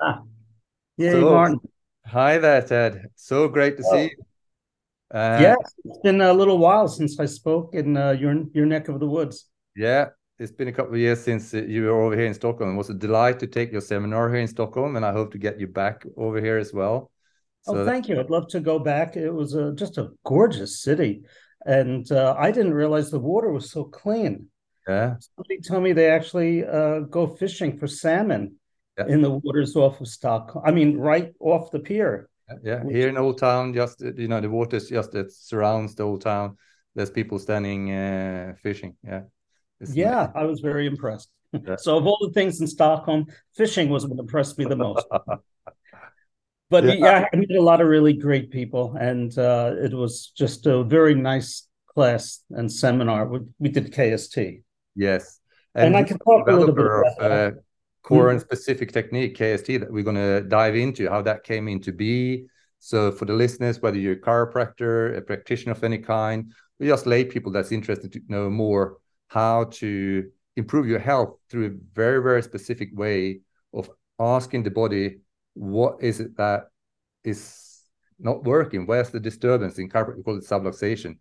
Ah, 0.00 0.22
yeah, 0.96 1.12
So, 1.12 1.30
Martin. 1.30 1.60
hi 2.04 2.38
there, 2.38 2.62
Tedd. 2.62 3.06
So 3.14 3.48
great 3.48 3.76
to 3.76 3.82
see 3.82 3.88
Oh, 3.90 4.02
you. 4.02 4.10
Uh, 5.10 5.38
yeah, 5.40 5.54
it's 5.84 5.98
been 6.02 6.20
a 6.20 6.32
little 6.32 6.58
while 6.58 6.88
since 6.88 7.18
I 7.20 7.26
spoke 7.26 7.74
in 7.74 7.96
uh, 7.96 8.10
your 8.10 8.44
your 8.52 8.66
neck 8.66 8.88
of 8.88 8.98
the 9.00 9.06
woods. 9.06 9.48
yeah, 9.76 10.08
it's 10.38 10.52
been 10.52 10.68
a 10.68 10.72
couple 10.72 10.94
of 10.94 10.98
years 11.00 11.22
since 11.22 11.54
uh, 11.54 11.58
you 11.62 11.84
were 11.84 12.02
over 12.02 12.16
here 12.16 12.26
in 12.26 12.34
Stockholm. 12.34 12.74
It 12.74 12.76
was 12.76 12.90
a 12.90 12.94
delight 12.94 13.38
to 13.40 13.46
take 13.46 13.70
your 13.72 13.80
seminar 13.80 14.28
here 14.30 14.40
in 14.40 14.48
Stockholm, 14.48 14.96
and 14.96 15.04
I 15.04 15.12
hope 15.12 15.32
to 15.32 15.38
get 15.38 15.60
you 15.60 15.68
back 15.68 16.04
over 16.16 16.40
here 16.40 16.58
as 16.58 16.72
well. 16.72 17.10
Oh, 17.68 17.74
So, 17.74 17.84
that, 17.84 17.86
thank 17.86 18.08
you. 18.08 18.18
I'd 18.20 18.30
love 18.30 18.48
to 18.48 18.60
go 18.60 18.78
back. 18.78 19.16
It 19.16 19.30
was 19.30 19.54
a, 19.54 19.72
just 19.72 19.96
a 19.98 20.10
gorgeous 20.24 20.82
city, 20.82 21.22
and 21.64 22.10
uh, 22.10 22.34
I 22.36 22.50
didn't 22.50 22.74
realize 22.74 23.10
the 23.10 23.20
water 23.20 23.50
was 23.52 23.70
so 23.70 23.84
clean. 23.84 24.48
yeah, 24.88 25.14
Somebody 25.20 25.60
told 25.60 25.82
me 25.84 25.92
they 25.92 26.10
actually 26.10 26.64
uh, 26.64 27.00
go 27.00 27.26
fishing 27.28 27.78
for 27.78 27.86
salmon 27.86 28.56
yeah, 28.98 29.06
in 29.08 29.20
the 29.20 29.30
waters 29.30 29.76
off 29.76 30.00
of 30.00 30.08
Stockholm. 30.08 30.64
I 30.66 30.70
mean, 30.70 30.96
right 30.96 31.32
off 31.40 31.70
the 31.70 31.78
pier. 31.78 32.28
yeah. 32.62 32.82
Which, 32.82 32.96
Here 32.96 33.08
in 33.08 33.16
Old 33.16 33.38
Town, 33.38 33.74
just 33.74 34.00
you 34.00 34.28
know, 34.28 34.40
the 34.40 34.50
water 34.50 34.76
is 34.76 34.88
just 34.88 35.12
that 35.12 35.32
surrounds 35.32 35.94
the 35.94 36.04
Old 36.04 36.22
Town. 36.22 36.56
There's 36.94 37.10
people 37.10 37.38
standing 37.38 37.92
uh, 37.92 38.54
fishing. 38.62 38.96
Yeah, 39.04 39.22
it's 39.80 39.94
yeah. 39.94 40.30
I 40.34 40.44
was 40.44 40.60
very 40.60 40.86
impressed. 40.86 41.30
Yeah. 41.52 41.76
So, 41.76 41.96
of 41.96 42.06
all 42.06 42.18
the 42.20 42.32
things 42.32 42.60
in 42.60 42.66
Stockholm, 42.66 43.26
fishing 43.54 43.88
was 43.88 44.06
what 44.06 44.18
impressed 44.18 44.58
me 44.58 44.64
the 44.64 44.76
most. 44.76 45.06
but 46.70 46.84
Yeah, 46.84 46.94
yeah, 46.94 47.26
I 47.32 47.36
met 47.36 47.50
a 47.50 47.62
lot 47.62 47.80
of 47.80 47.88
really 47.88 48.14
great 48.14 48.50
people, 48.50 48.96
and 48.98 49.36
uh, 49.38 49.74
it 49.78 49.92
was 49.92 50.32
just 50.36 50.66
a 50.66 50.82
very 50.82 51.14
nice 51.14 51.68
class 51.86 52.42
and 52.50 52.72
seminar. 52.72 53.26
We, 53.28 53.40
we 53.58 53.68
did 53.68 53.92
KST, 53.92 54.62
yes. 54.94 55.40
and 55.74 55.88
And 55.88 55.96
I 55.96 56.02
can 56.02 56.18
talk 56.18 56.48
a 56.48 56.52
little 56.52 56.74
bit 56.74 56.86
about 56.86 57.18
that. 57.18 57.30
uh, 57.30 57.50
core 58.06 58.30
Hmm? 58.30 58.30
and 58.30 58.40
specific 58.40 58.92
technique, 58.92 59.36
KST, 59.36 59.80
that 59.80 59.92
we're 59.92 60.04
going 60.04 60.16
to 60.16 60.40
dive 60.42 60.76
into 60.76 61.10
how 61.10 61.22
that 61.22 61.42
came 61.42 61.66
into 61.66 61.92
be. 61.92 62.46
So, 62.78 63.10
for 63.10 63.24
the 63.24 63.32
listeners, 63.32 63.80
whether 63.82 63.98
you're 63.98 64.12
a 64.14 64.20
chiropractor, 64.20 65.16
a 65.16 65.20
practitioner 65.20 65.72
of 65.72 65.82
any 65.82 65.98
kind, 65.98 66.52
or 66.80 66.86
just 66.86 67.06
lay 67.06 67.24
people 67.24 67.50
that's 67.50 67.72
interested 67.72 68.12
to 68.12 68.20
know 68.28 68.48
more 68.48 68.98
how 69.28 69.64
to 69.64 70.30
improve 70.54 70.86
your 70.86 71.00
health 71.00 71.36
through 71.50 71.66
a 71.66 71.70
very, 71.94 72.22
very 72.22 72.42
specific 72.42 72.90
way 72.94 73.40
of 73.74 73.90
asking 74.20 74.62
the 74.62 74.70
body, 74.70 75.18
what 75.54 75.96
is 76.00 76.20
it 76.20 76.36
that 76.36 76.68
is 77.24 77.82
not 78.20 78.44
working? 78.44 78.86
Where's 78.86 79.10
the 79.10 79.20
disturbance? 79.20 79.78
In 79.78 79.88
chiropractic, 79.88 80.18
we 80.18 80.22
call 80.22 80.38
it 80.38 80.44
subluxation. 80.44 81.18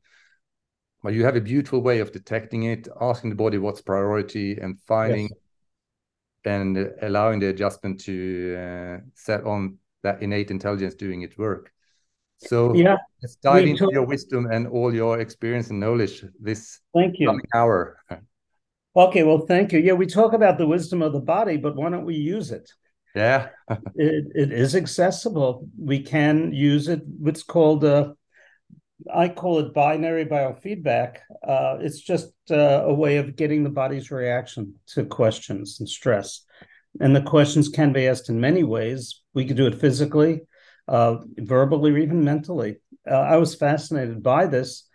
But 1.02 1.14
you 1.16 1.26
have 1.26 1.36
a 1.36 1.42
beautiful 1.42 1.82
way 1.82 2.00
of 2.00 2.12
detecting 2.12 2.64
it, 2.64 2.88
asking 3.02 3.32
the 3.32 3.36
body 3.36 3.58
what's 3.58 3.82
priority, 3.82 4.58
and 4.60 4.80
finding 4.82 5.30
Yes. 5.30 5.45
And 6.46 6.94
allowing 7.02 7.40
the 7.40 7.48
adjustment 7.48 8.00
to 8.02 8.56
uh, 8.58 8.98
set 9.14 9.44
on 9.44 9.78
that 10.04 10.22
innate 10.22 10.52
intelligence 10.52 10.96
doing 10.96 11.24
its 11.24 11.38
work. 11.38 11.72
So 12.38 12.74
Yeah, 12.76 12.98
let's 13.22 13.36
dive 13.38 13.64
we 13.64 13.72
into 13.72 13.90
your 13.92 14.06
wisdom 14.06 14.48
and 14.52 14.68
all 14.68 14.94
your 14.94 15.20
experience 15.20 15.70
and 15.70 15.80
knowledge 15.80 16.24
this 16.40 16.80
Thank 16.94 17.16
coming 17.26 17.42
you. 17.42 17.60
hour. 17.60 17.98
Okay, 18.96 19.24
well, 19.24 19.40
thank 19.46 19.74
you. 19.74 19.80
Yeah, 19.80 19.94
we 19.94 20.06
talk 20.06 20.34
about 20.34 20.58
the 20.58 20.68
wisdom 20.68 21.02
of 21.02 21.12
the 21.12 21.20
body, 21.20 21.58
but 21.58 21.76
why 21.76 21.90
don't 21.90 22.06
we 22.06 22.16
use 22.16 22.52
it? 22.52 22.72
Yeah, 23.16 23.50
It, 23.96 24.26
it 24.36 24.52
is 24.52 24.76
accessible. 24.76 25.68
We 25.78 26.02
can 26.02 26.52
use 26.54 26.88
it. 26.88 27.02
What's 27.20 27.44
called 27.44 27.84
uh, 27.84 28.14
I 29.14 29.28
call 29.30 29.60
it 29.60 29.74
binary 29.74 30.26
biofeedback. 30.26 31.18
Uh, 31.46 31.78
it's 31.82 32.00
just 32.00 32.32
uh, 32.50 32.84
a 32.86 32.94
way 32.94 33.18
of 33.18 33.36
getting 33.36 33.64
the 33.64 33.70
body's 33.70 34.12
reaction 34.12 34.76
to 34.88 35.06
questions 35.06 35.80
and 35.80 35.90
stress. 35.90 36.42
And 37.00 37.16
the 37.16 37.22
questions 37.22 37.68
can 37.68 37.92
be 37.92 38.08
asked 38.08 38.30
in 38.30 38.40
many 38.40 38.64
ways. 38.64 39.22
We 39.34 39.46
could 39.46 39.58
do 39.58 39.68
it 39.68 39.82
physically, 39.82 40.42
uh, 40.88 41.18
verbally, 41.38 41.92
or 41.92 41.98
even 41.98 42.24
mentally. 42.24 42.78
Uh, 43.10 43.16
I 43.16 43.38
was 43.38 43.56
fascinated 43.56 44.24
by 44.24 44.46
this. 44.46 44.88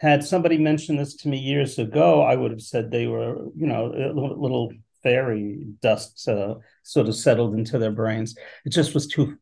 Had 0.00 0.24
somebody 0.24 0.58
mentioned 0.58 0.98
this 0.98 1.14
to 1.16 1.28
me 1.28 1.38
years 1.38 1.78
ago, 1.78 2.22
I 2.22 2.34
would 2.34 2.50
have 2.50 2.62
said 2.62 2.90
they 2.90 3.06
were, 3.06 3.36
you 3.54 3.66
know, 3.66 3.86
a 3.86 4.12
little, 4.12 4.72
fairy 5.02 5.66
dust 5.80 6.28
uh, 6.28 6.54
sort 6.82 7.08
of 7.08 7.16
settled 7.16 7.54
into 7.54 7.78
their 7.78 7.90
brains. 7.90 8.36
It 8.64 8.70
just 8.70 8.94
was 8.94 9.06
too 9.06 9.36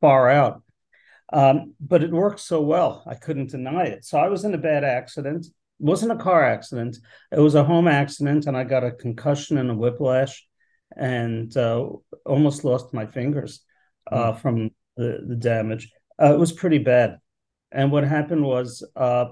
far 0.00 0.30
out. 0.30 0.62
Um, 1.32 1.74
but 1.80 2.02
it 2.02 2.10
worked 2.10 2.40
so 2.40 2.60
well, 2.60 3.02
I 3.06 3.14
couldn't 3.14 3.50
deny 3.50 3.84
it. 3.84 4.04
So 4.04 4.18
I 4.18 4.28
was 4.28 4.44
in 4.44 4.54
a 4.54 4.58
bad 4.58 4.84
accident. 4.84 5.46
It 5.46 5.52
wasn't 5.78 6.12
a 6.12 6.22
car 6.22 6.44
accident. 6.44 6.96
It 7.32 7.40
was 7.40 7.54
a 7.54 7.64
home 7.64 7.88
accident, 7.88 8.46
and 8.46 8.56
I 8.56 8.64
got 8.64 8.84
a 8.84 8.92
concussion 8.92 9.58
and 9.58 9.70
a 9.70 9.74
whiplash, 9.74 10.46
and 10.96 11.54
uh, 11.56 11.88
almost 12.24 12.64
lost 12.64 12.94
my 12.94 13.06
fingers 13.06 13.64
Mm, 14.10 14.16
uh, 14.16 14.32
from 14.34 14.70
the, 14.96 15.24
the 15.26 15.36
damage. 15.36 15.90
Uh, 16.20 16.34
it 16.34 16.38
was 16.38 16.52
pretty 16.52 16.78
bad. 16.78 17.18
And 17.72 17.90
what 17.90 18.04
happened 18.04 18.44
was 18.44 18.86
uh, 18.94 19.26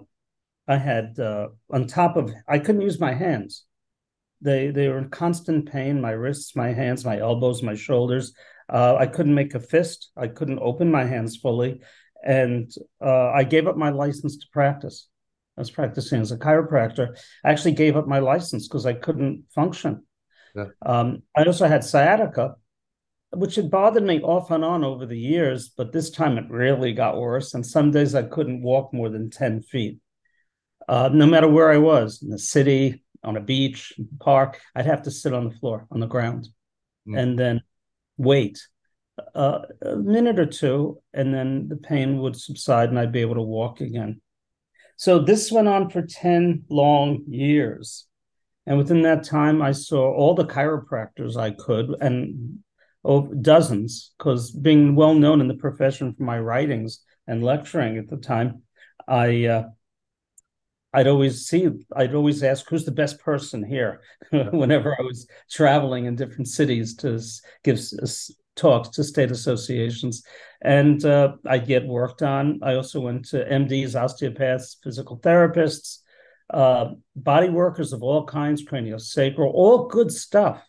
I 0.67 0.77
had 0.77 1.19
uh, 1.19 1.49
on 1.71 1.87
top 1.87 2.17
of 2.17 2.33
I 2.49 2.59
couldn't 2.59 2.81
use 2.81 2.99
my 2.99 3.13
hands. 3.13 3.65
They 4.41 4.71
they 4.71 4.89
were 4.89 4.99
in 4.99 5.11
constant 5.11 5.71
pain. 5.71 6.01
My 6.01 6.11
wrists, 6.11 6.57
my 6.57 6.73
hands, 6.73 7.05
my 7.05 7.19
elbows, 7.19 7.63
my 7.63 7.75
shoulders. 7.77 8.33
Uh, 8.73 8.97
I 8.99 9.07
couldn't 9.07 9.35
make 9.35 9.55
a 9.55 9.61
fist. 9.61 10.11
I 10.17 10.29
couldn't 10.29 10.61
open 10.61 10.91
my 10.91 11.05
hands 11.05 11.37
fully, 11.37 11.81
and 12.25 12.71
uh, 13.05 13.31
I 13.31 13.45
gave 13.45 13.67
up 13.67 13.77
my 13.77 13.91
license 13.91 14.39
to 14.39 14.47
practice. 14.53 15.09
I 15.57 15.61
was 15.61 15.71
practicing 15.71 16.21
as 16.21 16.33
a 16.33 16.39
chiropractor. 16.39 17.17
I 17.45 17.51
actually 17.51 17.73
gave 17.73 17.97
up 17.97 18.07
my 18.07 18.21
license 18.21 18.67
because 18.67 18.87
I 18.87 18.95
couldn't 18.95 19.45
function. 19.55 20.05
yeah, 20.57 20.67
Um, 20.85 21.23
I 21.37 21.45
also 21.45 21.69
had 21.69 21.85
sciatica, 21.85 22.55
which 23.33 23.57
had 23.57 23.71
bothered 23.71 24.03
me 24.03 24.23
off 24.23 24.51
and 24.51 24.65
on 24.65 24.83
over 24.83 25.05
the 25.05 25.19
years, 25.19 25.69
but 25.77 25.93
this 25.93 26.11
time 26.11 26.39
it 26.39 26.49
really 26.49 26.95
got 26.95 27.21
worse. 27.21 27.53
And 27.53 27.67
some 27.67 27.91
days 27.91 28.15
I 28.15 28.23
couldn't 28.23 28.63
walk 28.63 28.95
more 28.95 29.11
than 29.11 29.29
10 29.29 29.61
feet 29.61 29.99
uh, 30.89 31.11
no 31.13 31.27
matter 31.27 31.49
where 31.49 31.71
I 31.71 31.79
was 31.79 32.23
in 32.23 32.31
the 32.31 32.39
city, 32.39 33.05
on 33.25 33.37
a 33.37 33.41
beach, 33.41 33.93
park, 34.21 34.61
I'd 34.75 34.87
have 34.87 35.03
to 35.03 35.11
sit 35.11 35.33
on 35.33 35.49
the 35.49 35.55
floor, 35.55 35.87
on 35.91 36.01
the 36.01 36.07
ground, 36.07 36.49
mm, 37.09 37.19
and 37.19 37.39
then 37.39 37.63
wait 38.17 38.59
uh, 39.35 39.61
a 39.83 39.97
minute 39.97 40.39
or 40.39 40.47
two, 40.47 40.99
and 41.13 41.33
then 41.35 41.69
the 41.69 41.77
pain 41.77 42.19
would 42.19 42.37
subside 42.37 42.89
and 42.89 42.99
I'd 42.99 43.13
be 43.13 43.21
able 43.21 43.35
to 43.35 43.43
walk 43.43 43.81
again. 43.81 44.21
So 44.97 45.19
this 45.19 45.51
went 45.51 45.69
on 45.69 45.91
for 45.91 46.03
10 46.03 46.65
long 46.69 47.25
years. 47.29 48.07
And 48.67 48.79
within 48.79 49.03
that 49.03 49.25
time, 49.25 49.61
I 49.61 49.73
saw 49.73 50.13
all 50.13 50.35
the 50.35 50.45
chiropractors 50.45 51.37
I 51.37 51.51
could 51.51 51.97
and 52.01 52.61
oh, 53.05 53.27
dozens, 53.27 54.13
because 54.17 54.51
being 54.51 54.95
well 54.95 55.15
known 55.15 55.41
in 55.41 55.49
the 55.49 55.55
profession 55.55 56.15
for 56.15 56.23
my 56.23 56.39
writings 56.39 57.01
and 57.27 57.43
lecturing 57.43 57.99
at 57.99 58.09
the 58.09 58.17
time, 58.17 58.63
I 59.09 59.47
uh, 59.47 59.65
I'd 60.93 61.07
always 61.07 61.47
see, 61.47 61.69
I'd 61.97 62.15
always 62.15 62.43
ask, 62.43 62.69
who's 62.69 62.85
the 62.85 62.91
best 62.91 63.21
person 63.21 63.65
here? 63.65 64.03
Whenever 64.31 64.95
I 64.99 65.03
was 65.03 65.27
traveling 65.51 66.05
in 66.05 66.17
different 66.17 66.49
cities 66.49 66.97
to 66.97 67.21
give 67.65 67.81
talks 68.55 68.91
to 68.91 69.05
state 69.05 69.31
associations. 69.31 70.23
And 70.61 71.05
uh, 71.05 71.37
I 71.47 71.59
get 71.59 71.87
worked 71.87 72.23
on. 72.23 72.61
I 72.63 72.75
also 72.75 73.01
went 73.01 73.27
to 73.31 73.45
MDs, 73.45 74.01
osteopaths, 74.01 74.77
physical 74.83 75.19
therapists, 75.19 75.99
uh, 76.51 76.91
body 77.17 77.49
workers 77.49 77.93
of 77.93 78.03
all 78.03 78.27
kinds, 78.27 78.65
craniosacral, 78.65 79.51
all 79.53 79.89
good 79.89 80.13
stuff, 80.13 80.63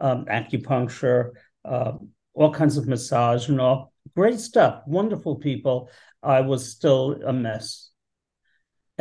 um, 0.00 0.24
acupuncture, 0.24 1.32
uh, 1.64 1.92
all 2.34 2.52
kinds 2.52 2.78
of 2.78 2.88
massage 2.88 3.48
and 3.48 3.60
all 3.60 3.92
great 4.16 4.40
stuff, 4.40 4.82
wonderful 4.86 5.36
people. 5.36 5.90
I 6.22 6.40
was 6.40 6.70
still 6.70 7.20
a 7.26 7.32
mess 7.32 7.91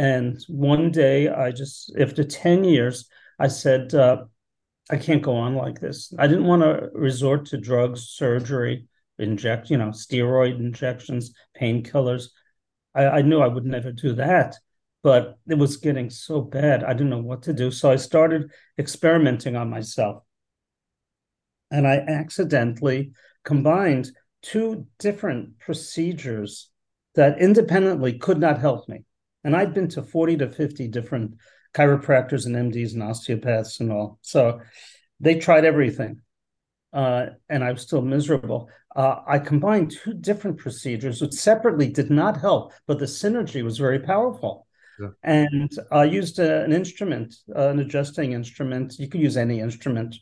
and 0.02 0.44
one 0.48 0.90
day, 0.90 1.30
I 1.30 1.52
just, 1.52 1.96
after 1.96 2.24
10 2.24 2.64
years, 2.64 3.08
I 3.38 3.50
said, 3.50 3.94
uh, 3.94 4.24
I 4.90 4.98
can't 4.98 5.22
go 5.22 5.36
on 5.36 5.54
like 5.54 5.80
this. 5.80 6.12
I 6.18 6.26
didn't 6.26 6.48
want 6.48 6.64
to 6.64 6.90
resort 6.96 7.46
to 7.48 7.60
drugs, 7.60 8.10
surgery, 8.10 8.88
inject, 9.20 9.70
you 9.70 9.78
know, 9.78 9.90
steroid 9.90 10.60
injections, 10.60 11.36
painkillers. 11.56 12.30
I, 12.96 13.06
I 13.06 13.22
knew 13.22 13.42
I 13.42 13.48
would 13.48 13.64
never 13.64 13.92
do 13.92 14.14
that, 14.14 14.56
but 15.04 15.38
it 15.48 15.60
was 15.60 15.78
getting 15.78 16.10
so 16.10 16.42
bad. 16.42 16.84
I 16.84 16.94
didn't 16.94 17.12
know 17.12 17.22
what 17.22 17.44
to 17.44 17.54
do. 17.54 17.70
So 17.70 17.92
I 17.92 17.98
started 17.98 18.50
experimenting 18.80 19.56
on 19.56 19.70
myself. 19.70 20.24
And 21.70 21.88
I 21.88 21.98
accidentally 21.98 23.12
combined 23.46 24.10
two 24.42 24.88
different 24.98 25.60
procedures 25.60 26.72
that 27.14 27.40
independently 27.40 28.18
could 28.18 28.40
not 28.40 28.58
help 28.58 28.90
me. 28.90 29.06
And 29.44 29.56
I'd 29.56 29.74
been 29.74 29.88
to 29.90 30.04
40 30.04 30.38
to 30.38 30.50
50 30.50 30.88
different 30.88 31.36
chiropractors 31.74 32.46
and 32.46 32.56
MDs 32.56 32.94
and 32.94 33.04
osteopaths 33.04 33.80
and 33.80 33.92
all. 33.92 34.20
So 34.22 34.62
they 35.20 35.36
tried 35.36 35.66
everything. 35.66 36.22
Uh, 36.94 37.28
and 37.48 37.64
I 37.64 37.72
was 37.72 37.82
still 37.82 38.02
miserable. 38.02 38.70
Uh, 38.94 39.22
I 39.26 39.40
combined 39.40 39.92
two 39.92 40.14
different 40.14 40.58
procedures, 40.58 41.22
which 41.22 41.34
separately 41.34 41.88
did 41.88 42.10
not 42.10 42.42
help, 42.42 42.74
but 42.86 43.00
the 43.00 43.06
synergy 43.06 43.64
was 43.64 43.78
very 43.78 44.00
powerful. 44.00 44.68
yeah, 45.00 45.08
And 45.24 45.72
I 45.90 46.04
used 46.04 46.40
a, 46.40 46.64
an 46.64 46.74
instrument, 46.74 47.34
uh, 47.56 47.70
an 47.70 47.80
adjusting 47.80 48.34
instrument. 48.34 48.96
You 49.00 49.08
could 49.08 49.22
use 49.22 49.38
any 49.38 49.62
instrument. 49.62 50.18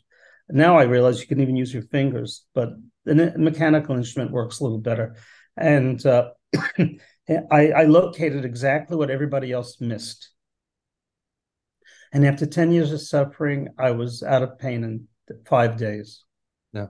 Now 0.48 0.78
I 0.78 0.84
realize 0.84 1.20
you 1.20 1.26
can 1.26 1.40
even 1.40 1.56
use 1.56 1.74
your 1.74 1.82
fingers, 1.84 2.44
but 2.54 2.70
the 3.04 3.34
mechanical 3.36 3.96
instrument 3.96 4.30
works 4.30 4.60
a 4.60 4.62
little 4.62 4.78
better. 4.78 5.16
And 5.56 6.04
uh, 6.06 6.30
I, 7.50 7.70
I 7.70 7.84
located 7.84 8.44
exactly 8.44 8.96
what 8.96 9.10
everybody 9.10 9.52
else 9.52 9.80
missed. 9.80 10.30
And 12.12 12.26
after 12.26 12.46
10 12.46 12.72
years 12.72 12.92
of 12.92 13.00
suffering, 13.00 13.68
I 13.78 13.92
was 13.92 14.22
out 14.22 14.42
of 14.42 14.58
pain 14.58 14.82
in 14.82 15.08
five 15.46 15.76
days. 15.76 16.24
Yeah. 16.72 16.86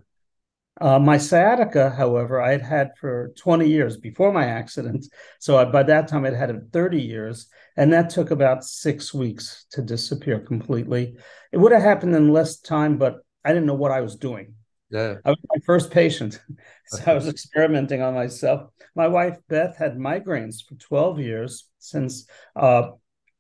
Uh, 0.81 0.99
my 0.99 1.19
sciatica, 1.19 1.91
however, 1.91 2.41
I 2.41 2.53
had 2.53 2.63
had 2.63 2.91
for 2.99 3.33
20 3.37 3.69
years 3.69 3.99
before 3.99 4.33
my 4.33 4.47
accident. 4.47 5.07
So 5.39 5.59
I, 5.59 5.67
by 5.67 5.83
that 5.83 6.09
time, 6.09 6.25
I'd 6.25 6.35
had 6.35 6.51
it 6.51 6.63
30 6.73 7.03
years. 7.03 7.49
And 7.77 7.93
that 7.93 8.09
took 8.11 8.31
about 8.31 8.65
six 8.65 9.13
weeks 9.13 9.67
to 9.73 9.83
disappear 9.83 10.41
completely. 10.41 11.17
It 11.53 11.59
would 11.59 11.73
have 11.73 11.83
happened 11.83 12.15
in 12.15 12.33
less 12.33 12.59
time, 12.59 12.97
but 12.97 13.19
I 13.45 13.51
didn't 13.51 13.67
know 13.67 13.75
what 13.75 13.93
I 13.93 14.01
was 14.01 14.17
doing. 14.17 14.55
Yeah. 14.91 15.17
I 15.25 15.31
was 15.31 15.39
my 15.49 15.61
first 15.65 15.91
patient. 15.91 16.41
so 16.87 17.03
I 17.07 17.15
was 17.15 17.29
experimenting 17.35 18.03
on 18.03 18.15
myself. 18.15 18.71
My 18.95 19.09
wife, 19.09 19.37
Beth, 19.49 19.77
had 19.77 19.97
migraines 19.97 20.67
for 20.67 20.75
12 20.75 21.21
years 21.21 21.69
since 21.79 22.27
uh, 22.57 22.91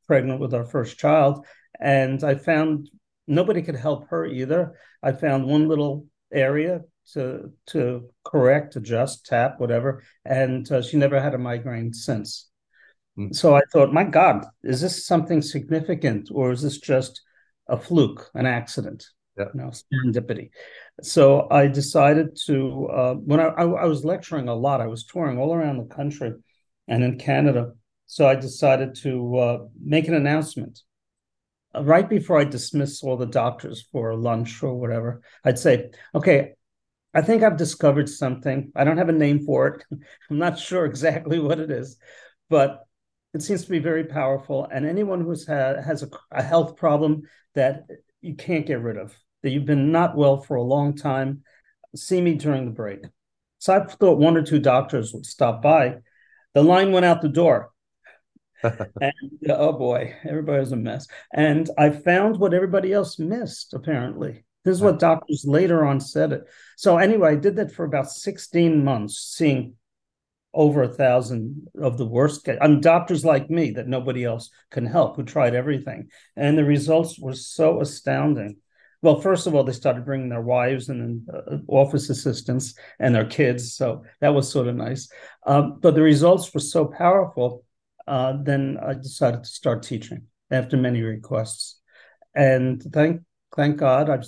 pregnant 0.06 0.41
with 0.41 0.55
our 0.55 0.64
first 0.64 0.99
child. 0.99 1.44
And 1.81 2.23
I 2.23 2.35
found 2.35 2.91
nobody 3.26 3.62
could 3.62 3.76
help 3.76 4.08
her 4.11 4.26
either. 4.26 4.76
I 5.02 5.12
found 5.12 5.47
one 5.47 5.69
little 5.69 6.06
area 6.32 6.82
to 7.14 7.53
to 7.67 8.08
correct, 8.25 8.76
adjust, 8.76 9.26
tap, 9.26 9.58
whatever, 9.58 10.03
and 10.25 10.70
uh, 10.70 10.82
she 10.82 10.96
never 10.96 11.20
had 11.20 11.35
a 11.35 11.38
migraine 11.38 11.93
since. 11.93 12.49
Mm. 13.19 13.35
So 13.35 13.56
I 13.56 13.62
thought, 13.73 13.93
my 13.93 14.05
God, 14.05 14.44
is 14.62 14.81
this 14.81 15.06
something 15.06 15.43
significant, 15.43 16.31
or 16.32 16.53
is 16.53 16.62
this 16.62 16.79
just 16.79 17.23
a 17.67 17.76
fluke, 17.76 18.31
an 18.35 18.46
accident? 18.46 19.05
Yeah. 19.38 19.44
You 19.55 19.61
know, 19.61 19.71
serendipity. 19.71 20.50
So 21.03 21.49
I 21.50 21.67
decided 21.69 22.37
to 22.47 22.88
uh, 22.88 23.15
when 23.15 23.41
I, 23.41 23.47
I, 23.47 23.65
I 23.65 23.85
was 23.87 24.05
lecturing 24.05 24.49
a 24.49 24.55
lot, 24.55 24.81
I 24.81 24.87
was 24.87 25.05
touring 25.05 25.38
all 25.38 25.55
around 25.55 25.79
the 25.79 25.94
country 25.94 26.32
and 26.88 27.05
in 27.05 27.19
Canada. 27.19 27.73
So 28.06 28.29
I 28.29 28.35
decided 28.35 28.97
to 29.03 29.37
uh, 29.38 29.59
make 29.81 30.09
an 30.09 30.15
announcement 30.15 30.81
right 31.75 32.09
before 32.09 32.38
I 32.41 32.44
dismiss 32.44 33.03
all 33.03 33.17
the 33.17 33.27
doctors 33.27 33.87
for 33.93 34.15
lunch 34.15 34.62
or 34.62 34.75
whatever, 34.75 35.23
I'd 35.44 35.59
say, 35.59 35.91
okay, 36.15 36.53
I 37.15 37.23
think 37.23 37.43
I've 37.43 37.56
discovered 37.56 38.09
something. 38.09 38.73
I 38.75 38.85
don't 38.85 38.99
have 38.99 39.09
a 39.09 39.12
name 39.12 39.44
for 39.44 39.67
it. 39.69 39.85
I'm 40.31 40.38
not 40.38 40.59
sure 40.59 40.85
exactly 40.85 41.38
what 41.38 41.61
it 41.61 41.71
is, 41.71 41.97
but 42.49 42.85
it 43.35 43.43
seems 43.43 43.65
to 43.65 43.71
be 43.71 43.79
very 43.79 44.05
powerful. 44.05 44.67
And 44.71 44.85
anyone 44.85 45.21
who's 45.21 45.47
had 45.47 45.85
has 45.85 46.03
a, 46.03 46.11
a 46.31 46.43
health 46.43 46.77
problem 46.77 47.23
that 47.55 47.85
you 48.20 48.34
can't 48.34 48.67
get 48.67 48.81
rid 48.81 48.96
of, 48.96 49.17
that 49.43 49.50
you've 49.50 49.67
been 49.67 49.93
not 49.93 50.17
well 50.17 50.38
for 50.38 50.56
a 50.56 50.62
long 50.62 50.94
time, 50.94 51.43
see 51.94 52.20
me 52.20 52.34
during 52.34 52.67
the 52.67 52.70
break. 52.70 53.00
So 53.58 53.75
I 53.75 53.84
thought 53.84 54.19
one 54.19 54.37
or 54.37 54.43
two 54.43 54.58
doctors 54.58 55.12
would 55.12 55.26
stop 55.26 55.62
by. 55.62 55.96
The 56.55 56.62
line 56.62 56.93
went 56.93 57.06
out 57.06 57.22
the 57.22 57.28
door. 57.28 57.70
and 58.62 59.12
oh 59.49 59.72
boy, 59.72 60.14
everybody 60.25 60.61
was 60.61 60.72
a 60.72 60.76
mess. 60.76 61.06
And 61.32 61.69
I 61.78 61.90
found 61.90 62.38
what 62.38 62.55
everybody 62.55 62.93
else 62.93 63.19
missed, 63.19 63.75
apparently. 63.75 64.44
This 64.64 64.76
is 64.76 64.82
what 64.82 64.99
doctors 64.99 65.44
later 65.46 65.87
on 65.87 66.00
said 66.00 66.32
it. 66.32 66.44
So 66.76 66.99
anyway, 66.99 67.32
I 67.32 67.37
did 67.37 67.56
that 67.56 67.72
for 67.72 67.84
about 67.84 68.11
16 68.11 68.84
months, 68.84 69.19
seeing 69.19 69.75
over 70.52 70.82
a 70.82 70.88
thousand 70.88 71.69
of 71.81 71.97
the 71.97 72.06
worst 72.06 72.49
I 72.49 72.67
mean, 72.67 72.81
doctors 72.81 73.25
like 73.25 73.50
me 73.50 73.70
that 73.73 73.87
nobody 73.87 74.25
else 74.25 74.50
can 74.70 74.85
help 74.85 75.17
who 75.17 75.23
tried 75.23 75.55
everything. 75.55 76.08
And 76.37 76.58
the 76.58 76.64
results 76.64 77.19
were 77.19 77.35
so 77.35 77.81
astounding. 77.81 78.56
Well, 79.02 79.20
first 79.20 79.47
of 79.47 79.55
all, 79.55 79.64
they 79.64 79.73
started 79.73 80.05
bringing 80.05 80.29
their 80.29 80.43
wives 80.43 80.88
and 80.88 81.26
uh, 81.32 81.58
office 81.69 82.11
assistants 82.11 82.75
and 82.99 83.14
their 83.14 83.25
kids. 83.25 83.75
So 83.75 84.05
that 84.20 84.35
was 84.35 84.50
sort 84.50 84.69
of 84.69 84.76
nice. 84.76 85.08
Um, 85.47 85.79
but 85.81 85.94
the 85.94 86.02
results 86.02 86.53
were 86.53 86.61
so 86.61 86.85
powerful 86.85 87.64
uh, 88.11 88.35
then 88.43 88.76
I 88.82 88.94
decided 88.94 89.44
to 89.44 89.49
start 89.49 89.85
teaching 89.85 90.26
after 90.50 90.76
many 90.76 91.00
requests. 91.00 91.81
And 92.35 92.82
thank 92.93 93.23
thank 93.55 93.76
God 93.76 94.11
I've 94.11 94.26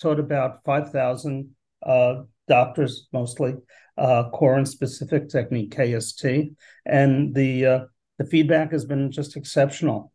taught 0.00 0.18
about 0.18 0.64
5,000 0.64 1.50
uh, 1.82 2.22
doctors 2.48 3.06
mostly, 3.12 3.54
uh, 3.98 4.30
and 4.40 4.68
specific 4.68 5.28
technique, 5.28 5.74
KST. 5.74 6.54
And 6.86 7.34
the, 7.34 7.66
uh, 7.66 7.80
the 8.18 8.24
feedback 8.24 8.72
has 8.72 8.84
been 8.84 9.10
just 9.10 9.36
exceptional. 9.36 10.12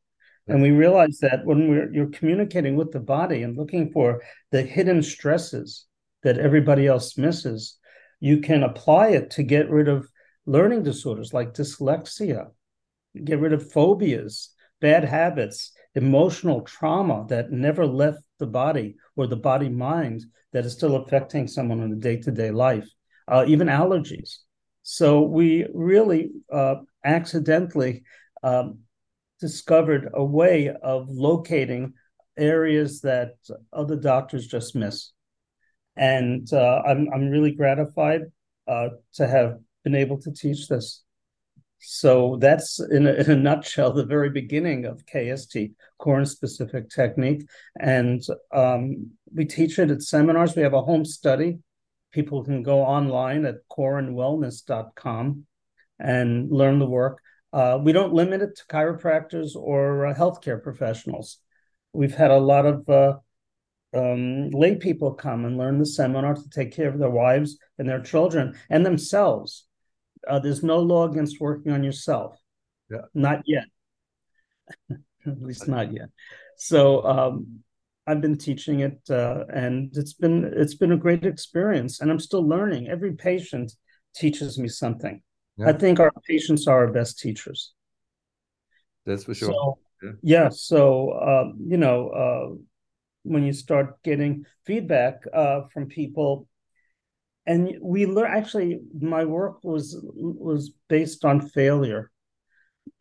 And 0.48 0.62
we 0.62 0.72
realize 0.72 1.20
that 1.22 1.46
when 1.46 1.70
we're 1.70 1.92
you're 1.94 2.10
communicating 2.10 2.76
with 2.76 2.92
the 2.92 3.00
body 3.00 3.44
and 3.44 3.58
looking 3.58 3.92
for 3.92 4.22
the 4.52 4.62
hidden 4.62 5.02
stresses 5.02 5.86
that 6.24 6.38
everybody 6.38 6.86
else 6.86 7.18
misses, 7.18 7.78
you 8.20 8.40
can 8.40 8.64
apply 8.64 9.10
it 9.10 9.30
to 9.32 9.44
get 9.44 9.70
rid 9.70 9.88
of 9.88 10.10
learning 10.46 10.84
disorders 10.84 11.34
like 11.34 11.54
dyslexia, 11.54 12.48
get 13.24 13.40
rid 13.40 13.54
of 13.54 13.72
phobias, 13.72 14.50
bad 14.82 15.06
habits, 15.06 15.72
emotional 15.96 16.62
trauma 16.62 17.26
that 17.30 17.52
never 17.52 17.86
left 17.86 18.20
the 18.40 18.48
body 18.48 18.96
or 19.16 19.28
the 19.28 19.38
body 19.38 19.70
mind 19.70 20.26
that 20.52 20.66
is 20.66 20.74
still 20.74 20.96
affecting 20.98 21.48
someone 21.48 21.82
in 21.82 21.94
a 21.94 21.96
day 21.96 22.18
to 22.18 22.32
day 22.32 22.52
life, 22.52 22.90
uh, 23.28 23.46
even 23.48 23.68
allergies. 23.68 24.38
So 24.84 25.22
we 25.22 25.66
really 25.74 26.32
uh, 26.52 26.76
accidentally 27.06 28.04
um, 28.44 28.80
discovered 29.40 30.10
a 30.14 30.24
way 30.24 30.74
of 30.82 31.10
locating 31.10 31.94
areas 32.38 33.02
that 33.02 33.36
other 33.72 33.96
doctors 33.96 34.48
just 34.48 34.76
miss. 34.76 35.12
And 35.96 36.52
uh, 36.52 36.82
I'm, 36.86 37.08
I'm 37.14 37.30
really 37.30 37.52
gratified 37.52 38.24
uh, 38.68 38.90
to 39.14 39.28
have 39.28 39.60
been 39.84 39.96
able 39.96 40.20
to 40.22 40.32
teach 40.32 40.68
this. 40.68 41.04
So 41.80 42.38
that's 42.40 42.80
in 42.80 43.06
a, 43.08 43.14
in 43.14 43.30
a, 43.30 43.36
nutshell 43.36 43.92
the 43.92 44.06
very 44.06 44.30
beginning 44.30 44.86
of 44.86 45.06
KST, 45.06 45.74
Koren 45.98 46.26
specific 46.26 46.90
technique. 46.90 47.46
And 47.78 48.22
um, 48.54 49.12
we 49.36 49.44
teach 49.44 49.78
it 49.78 49.92
at 49.92 50.02
seminars. 50.02 50.56
We 50.56 50.64
have 50.64 50.74
a 50.74 50.82
home 50.82 51.04
study. 51.04 51.60
People 52.14 52.44
can 52.44 52.64
go 52.64 52.82
online 52.82 53.46
at 53.46 53.68
korenwellness.com 53.70 55.46
and 56.00 56.52
learn 56.52 56.80
the 56.80 56.86
work. 56.86 57.20
Uh, 57.52 57.80
we 57.82 57.92
don't 57.92 58.14
limit 58.14 58.42
it 58.42 58.56
to 58.56 58.66
chiropractors 58.66 59.56
or 59.56 60.08
uh, 60.08 60.16
healthcare 60.16 60.62
professionals. 60.62 61.40
We've 61.92 62.16
had 62.16 62.32
a 62.32 62.38
lot 62.38 62.66
of 62.66 62.90
uh, 62.90 63.18
um, 63.94 64.50
lay 64.52 64.76
people 64.76 65.14
come 65.14 65.44
and 65.46 65.58
learn 65.58 65.78
the 65.78 65.86
seminar 65.86 66.36
to 66.36 66.50
take 66.50 66.74
care 66.74 66.88
of 66.88 66.98
their 66.98 67.10
wives 67.10 67.58
and 67.78 67.88
their 67.88 68.02
children 68.02 68.58
and 68.70 68.86
themselves 68.86 69.68
uh, 70.28 70.40
there's 70.40 70.64
no 70.64 70.80
law 70.80 71.08
against 71.08 71.40
working 71.40 71.72
on 71.72 71.84
yourself. 71.84 72.38
Yeah. 72.90 73.06
Not 73.14 73.44
yet. 73.46 73.66
At 75.26 75.42
least 75.42 75.68
not 75.68 75.94
yet. 75.94 76.10
So 76.58 77.04
um, 77.04 77.64
I've 78.06 78.22
been 78.22 78.38
teaching 78.38 78.82
it, 78.82 79.00
uh, 79.10 79.46
and 79.54 79.96
it's 79.96 80.14
been 80.14 80.52
it's 80.56 80.76
been 80.76 80.92
a 80.92 80.98
great 80.98 81.26
experience, 81.26 82.02
and 82.02 82.12
I'm 82.12 82.20
still 82.20 82.46
learning. 82.48 82.88
Every 82.90 83.14
patient 83.14 83.74
teaches 84.16 84.58
me 84.60 84.68
something. 84.68 85.22
Yeah. 85.58 85.70
I 85.70 85.74
think 85.74 86.00
our 86.00 86.12
patients 86.28 86.68
are 86.68 86.86
our 86.86 86.92
best 86.92 87.20
teachers. 87.20 87.74
That's 89.06 89.24
for 89.24 89.34
sure. 89.34 89.52
So, 89.52 89.78
yeah. 90.02 90.12
yeah. 90.22 90.50
So 90.50 91.10
uh, 91.12 91.52
you 91.66 91.78
know, 91.78 92.10
uh, 92.10 92.56
when 93.24 93.44
you 93.44 93.54
start 93.54 94.02
getting 94.04 94.46
feedback 94.66 95.24
uh, 95.34 95.62
from 95.74 95.88
people, 95.88 96.48
and 97.46 97.78
we 97.82 98.06
learn 98.06 98.32
actually 98.32 98.82
my 99.00 99.26
work 99.26 99.64
was 99.64 99.98
was 100.14 100.72
based 100.88 101.26
on 101.26 101.48
failure 101.50 102.12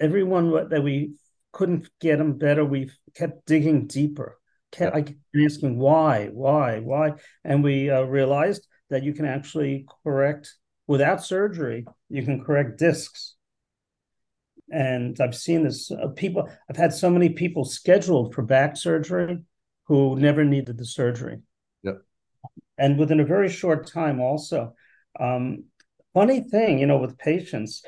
everyone 0.01 0.69
that 0.69 0.83
we 0.83 1.13
couldn't 1.53 1.89
get 2.01 2.19
them 2.19 2.39
better 2.39 2.65
we 2.65 2.91
kept 3.15 3.47
digging 3.47 3.87
deeper 3.87 4.39
kept 4.73 5.11
yeah. 5.35 5.45
asking 5.47 5.79
why 5.79 6.29
why 6.33 6.81
why 6.81 7.13
and 7.45 7.63
we 7.63 7.91
uh, 7.91 8.03
realized 8.03 8.67
that 8.91 9.03
you 9.05 9.13
can 9.13 9.27
actually 9.27 9.87
correct 10.03 10.55
without 10.87 11.23
surgery 11.25 11.87
you 12.09 12.23
can 12.23 12.43
correct 12.43 12.79
discs 12.79 13.37
and 14.73 15.19
i've 15.21 15.37
seen 15.37 15.63
this 15.63 15.91
uh, 15.91 16.09
people 16.09 16.49
i've 16.69 16.77
had 16.77 16.93
so 16.93 17.11
many 17.11 17.29
people 17.29 17.65
scheduled 17.65 18.35
for 18.35 18.43
back 18.43 18.77
surgery 18.77 19.45
who 19.87 20.17
never 20.19 20.45
needed 20.45 20.79
the 20.79 20.85
surgery 20.87 21.39
Yep. 21.83 22.03
and 22.79 22.99
within 22.99 23.21
a 23.21 23.25
very 23.25 23.49
short 23.51 23.87
time 23.87 24.21
also 24.21 24.75
um, 25.21 25.65
funny 26.15 26.41
thing 26.41 26.79
you 26.79 26.87
know 26.87 26.99
with 26.99 27.19
patients 27.19 27.83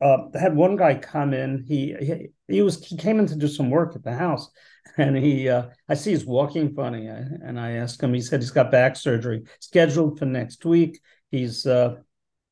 uh, 0.00 0.18
I 0.34 0.38
had 0.38 0.56
one 0.56 0.76
guy 0.76 0.96
come 0.96 1.32
in 1.32 1.64
he, 1.66 1.94
he 2.00 2.28
he 2.52 2.62
was 2.62 2.84
he 2.84 2.96
came 2.96 3.18
in 3.18 3.26
to 3.26 3.36
do 3.36 3.48
some 3.48 3.70
work 3.70 3.96
at 3.96 4.04
the 4.04 4.14
house 4.14 4.50
and 4.98 5.16
he 5.16 5.48
uh, 5.48 5.64
i 5.88 5.94
see 5.94 6.10
he's 6.10 6.24
walking 6.24 6.74
funny 6.74 7.06
and 7.06 7.58
i 7.58 7.72
asked 7.72 8.02
him 8.02 8.12
he 8.12 8.20
said 8.20 8.40
he's 8.40 8.50
got 8.50 8.70
back 8.70 8.94
surgery 8.96 9.42
scheduled 9.60 10.18
for 10.18 10.26
next 10.26 10.64
week. 10.64 11.00
He's 11.30 11.66
uh, 11.66 11.96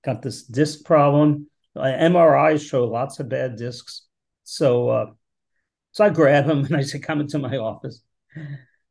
got 0.03 0.23
this 0.23 0.45
disc 0.45 0.85
problem. 0.87 1.49
Uh, 1.77 1.83
mris 1.83 2.67
show 2.67 2.85
lots 2.85 3.21
of 3.21 3.29
bad 3.29 3.57
discs. 3.57 4.07
So 4.45 4.89
uh, 4.89 5.07
so 5.93 6.05
i 6.05 6.09
grab 6.09 6.47
him 6.47 6.65
and 6.65 6.77
i 6.77 6.83
say 6.83 6.99
come 6.99 7.21
into 7.21 7.39
my 7.39 7.59
office. 7.59 8.03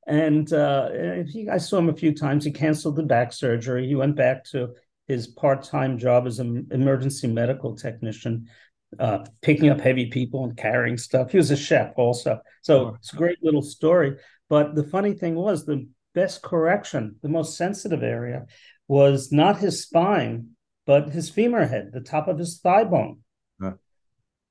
And 0.05 0.51
uh, 0.53 0.89
he, 1.27 1.47
I 1.49 1.59
saw 1.59 1.77
him 1.77 1.89
a 1.89 1.95
few 1.95 2.15
times. 2.15 2.43
He 2.43 2.49
canceled 2.49 2.95
the 2.95 3.03
back 3.03 3.31
surgery. 3.31 3.87
He 3.87 3.93
went 3.93 4.15
back 4.15 4.43
to 4.45 4.73
his 5.07 5.27
part-time 5.27 5.99
job 5.99 6.25
as 6.25 6.39
an 6.39 6.67
emergency 6.71 7.27
medical 7.27 7.75
technician, 7.75 8.47
uh, 8.98 9.25
picking 9.41 9.69
up 9.69 9.79
heavy 9.79 10.08
people 10.08 10.43
and 10.43 10.58
carrying 10.58 10.98
stuff. 10.98 11.31
He 11.31 11.38
was 11.38 11.51
a 11.51 11.58
chef 11.58 11.93
also. 11.96 12.39
So 12.62 12.96
it's 12.96 13.13
a 13.13 13.17
great 13.17 13.43
little 13.43 13.62
story. 13.62 14.17
But 14.50 14.75
the 14.75 14.84
funny 14.84 15.13
thing 15.13 15.36
was 15.36 15.65
the 15.65 15.88
best 16.15 16.41
correction, 16.41 17.17
the 17.22 17.29
most 17.29 17.55
sensitive 17.55 18.01
area, 18.01 18.46
was 18.88 19.31
not 19.31 19.60
his 19.60 19.84
spine, 19.84 20.50
but 20.88 21.10
his 21.10 21.29
femur 21.29 21.67
head, 21.67 21.91
the 21.93 22.01
top 22.01 22.27
of 22.27 22.39
his 22.39 22.60
thigh 22.60 22.84
bone. 22.84 23.19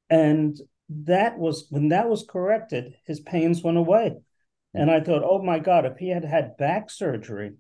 And 0.08 0.56
that 0.88 1.38
was 1.38 1.66
when 1.70 1.88
that 1.88 2.08
was 2.08 2.24
corrected, 2.28 2.94
his 3.04 3.20
pains 3.20 3.62
went 3.62 3.76
away. 3.76 4.16
And 4.72 4.90
I 4.90 5.00
thought, 5.00 5.24
oh 5.24 5.42
my 5.42 5.58
God, 5.58 5.84
if 5.84 5.98
he 5.98 6.10
had 6.10 6.24
had 6.24 6.56
back 6.56 6.90
surgery 6.90 7.54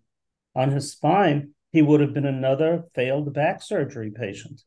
on 0.54 0.70
his 0.70 0.92
spine, 0.92 1.50
he 1.72 1.82
would 1.82 2.00
have 2.00 2.14
been 2.14 2.26
another 2.26 2.84
failed 2.94 3.34
back 3.34 3.62
surgery 3.62 4.10
patient. 4.10 4.62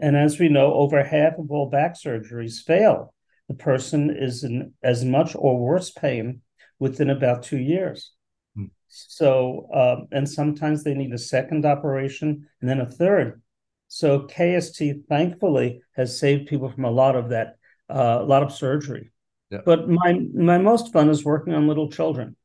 And 0.00 0.16
as 0.16 0.38
we 0.38 0.48
know, 0.48 0.74
over 0.74 1.02
half 1.02 1.38
of 1.38 1.50
all 1.50 1.68
back 1.68 1.94
surgeries 1.94 2.62
fail. 2.62 3.14
The 3.48 3.54
person 3.54 4.14
is 4.14 4.44
in 4.44 4.74
as 4.82 5.04
much 5.04 5.34
or 5.34 5.58
worse 5.58 5.90
pain 5.90 6.42
within 6.78 7.10
about 7.10 7.42
two 7.42 7.58
years. 7.58 8.12
Hmm. 8.54 8.66
So, 8.88 9.68
um, 9.72 10.08
and 10.12 10.28
sometimes 10.28 10.84
they 10.84 10.94
need 10.94 11.12
a 11.12 11.18
second 11.18 11.64
operation 11.64 12.46
and 12.60 12.68
then 12.68 12.80
a 12.80 12.86
third. 12.86 13.40
So, 13.88 14.20
KST 14.20 15.06
thankfully 15.08 15.80
has 15.96 16.18
saved 16.18 16.48
people 16.48 16.68
from 16.68 16.84
a 16.84 16.90
lot 16.90 17.16
of 17.16 17.30
that, 17.30 17.56
uh, 17.88 18.18
a 18.20 18.24
lot 18.24 18.42
of 18.42 18.52
surgery. 18.52 19.10
Yeah. 19.50 19.60
But 19.64 19.88
my 19.88 20.20
my 20.34 20.58
most 20.58 20.92
fun 20.92 21.08
is 21.08 21.24
working 21.24 21.54
on 21.54 21.68
little 21.68 21.90
children. 21.90 22.36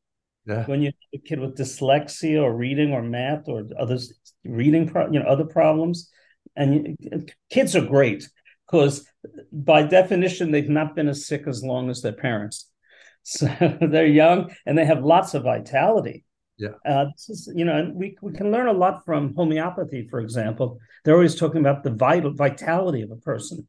Yeah. 0.46 0.66
When 0.66 0.82
you 0.82 0.88
have 0.88 1.22
a 1.22 1.28
kid 1.28 1.40
with 1.40 1.58
dyslexia 1.58 2.42
or 2.42 2.56
reading 2.56 2.92
or 2.94 3.02
math 3.02 3.48
or 3.48 3.64
other 3.78 3.98
reading, 4.44 4.88
pro- 4.88 5.12
you 5.12 5.20
know, 5.20 5.26
other 5.26 5.46
problems, 5.46 6.10
and 6.56 6.98
kids 7.50 7.76
are 7.76 7.86
great 7.86 8.30
because 8.66 9.08
by 9.52 9.84
definition 9.84 10.52
they've 10.52 10.70
not 10.70 10.96
been 10.96 11.08
as 11.08 11.26
sick 11.26 11.44
as 11.48 11.64
long 11.64 11.90
as 11.90 12.02
their 12.02 12.14
parents. 12.14 12.70
So 13.24 13.48
they're 13.82 14.06
young 14.06 14.54
and 14.66 14.78
they 14.78 14.86
have 14.86 15.04
lots 15.04 15.34
of 15.34 15.44
vitality. 15.44 16.26
Yeah. 16.58 16.70
Uh, 16.86 17.06
this 17.06 17.30
is, 17.30 17.54
you 17.56 17.66
know, 17.66 17.92
we, 17.94 18.16
we 18.22 18.34
can 18.34 18.52
learn 18.52 18.68
a 18.68 18.74
lot 18.74 19.06
from 19.06 19.34
homeopathy, 19.36 20.08
for 20.10 20.20
example. 20.20 20.80
They're 21.04 21.16
always 21.16 21.36
talking 21.36 21.62
about 21.62 21.84
the 21.84 21.92
vital 21.92 22.34
vitality 22.34 23.02
of 23.02 23.12
a 23.12 23.16
person. 23.16 23.68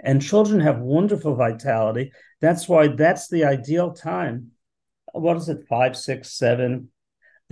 And 0.00 0.20
children 0.20 0.60
have 0.60 0.80
wonderful 0.80 1.36
vitality. 1.36 2.12
That's 2.40 2.68
why 2.68 2.88
that's 2.88 3.28
the 3.28 3.44
ideal 3.44 3.92
time. 3.92 4.50
What 5.12 5.36
is 5.36 5.48
it, 5.48 5.66
five, 5.68 5.96
six, 5.96 6.32
seven, 6.36 6.90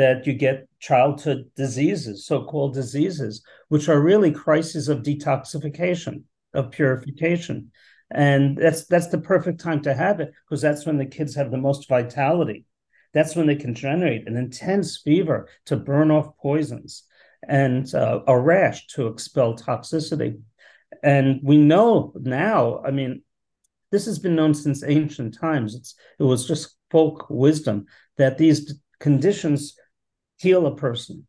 that 0.00 0.26
you 0.26 0.32
get 0.32 0.66
childhood 0.78 1.50
diseases, 1.56 2.24
so 2.24 2.42
called 2.42 2.72
diseases, 2.72 3.42
which 3.68 3.86
are 3.86 4.00
really 4.00 4.32
crises 4.32 4.88
of 4.88 5.02
detoxification, 5.02 6.22
of 6.54 6.70
purification. 6.70 7.70
And 8.10 8.56
that's 8.56 8.86
that's 8.86 9.08
the 9.08 9.18
perfect 9.18 9.60
time 9.60 9.82
to 9.82 9.92
have 9.92 10.20
it 10.20 10.32
because 10.48 10.62
that's 10.62 10.86
when 10.86 10.96
the 10.96 11.04
kids 11.04 11.34
have 11.34 11.50
the 11.50 11.58
most 11.58 11.86
vitality. 11.86 12.64
That's 13.12 13.36
when 13.36 13.46
they 13.46 13.56
can 13.56 13.74
generate 13.74 14.26
an 14.26 14.38
intense 14.38 14.96
fever 14.96 15.48
to 15.66 15.76
burn 15.76 16.10
off 16.10 16.34
poisons 16.38 17.02
and 17.46 17.94
uh, 17.94 18.20
a 18.26 18.40
rash 18.40 18.86
to 18.94 19.08
expel 19.08 19.54
toxicity. 19.54 20.40
And 21.02 21.40
we 21.42 21.58
know 21.58 22.14
now, 22.16 22.80
I 22.86 22.90
mean, 22.90 23.22
this 23.92 24.06
has 24.06 24.18
been 24.18 24.34
known 24.34 24.54
since 24.54 24.82
ancient 24.82 25.38
times. 25.38 25.74
It's 25.74 25.94
it 26.18 26.22
was 26.22 26.48
just 26.48 26.74
folk 26.90 27.26
wisdom 27.28 27.84
that 28.16 28.38
these 28.38 28.80
conditions 29.00 29.74
heal 30.40 30.66
a 30.66 30.74
person. 30.74 31.26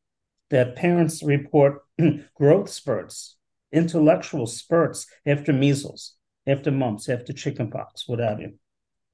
That 0.50 0.76
parents 0.76 1.24
report 1.24 1.80
growth 2.36 2.70
spurts, 2.70 3.38
intellectual 3.72 4.48
spurts 4.48 5.08
after 5.26 5.54
measles, 5.54 6.16
after 6.46 6.72
mumps, 6.72 7.08
after 7.08 7.32
chickenpox, 7.32 8.08
what 8.08 8.20
have 8.20 8.42
you. 8.42 8.56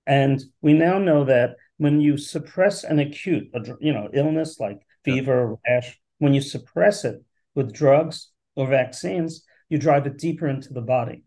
And 0.08 0.42
we 0.62 0.74
now 0.74 0.98
know 0.98 1.26
that 1.26 1.58
when 1.78 2.02
you 2.02 2.18
suppress 2.18 2.84
an 2.84 2.98
acute, 2.98 3.50
you 3.80 3.94
know, 3.94 4.10
illness 4.14 4.60
like 4.60 4.80
fever, 5.04 5.58
rash, 5.68 6.00
when 6.18 6.34
you 6.34 6.42
suppress 6.42 7.06
it 7.06 7.24
with 7.54 7.74
drugs 7.74 8.30
or 8.56 8.68
vaccines, 8.68 9.44
you 9.70 9.78
drive 9.78 10.08
it 10.08 10.18
deeper 10.18 10.48
into 10.48 10.74
the 10.74 10.82
body. 10.82 11.24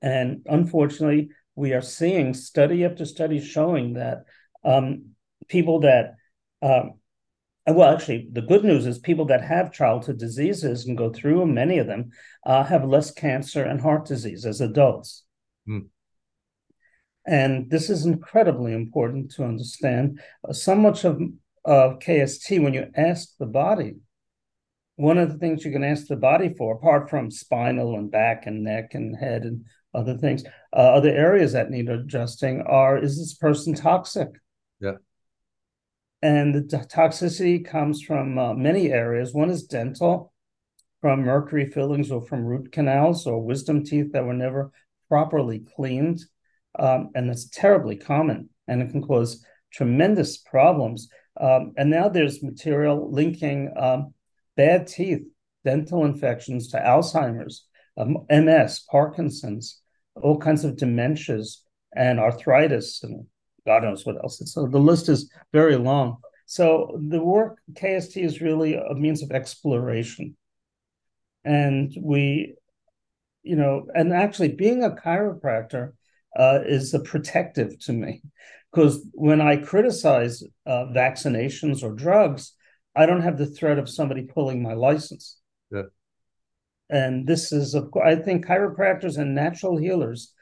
And 0.00 0.42
unfortunately, 0.46 1.30
we 1.54 1.72
are 1.72 1.82
seeing 1.82 2.32
study 2.32 2.84
after 2.84 3.04
study 3.04 3.40
showing 3.40 3.94
that 3.94 4.24
um, 4.64 5.10
people 5.48 5.80
that, 5.80 6.14
um, 6.62 6.99
well, 7.66 7.94
actually, 7.94 8.28
the 8.32 8.42
good 8.42 8.64
news 8.64 8.86
is 8.86 8.98
people 8.98 9.26
that 9.26 9.42
have 9.42 9.72
childhood 9.72 10.18
diseases 10.18 10.86
and 10.86 10.96
go 10.96 11.12
through 11.12 11.46
many 11.46 11.78
of 11.78 11.86
them 11.86 12.10
uh, 12.44 12.64
have 12.64 12.84
less 12.84 13.10
cancer 13.10 13.62
and 13.62 13.80
heart 13.80 14.06
disease 14.06 14.46
as 14.46 14.60
adults. 14.60 15.24
Mm. 15.68 15.86
And 17.26 17.70
this 17.70 17.90
is 17.90 18.06
incredibly 18.06 18.72
important 18.72 19.32
to 19.32 19.44
understand. 19.44 20.20
Uh, 20.48 20.52
so 20.52 20.74
much 20.74 21.04
of, 21.04 21.20
of 21.64 21.98
KST, 21.98 22.62
when 22.62 22.74
you 22.74 22.90
ask 22.96 23.36
the 23.38 23.46
body, 23.46 23.96
one 24.96 25.18
of 25.18 25.30
the 25.30 25.38
things 25.38 25.64
you 25.64 25.70
can 25.70 25.84
ask 25.84 26.06
the 26.06 26.16
body 26.16 26.52
for, 26.56 26.74
apart 26.74 27.08
from 27.08 27.30
spinal 27.30 27.96
and 27.96 28.10
back 28.10 28.46
and 28.46 28.64
neck 28.64 28.94
and 28.94 29.16
head 29.16 29.42
and 29.42 29.64
other 29.94 30.16
things, 30.16 30.44
uh, 30.74 30.76
other 30.76 31.10
areas 31.10 31.52
that 31.52 31.70
need 31.70 31.88
adjusting 31.88 32.62
are 32.62 32.98
is 32.98 33.18
this 33.18 33.34
person 33.34 33.74
toxic? 33.74 34.28
Yeah. 34.80 34.96
And 36.22 36.54
the 36.54 36.62
toxicity 36.62 37.64
comes 37.64 38.02
from 38.02 38.38
uh, 38.38 38.54
many 38.54 38.92
areas. 38.92 39.32
One 39.32 39.50
is 39.50 39.64
dental, 39.64 40.32
from 41.00 41.22
mercury 41.22 41.70
fillings 41.70 42.10
or 42.10 42.20
from 42.20 42.44
root 42.44 42.72
canals 42.72 43.26
or 43.26 43.42
wisdom 43.42 43.84
teeth 43.84 44.12
that 44.12 44.24
were 44.24 44.34
never 44.34 44.70
properly 45.08 45.60
cleaned. 45.74 46.20
Um, 46.78 47.10
and 47.14 47.28
that's 47.28 47.48
terribly 47.48 47.96
common 47.96 48.50
and 48.68 48.82
it 48.82 48.90
can 48.90 49.02
cause 49.02 49.44
tremendous 49.72 50.38
problems. 50.38 51.08
Um, 51.40 51.72
and 51.76 51.90
now 51.90 52.08
there's 52.08 52.42
material 52.42 53.10
linking 53.10 53.72
um, 53.76 54.14
bad 54.56 54.86
teeth, 54.86 55.22
dental 55.64 56.04
infections 56.04 56.68
to 56.68 56.78
Alzheimer's, 56.78 57.66
um, 57.96 58.18
MS, 58.30 58.84
Parkinson's, 58.90 59.80
all 60.14 60.38
kinds 60.38 60.64
of 60.64 60.76
dementias 60.76 61.56
and 61.94 62.20
arthritis 62.20 63.02
and 63.02 63.26
God 63.66 63.82
knows 63.82 64.04
what 64.04 64.16
else. 64.16 64.40
So 64.52 64.66
the 64.66 64.78
list 64.78 65.08
is 65.08 65.30
very 65.52 65.76
long. 65.76 66.18
So 66.46 66.98
the 67.08 67.22
work 67.22 67.58
KST 67.74 68.22
is 68.22 68.40
really 68.40 68.74
a 68.74 68.94
means 68.94 69.22
of 69.22 69.30
exploration. 69.30 70.36
And 71.44 71.92
we, 72.00 72.56
you 73.42 73.56
know, 73.56 73.86
and 73.94 74.12
actually 74.12 74.52
being 74.52 74.82
a 74.82 74.90
chiropractor 74.90 75.92
uh, 76.36 76.60
is 76.64 76.92
a 76.94 77.00
protective 77.00 77.78
to 77.80 77.92
me 77.92 78.22
because 78.70 79.04
when 79.12 79.40
I 79.40 79.56
criticize 79.56 80.42
uh, 80.66 80.86
vaccinations 80.94 81.82
or 81.82 81.92
drugs, 81.92 82.52
I 82.94 83.06
don't 83.06 83.22
have 83.22 83.38
the 83.38 83.46
threat 83.46 83.78
of 83.78 83.88
somebody 83.88 84.22
pulling 84.22 84.62
my 84.62 84.74
license. 84.74 85.38
Yeah. 85.70 85.82
And 86.88 87.26
this 87.26 87.52
is, 87.52 87.74
of 87.74 87.90
course, 87.90 88.06
I 88.06 88.16
think 88.16 88.46
chiropractors 88.46 89.18
and 89.18 89.34
natural 89.34 89.76
healers 89.76 90.32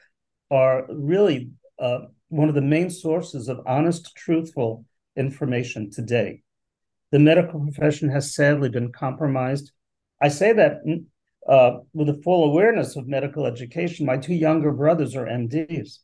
are 0.51 0.85
really 0.89 1.51
uh, 1.79 1.99
one 2.29 2.49
of 2.49 2.55
the 2.55 2.61
main 2.61 2.89
sources 2.89 3.49
of 3.49 3.61
honest, 3.65 4.15
truthful 4.15 4.85
information 5.15 5.91
today. 5.91 6.41
The 7.11 7.19
medical 7.19 7.59
profession 7.59 8.09
has 8.09 8.33
sadly 8.33 8.69
been 8.69 8.91
compromised. 8.91 9.71
I 10.21 10.29
say 10.29 10.53
that 10.53 10.81
uh, 11.47 11.79
with 11.93 12.09
a 12.09 12.21
full 12.23 12.43
awareness 12.45 12.95
of 12.95 13.07
medical 13.07 13.45
education. 13.45 14.05
My 14.05 14.17
two 14.17 14.35
younger 14.35 14.71
brothers 14.71 15.15
are 15.15 15.25
MDs, 15.25 15.99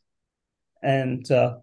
and 0.82 1.30
uh, 1.30 1.56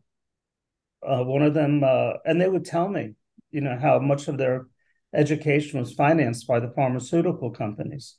uh, 1.06 1.24
one 1.24 1.42
of 1.42 1.54
them, 1.54 1.84
uh, 1.84 2.14
and 2.26 2.40
they 2.40 2.48
would 2.48 2.66
tell 2.66 2.88
me, 2.88 3.14
you 3.52 3.62
know, 3.62 3.78
how 3.80 4.00
much 4.00 4.28
of 4.30 4.38
their 4.38 4.68
education 5.14 5.80
was 5.80 5.94
financed 5.94 6.48
by 6.48 6.60
the 6.60 6.72
pharmaceutical 6.72 7.52
companies. 7.52 8.16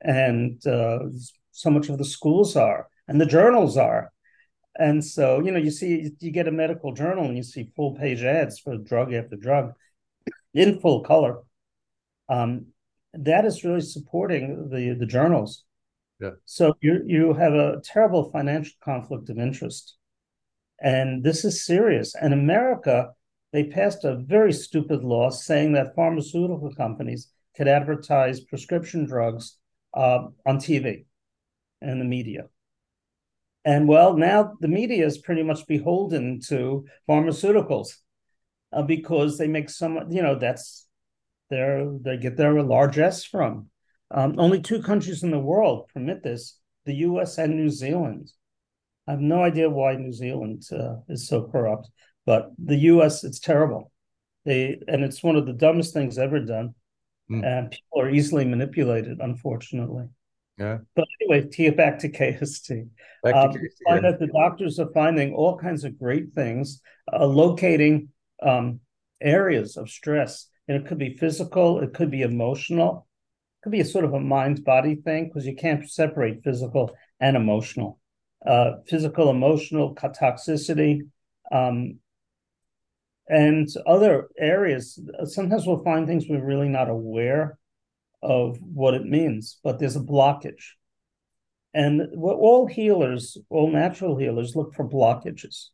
And 0.00 0.64
uh, 0.66 1.00
so 1.50 1.70
much 1.70 1.88
of 1.88 1.98
the 1.98 2.04
schools 2.04 2.56
are, 2.56 2.88
and 3.08 3.20
the 3.20 3.26
journals 3.26 3.76
are. 3.76 4.12
And 4.76 5.04
so, 5.04 5.40
you 5.40 5.52
know, 5.52 5.58
you 5.58 5.70
see, 5.70 6.10
you 6.18 6.30
get 6.30 6.48
a 6.48 6.52
medical 6.52 6.92
journal 6.92 7.24
and 7.24 7.36
you 7.36 7.42
see 7.42 7.70
full 7.76 7.94
page 7.94 8.22
ads 8.22 8.58
for 8.58 8.76
drug 8.76 9.12
after 9.12 9.36
drug 9.36 9.72
in 10.52 10.80
full 10.80 11.02
color. 11.02 11.42
Um, 12.28 12.66
that 13.12 13.44
is 13.44 13.64
really 13.64 13.80
supporting 13.80 14.68
the 14.70 14.96
the 14.98 15.06
journals. 15.06 15.64
Yeah. 16.20 16.30
So 16.44 16.74
you 16.80 17.02
you 17.06 17.34
have 17.34 17.52
a 17.52 17.80
terrible 17.84 18.30
financial 18.30 18.74
conflict 18.82 19.30
of 19.30 19.38
interest, 19.38 19.96
and 20.80 21.22
this 21.22 21.44
is 21.44 21.64
serious. 21.64 22.14
And 22.14 22.34
America 22.34 23.12
they 23.52 23.62
passed 23.62 24.04
a 24.04 24.16
very 24.16 24.52
stupid 24.52 25.04
law 25.04 25.30
saying 25.30 25.74
that 25.74 25.94
pharmaceutical 25.94 26.74
companies 26.74 27.28
could 27.56 27.68
advertise 27.68 28.40
prescription 28.40 29.06
drugs 29.06 29.58
uh, 29.94 30.26
on 30.44 30.58
TV 30.58 31.04
and 31.80 32.00
the 32.00 32.04
media. 32.04 32.46
And 33.64 33.88
well, 33.88 34.16
now 34.16 34.54
the 34.60 34.68
media 34.68 35.06
is 35.06 35.18
pretty 35.18 35.42
much 35.42 35.66
beholden 35.66 36.40
to 36.48 36.84
pharmaceuticals 37.08 37.94
uh, 38.72 38.82
because 38.82 39.38
they 39.38 39.46
make 39.46 39.70
some, 39.70 40.10
you 40.10 40.22
know, 40.22 40.38
that's 40.38 40.86
their 41.50 41.90
they 42.00 42.16
get 42.16 42.36
their 42.36 42.62
largesse 42.62 43.24
from. 43.24 43.70
Um, 44.10 44.38
only 44.38 44.60
two 44.60 44.82
countries 44.82 45.22
in 45.22 45.30
the 45.30 45.38
world 45.38 45.88
permit 45.92 46.22
this: 46.22 46.58
the 46.84 46.94
U.S. 47.08 47.38
and 47.38 47.56
New 47.56 47.70
Zealand. 47.70 48.30
I 49.06 49.12
have 49.12 49.20
no 49.20 49.42
idea 49.42 49.68
why 49.68 49.96
New 49.96 50.12
Zealand 50.12 50.62
uh, 50.72 50.96
is 51.08 51.28
so 51.28 51.48
corrupt, 51.48 51.88
but 52.24 52.50
the 52.58 52.76
U.S. 52.92 53.24
it's 53.24 53.40
terrible. 53.40 53.90
They 54.44 54.78
and 54.88 55.04
it's 55.04 55.22
one 55.22 55.36
of 55.36 55.46
the 55.46 55.52
dumbest 55.52 55.94
things 55.94 56.18
ever 56.18 56.40
done, 56.40 56.74
mm. 57.30 57.44
and 57.44 57.70
people 57.70 58.00
are 58.00 58.10
easily 58.10 58.44
manipulated, 58.44 59.18
unfortunately. 59.20 60.06
Yeah. 60.58 60.78
But 60.94 61.06
anyway, 61.20 61.48
to 61.48 61.56
get 61.56 61.76
back 61.76 61.98
to 62.00 62.08
KST, 62.08 62.88
back 63.22 63.34
um, 63.34 63.52
to 63.52 63.58
KST 63.58 63.68
find 63.88 64.04
yeah. 64.04 64.10
that 64.10 64.20
the 64.20 64.28
doctors 64.28 64.78
are 64.78 64.92
finding 64.92 65.34
all 65.34 65.58
kinds 65.58 65.84
of 65.84 65.98
great 65.98 66.32
things, 66.32 66.80
uh, 67.12 67.26
locating 67.26 68.10
um, 68.42 68.80
areas 69.20 69.76
of 69.76 69.90
stress, 69.90 70.48
and 70.68 70.76
it 70.76 70.86
could 70.86 70.98
be 70.98 71.16
physical, 71.16 71.80
it 71.80 71.92
could 71.92 72.10
be 72.10 72.22
emotional, 72.22 73.08
it 73.58 73.64
could 73.64 73.72
be 73.72 73.80
a 73.80 73.84
sort 73.84 74.04
of 74.04 74.14
a 74.14 74.20
mind 74.20 74.64
body 74.64 74.94
thing 74.94 75.26
because 75.26 75.46
you 75.46 75.56
can't 75.56 75.88
separate 75.90 76.44
physical 76.44 76.94
and 77.20 77.36
emotional. 77.36 77.98
Uh, 78.46 78.72
physical, 78.86 79.30
emotional 79.30 79.94
toxicity, 79.94 81.00
um, 81.50 81.98
and 83.26 83.68
other 83.86 84.28
areas. 84.38 85.00
Sometimes 85.24 85.66
we'll 85.66 85.82
find 85.82 86.06
things 86.06 86.26
we're 86.28 86.44
really 86.44 86.68
not 86.68 86.90
aware 86.90 87.58
of 88.24 88.58
what 88.60 88.94
it 88.94 89.04
means, 89.04 89.58
but 89.62 89.78
there's 89.78 89.96
a 89.96 90.00
blockage. 90.00 90.72
And 91.72 92.02
all 92.22 92.66
healers, 92.66 93.36
all 93.50 93.70
natural 93.70 94.16
healers, 94.16 94.54
look 94.56 94.74
for 94.74 94.88
blockages. 94.88 95.66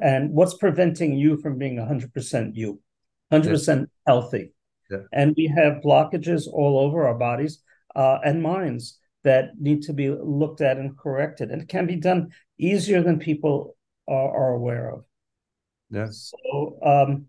And 0.00 0.30
what's 0.32 0.54
preventing 0.54 1.14
you 1.14 1.36
from 1.36 1.58
being 1.58 1.76
100% 1.76 2.56
you, 2.56 2.80
100% 3.32 3.78
yeah. 3.78 3.84
healthy? 4.06 4.52
Yeah. 4.90 4.98
And 5.12 5.34
we 5.36 5.46
have 5.46 5.82
blockages 5.82 6.46
all 6.46 6.78
over 6.78 7.06
our 7.06 7.14
bodies 7.14 7.62
uh, 7.94 8.18
and 8.24 8.42
minds 8.42 8.98
that 9.24 9.50
need 9.58 9.82
to 9.82 9.92
be 9.92 10.10
looked 10.10 10.60
at 10.60 10.78
and 10.78 10.98
corrected. 10.98 11.50
And 11.50 11.62
it 11.62 11.68
can 11.68 11.86
be 11.86 11.96
done 11.96 12.30
easier 12.58 13.02
than 13.02 13.18
people 13.18 13.76
are, 14.08 14.36
are 14.36 14.54
aware 14.54 14.90
of. 14.90 15.04
Yeah. 15.90 16.08
So, 16.10 16.78
um, 16.82 17.26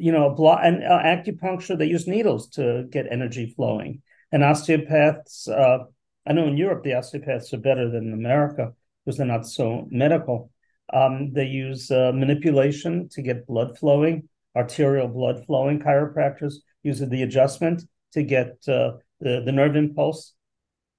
you 0.00 0.12
know, 0.12 0.30
block 0.30 0.60
and 0.62 0.82
uh, 0.84 1.00
acupuncture, 1.02 1.78
they 1.78 1.86
use 1.86 2.06
needles 2.06 2.48
to 2.50 2.86
get 2.90 3.06
energy 3.10 3.52
flowing. 3.56 4.02
And 4.32 4.44
osteopaths, 4.44 5.48
uh, 5.48 5.84
I 6.26 6.32
know 6.32 6.46
in 6.46 6.56
Europe 6.56 6.84
the 6.84 6.94
osteopaths 6.94 7.52
are 7.54 7.58
better 7.58 7.90
than 7.90 8.08
in 8.08 8.12
America 8.12 8.72
because 9.04 9.16
they're 9.16 9.26
not 9.26 9.46
so 9.46 9.86
medical. 9.90 10.50
Um, 10.92 11.32
they 11.32 11.46
use 11.46 11.90
uh, 11.90 12.12
manipulation 12.14 13.08
to 13.10 13.22
get 13.22 13.46
blood 13.46 13.78
flowing, 13.78 14.28
arterial 14.56 15.08
blood 15.08 15.44
flowing. 15.46 15.80
Chiropractors 15.80 16.54
use 16.82 17.00
the 17.00 17.22
adjustment 17.22 17.82
to 18.12 18.22
get 18.22 18.56
uh, 18.68 18.92
the, 19.20 19.42
the 19.44 19.52
nerve 19.52 19.76
impulse 19.76 20.34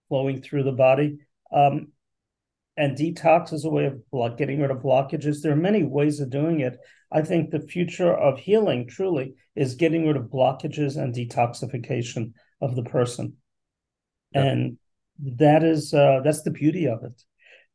flowing 0.08 0.41
through 0.41 0.63
the 0.63 0.72
body. 0.72 1.20
Um, 1.51 1.91
and 2.79 2.98
detox 2.98 3.51
is 3.51 3.65
a 3.65 3.69
way 3.69 3.88
of 3.88 4.09
blood, 4.09 4.38
getting 4.38 4.62
rid 4.62 4.71
of 4.71 4.77
blockages. 4.77 5.41
There 5.41 5.51
are 5.51 5.67
many 5.67 5.83
ways 5.83 6.21
of 6.21 6.29
doing 6.29 6.62
it. 6.62 6.77
I 7.12 7.21
think 7.21 7.51
the 7.51 7.59
future 7.59 8.13
of 8.13 8.39
healing 8.39 8.88
truly 8.88 9.36
is 9.53 9.75
getting 9.75 10.07
rid 10.07 10.15
of 10.15 10.27
blockages 10.27 10.95
and 10.95 11.13
detoxification 11.13 12.31
of 12.62 12.77
the 12.77 12.83
person. 12.83 13.36
Yeah. 14.31 14.43
And 14.43 14.77
that 15.38 15.65
is 15.65 15.93
uh, 15.93 16.21
that's 16.24 16.43
the 16.43 16.51
beauty 16.51 16.88
of 16.88 17.03
it. 17.03 17.21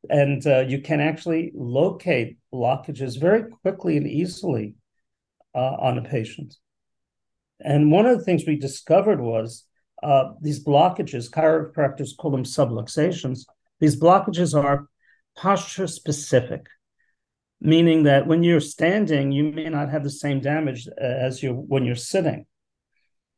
And 0.08 0.46
uh, 0.46 0.60
you 0.60 0.80
can 0.80 1.00
actually 1.00 1.52
locate 1.54 2.38
blockages 2.52 3.20
very 3.20 3.50
quickly 3.50 3.98
and 3.98 4.06
easily 4.06 4.74
uh, 5.54 5.76
on 5.80 5.98
a 5.98 6.02
patient. 6.02 6.56
And 7.60 7.92
one 7.92 8.06
of 8.06 8.16
the 8.16 8.24
things 8.24 8.44
we 8.46 8.56
discovered 8.56 9.20
was 9.20 9.66
uh, 10.02 10.30
these 10.40 10.64
blockages, 10.64 11.30
chiropractors 11.30 12.16
call 12.16 12.30
them 12.30 12.44
subluxations. 12.44 13.40
These 13.80 14.00
blockages 14.00 14.58
are 14.58 14.88
posture 15.36 15.86
specific, 15.86 16.66
meaning 17.60 18.04
that 18.04 18.26
when 18.26 18.42
you're 18.42 18.60
standing, 18.60 19.32
you 19.32 19.44
may 19.44 19.68
not 19.68 19.90
have 19.90 20.04
the 20.04 20.10
same 20.10 20.40
damage 20.40 20.88
as 20.98 21.42
you 21.42 21.52
when 21.54 21.84
you're 21.84 21.96
sitting. 21.96 22.46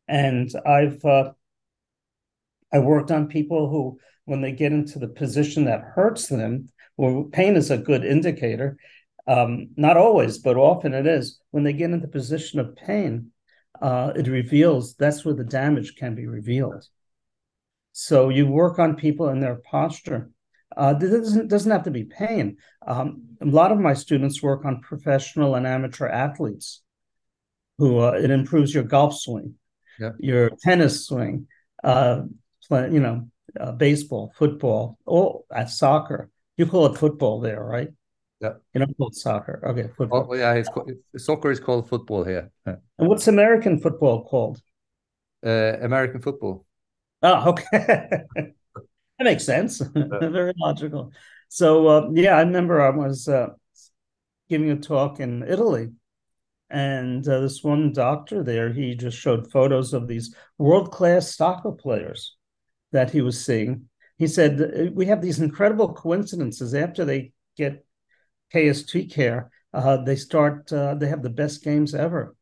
And 0.08 0.50
I've 0.64 1.04
uh, 1.04 1.32
I 2.72 2.78
worked 2.80 3.10
on 3.10 3.28
people 3.28 3.68
who, 3.68 3.98
when 4.24 4.40
they 4.40 4.52
get 4.52 4.72
into 4.72 4.98
the 4.98 5.08
position 5.08 5.64
that 5.64 5.80
hurts 5.80 6.26
them, 6.28 6.68
well, 6.96 7.24
pain 7.32 7.56
is 7.56 7.70
a 7.70 7.78
good 7.78 8.04
indicator. 8.04 8.76
Um, 9.26 9.70
not 9.76 9.96
always, 9.96 10.38
but 10.38 10.56
often 10.56 10.94
it 10.94 11.06
is. 11.06 11.40
When 11.50 11.64
they 11.64 11.72
get 11.72 11.90
into 11.90 12.06
the 12.06 12.12
position 12.12 12.60
of 12.60 12.76
pain, 12.76 13.32
uh, 13.80 14.12
it 14.16 14.26
reveals 14.26 14.94
that's 14.94 15.24
where 15.24 15.34
the 15.34 15.44
damage 15.44 15.96
can 15.96 16.14
be 16.14 16.26
revealed. 16.26 16.86
So 17.92 18.28
you 18.28 18.46
work 18.46 18.78
on 18.78 18.96
people 18.96 19.28
and 19.28 19.42
their 19.42 19.56
posture 19.56 20.30
uh, 20.76 20.92
doesn't 20.92 21.48
doesn't 21.48 21.70
have 21.70 21.84
to 21.84 21.90
be 21.90 22.04
pain. 22.04 22.58
Um, 22.86 23.22
a 23.40 23.46
lot 23.46 23.72
of 23.72 23.78
my 23.78 23.94
students 23.94 24.42
work 24.42 24.64
on 24.64 24.80
professional 24.80 25.54
and 25.54 25.66
amateur 25.66 26.06
athletes, 26.06 26.82
who 27.78 27.98
uh, 28.00 28.12
it 28.12 28.30
improves 28.30 28.74
your 28.74 28.84
golf 28.84 29.16
swing, 29.16 29.54
yeah. 29.98 30.12
your 30.18 30.50
tennis 30.62 31.06
swing, 31.06 31.46
uh, 31.82 32.22
play, 32.68 32.90
you 32.90 33.00
know, 33.00 33.28
uh, 33.58 33.72
baseball, 33.72 34.32
football, 34.36 34.98
or 35.06 35.44
at 35.52 35.70
soccer. 35.70 36.30
You 36.56 36.66
call 36.66 36.86
it 36.86 36.98
football 36.98 37.40
there, 37.40 37.62
right? 37.62 37.88
Yeah. 38.40 38.54
You 38.74 38.80
don't 38.80 38.96
call 38.96 39.08
it 39.08 39.14
soccer. 39.14 39.62
Okay, 39.64 39.88
football. 39.96 40.28
Oh, 40.30 40.34
yeah, 40.34 40.52
it's 40.54 40.68
called, 40.68 40.90
soccer 41.16 41.50
is 41.50 41.60
called 41.60 41.88
football 41.88 42.24
here. 42.24 42.50
And 42.66 42.78
what's 42.96 43.28
American 43.28 43.78
football 43.78 44.24
called? 44.24 44.60
Uh, 45.44 45.74
American 45.80 46.20
football. 46.20 46.66
Oh, 47.22 47.50
okay. 47.50 48.24
That 49.18 49.24
makes 49.24 49.44
sense. 49.44 49.78
Very 49.94 50.52
logical. 50.58 51.12
So 51.48 51.86
uh, 51.86 52.08
yeah, 52.12 52.36
I 52.36 52.40
remember 52.40 52.80
I 52.80 52.90
was 52.90 53.28
uh, 53.28 53.48
giving 54.48 54.70
a 54.70 54.76
talk 54.76 55.20
in 55.20 55.42
Italy, 55.42 55.88
and 56.70 57.26
uh, 57.26 57.40
this 57.40 57.62
one 57.62 57.92
doctor 57.92 58.42
there, 58.42 58.72
he 58.72 58.94
just 58.94 59.16
showed 59.16 59.50
photos 59.50 59.94
of 59.94 60.08
these 60.08 60.34
world 60.58 60.92
class 60.92 61.34
soccer 61.34 61.72
players 61.72 62.36
that 62.92 63.10
he 63.10 63.20
was 63.20 63.44
seeing. 63.44 63.88
He 64.18 64.26
said 64.26 64.92
we 64.94 65.06
have 65.06 65.22
these 65.22 65.40
incredible 65.40 65.94
coincidences 65.94 66.74
after 66.74 67.04
they 67.04 67.32
get 67.56 67.84
KST 68.52 69.06
care. 69.06 69.50
Uh, 69.72 69.98
they 69.98 70.16
start. 70.16 70.72
Uh, 70.72 70.94
they 70.94 71.08
have 71.08 71.22
the 71.22 71.30
best 71.30 71.62
games 71.62 71.94
ever. 71.94 72.34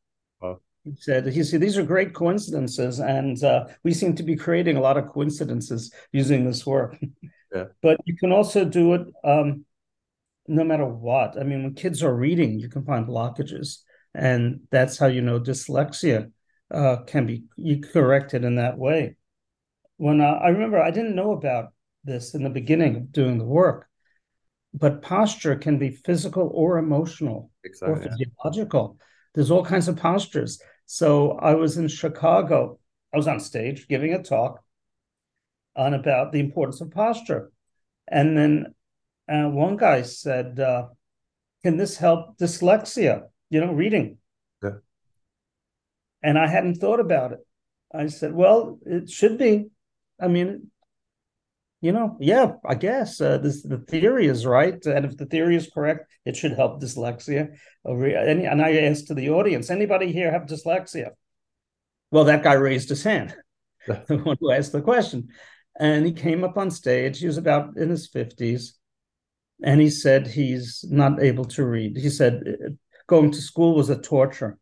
He 0.84 0.92
said, 0.98 1.26
he 1.26 1.42
said, 1.42 1.60
these 1.60 1.78
are 1.78 1.82
great 1.82 2.12
coincidences, 2.12 3.00
and 3.00 3.42
uh, 3.42 3.66
we 3.82 3.94
seem 3.94 4.14
to 4.16 4.22
be 4.22 4.36
creating 4.36 4.76
a 4.76 4.80
lot 4.80 4.98
of 4.98 5.08
coincidences 5.08 5.92
using 6.12 6.44
this 6.44 6.66
work. 6.66 6.98
Yeah. 7.54 7.64
But 7.82 8.00
you 8.04 8.16
can 8.16 8.32
also 8.32 8.64
do 8.64 8.94
it 8.94 9.06
um, 9.24 9.64
no 10.46 10.64
matter 10.64 10.84
what. 10.84 11.38
I 11.40 11.44
mean, 11.44 11.62
when 11.62 11.74
kids 11.74 12.02
are 12.02 12.14
reading, 12.14 12.58
you 12.58 12.68
can 12.68 12.84
find 12.84 13.06
blockages, 13.06 13.78
and 14.14 14.60
that's 14.70 14.98
how 14.98 15.06
you 15.06 15.22
know 15.22 15.40
dyslexia 15.40 16.30
uh, 16.70 16.96
can 17.06 17.26
be 17.26 17.78
corrected 17.92 18.44
in 18.44 18.56
that 18.56 18.76
way. 18.76 19.16
When 19.96 20.20
uh, 20.20 20.24
I 20.24 20.48
remember, 20.48 20.80
I 20.80 20.90
didn't 20.90 21.14
know 21.14 21.32
about 21.32 21.72
this 22.02 22.34
in 22.34 22.42
the 22.42 22.50
beginning 22.50 22.96
of 22.96 23.12
doing 23.12 23.38
the 23.38 23.44
work, 23.44 23.88
but 24.74 25.02
posture 25.02 25.56
can 25.56 25.78
be 25.78 25.90
physical 25.90 26.50
or 26.52 26.78
emotional 26.78 27.50
exactly, 27.64 27.94
or 27.94 28.02
physiological. 28.02 28.98
There's 29.34 29.50
all 29.50 29.64
kinds 29.64 29.88
of 29.88 29.96
postures. 29.96 30.60
So 30.86 31.32
I 31.32 31.54
was 31.54 31.76
in 31.76 31.88
Chicago. 31.88 32.78
I 33.12 33.16
was 33.16 33.28
on 33.28 33.40
stage 33.40 33.88
giving 33.88 34.12
a 34.12 34.22
talk 34.22 34.62
on 35.76 35.94
about 35.94 36.32
the 36.32 36.40
importance 36.40 36.80
of 36.80 36.90
posture. 36.90 37.50
And 38.06 38.36
then 38.36 38.74
uh, 39.28 39.48
one 39.48 39.76
guy 39.76 40.02
said, 40.02 40.60
uh, 40.60 40.88
Can 41.62 41.76
this 41.76 41.96
help 41.96 42.38
dyslexia? 42.38 43.24
You 43.50 43.60
know, 43.60 43.72
reading. 43.72 44.18
Yeah. 44.62 44.78
And 46.22 46.38
I 46.38 46.46
hadn't 46.46 46.76
thought 46.76 47.00
about 47.00 47.32
it. 47.32 47.46
I 47.92 48.06
said, 48.06 48.34
Well, 48.34 48.78
it 48.84 49.10
should 49.10 49.38
be. 49.38 49.66
I 50.20 50.28
mean, 50.28 50.70
you 51.84 51.92
know, 51.92 52.16
yeah, 52.18 52.52
I 52.64 52.76
guess 52.76 53.20
uh, 53.20 53.36
this 53.36 53.62
the 53.62 53.76
theory 53.76 54.26
is 54.26 54.46
right, 54.46 54.82
and 54.86 55.04
if 55.04 55.18
the 55.18 55.26
theory 55.26 55.54
is 55.54 55.68
correct, 55.68 56.10
it 56.24 56.34
should 56.34 56.52
help 56.52 56.80
dyslexia. 56.80 57.58
And 57.84 58.62
I 58.62 58.76
asked 58.86 59.08
to 59.08 59.14
the 59.14 59.28
audience, 59.28 59.68
anybody 59.68 60.10
here 60.10 60.32
have 60.32 60.46
dyslexia? 60.46 61.10
Well, 62.10 62.24
that 62.24 62.42
guy 62.42 62.54
raised 62.54 62.88
his 62.88 63.04
hand, 63.04 63.36
the 63.86 64.16
one 64.16 64.38
who 64.40 64.50
asked 64.50 64.72
the 64.72 64.80
question, 64.80 65.28
and 65.78 66.06
he 66.06 66.12
came 66.12 66.42
up 66.42 66.56
on 66.56 66.70
stage. 66.70 67.18
He 67.18 67.26
was 67.26 67.36
about 67.36 67.76
in 67.76 67.90
his 67.90 68.08
fifties, 68.08 68.78
and 69.62 69.78
he 69.78 69.90
said 69.90 70.26
he's 70.26 70.86
not 70.88 71.22
able 71.22 71.44
to 71.44 71.66
read. 71.66 71.98
He 71.98 72.08
said 72.08 72.44
going 73.06 73.30
to 73.32 73.42
school 73.42 73.74
was 73.74 73.90
a 73.90 74.00
torture. 74.00 74.58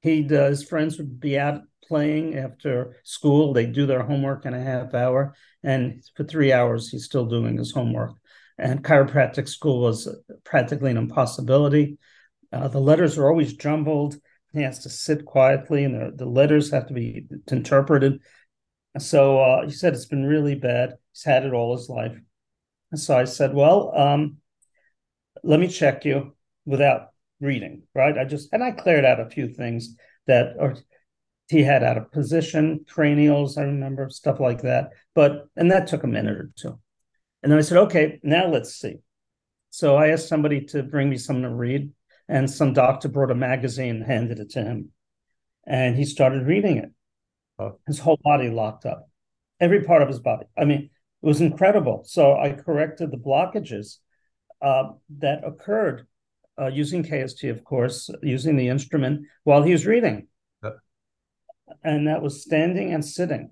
He 0.00 0.24
uh, 0.24 0.48
his 0.48 0.64
friends 0.64 0.98
would 0.98 1.20
be 1.20 1.38
out 1.38 1.60
playing 1.86 2.36
after 2.36 2.96
school. 3.02 3.52
They 3.52 3.66
do 3.66 3.86
their 3.86 4.02
homework 4.02 4.46
in 4.46 4.54
a 4.54 4.62
half 4.62 4.94
hour, 4.94 5.34
and 5.62 6.02
for 6.14 6.24
three 6.24 6.52
hours 6.52 6.88
he's 6.90 7.04
still 7.04 7.26
doing 7.26 7.56
his 7.56 7.72
homework. 7.72 8.12
and 8.58 8.82
chiropractic 8.82 9.48
school 9.48 9.80
was 9.82 10.08
practically 10.44 10.90
an 10.90 10.96
impossibility. 10.96 11.98
Uh, 12.52 12.68
the 12.68 12.80
letters 12.80 13.18
are 13.18 13.28
always 13.28 13.52
jumbled. 13.52 14.16
He 14.52 14.62
has 14.62 14.78
to 14.80 14.88
sit 14.88 15.26
quietly, 15.26 15.84
and 15.84 16.16
the, 16.16 16.24
letters 16.24 16.70
have 16.70 16.86
to 16.86 16.94
be 16.94 17.26
interpreted. 17.50 18.22
So 18.98 19.40
uh, 19.40 19.66
he 19.66 19.72
said 19.72 19.92
it's 19.92 20.06
been 20.06 20.24
really 20.24 20.54
bad. 20.54 20.94
He's 21.12 21.24
had 21.24 21.44
it 21.44 21.52
all 21.52 21.76
his 21.76 21.90
life. 21.90 22.16
And 22.90 23.00
so 23.00 23.18
I 23.18 23.24
said, 23.24 23.52
"Well, 23.52 23.92
um, 23.94 24.38
let 25.42 25.60
me 25.60 25.68
check 25.68 26.04
you 26.04 26.34
without 26.64 27.08
reading, 27.40 27.82
right? 27.94 28.16
I 28.16 28.24
just 28.24 28.52
and 28.52 28.62
I 28.62 28.70
cleared 28.70 29.04
out 29.04 29.20
a 29.20 29.28
few 29.28 29.48
things 29.48 29.96
that 30.26 30.56
are 30.58 30.76
he 31.48 31.62
had 31.62 31.84
out 31.84 31.96
of 31.96 32.10
position, 32.10 32.84
cranials, 32.88 33.56
I 33.56 33.62
remember 33.62 34.08
stuff 34.10 34.40
like 34.40 34.62
that. 34.62 34.90
But 35.14 35.48
and 35.56 35.70
that 35.70 35.86
took 35.86 36.02
a 36.02 36.08
minute 36.08 36.36
or 36.36 36.50
two. 36.56 36.78
And 37.42 37.52
then 37.52 37.58
I 37.58 37.62
said, 37.62 37.78
okay, 37.78 38.18
now 38.22 38.48
let's 38.48 38.74
see. 38.74 38.96
So 39.70 39.96
I 39.96 40.08
asked 40.08 40.28
somebody 40.28 40.62
to 40.66 40.82
bring 40.82 41.08
me 41.08 41.18
something 41.18 41.42
to 41.42 41.54
read, 41.54 41.92
and 42.28 42.50
some 42.50 42.72
doctor 42.72 43.08
brought 43.08 43.30
a 43.30 43.34
magazine 43.34 43.96
and 43.96 44.04
handed 44.04 44.40
it 44.40 44.50
to 44.50 44.62
him. 44.62 44.90
And 45.66 45.96
he 45.96 46.04
started 46.04 46.46
reading 46.46 46.78
it. 46.78 46.90
Oh. 47.58 47.78
His 47.86 47.98
whole 47.98 48.18
body 48.22 48.50
locked 48.50 48.86
up, 48.86 49.08
every 49.60 49.82
part 49.82 50.02
of 50.02 50.08
his 50.08 50.18
body. 50.18 50.46
I 50.58 50.64
mean, 50.64 50.90
it 51.22 51.26
was 51.26 51.40
incredible. 51.40 52.02
So 52.04 52.36
I 52.36 52.52
corrected 52.52 53.10
the 53.10 53.16
blockages 53.16 53.98
uh, 54.60 54.92
that 55.18 55.44
occurred 55.44 56.06
uh, 56.60 56.68
using 56.68 57.02
KST, 57.04 57.50
of 57.50 57.64
course, 57.64 58.10
using 58.22 58.56
the 58.56 58.68
instrument 58.68 59.26
while 59.44 59.62
he 59.62 59.72
was 59.72 59.86
reading. 59.86 60.28
And 61.82 62.06
that 62.08 62.22
was 62.22 62.42
standing 62.42 62.92
and 62.92 63.04
sitting. 63.04 63.50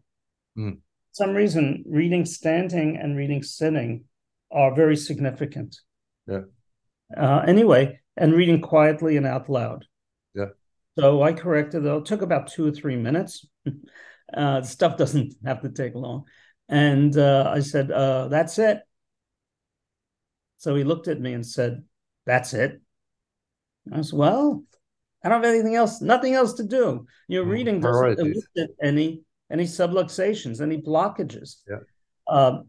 Mm. 0.56 0.78
Some 1.12 1.34
reason, 1.34 1.84
reading 1.86 2.24
standing 2.24 2.96
and 2.96 3.16
reading 3.16 3.42
sitting 3.42 4.04
are 4.50 4.74
very 4.74 4.96
significant. 4.96 5.76
Yeah. 6.26 6.42
Uh, 7.16 7.44
anyway, 7.46 8.00
and 8.16 8.32
reading 8.34 8.60
quietly 8.60 9.16
and 9.16 9.26
out 9.26 9.48
loud. 9.48 9.84
Yeah. 10.34 10.48
So 10.98 11.22
I 11.22 11.32
corrected 11.32 11.84
it. 11.84 11.88
It 11.88 12.04
took 12.06 12.22
about 12.22 12.48
two 12.48 12.66
or 12.66 12.70
three 12.70 12.96
minutes. 12.96 13.46
uh, 14.34 14.62
stuff 14.62 14.96
doesn't 14.96 15.34
have 15.44 15.62
to 15.62 15.68
take 15.68 15.94
long. 15.94 16.24
And 16.68 17.16
uh, 17.16 17.50
I 17.54 17.60
said, 17.60 17.90
uh, 17.90 18.28
That's 18.28 18.58
it. 18.58 18.80
So 20.58 20.74
he 20.74 20.84
looked 20.84 21.08
at 21.08 21.20
me 21.20 21.32
and 21.32 21.46
said, 21.46 21.84
That's 22.26 22.54
it. 22.54 22.80
I 23.92 24.00
said, 24.00 24.18
Well, 24.18 24.64
I 25.24 25.30
don't 25.30 25.42
have 25.42 25.50
anything 25.50 25.74
else, 25.74 26.02
nothing 26.02 26.34
else 26.34 26.52
to 26.54 26.64
do. 26.64 27.06
Your 27.28 27.46
mm, 27.46 27.50
reading 27.50 27.80
doesn't 27.80 28.18
elicit 28.18 28.76
any 28.82 29.22
any 29.50 29.64
subluxations, 29.64 30.60
any 30.60 30.80
blockages. 30.80 31.62
Yeah. 31.68 31.78
Um, 32.28 32.68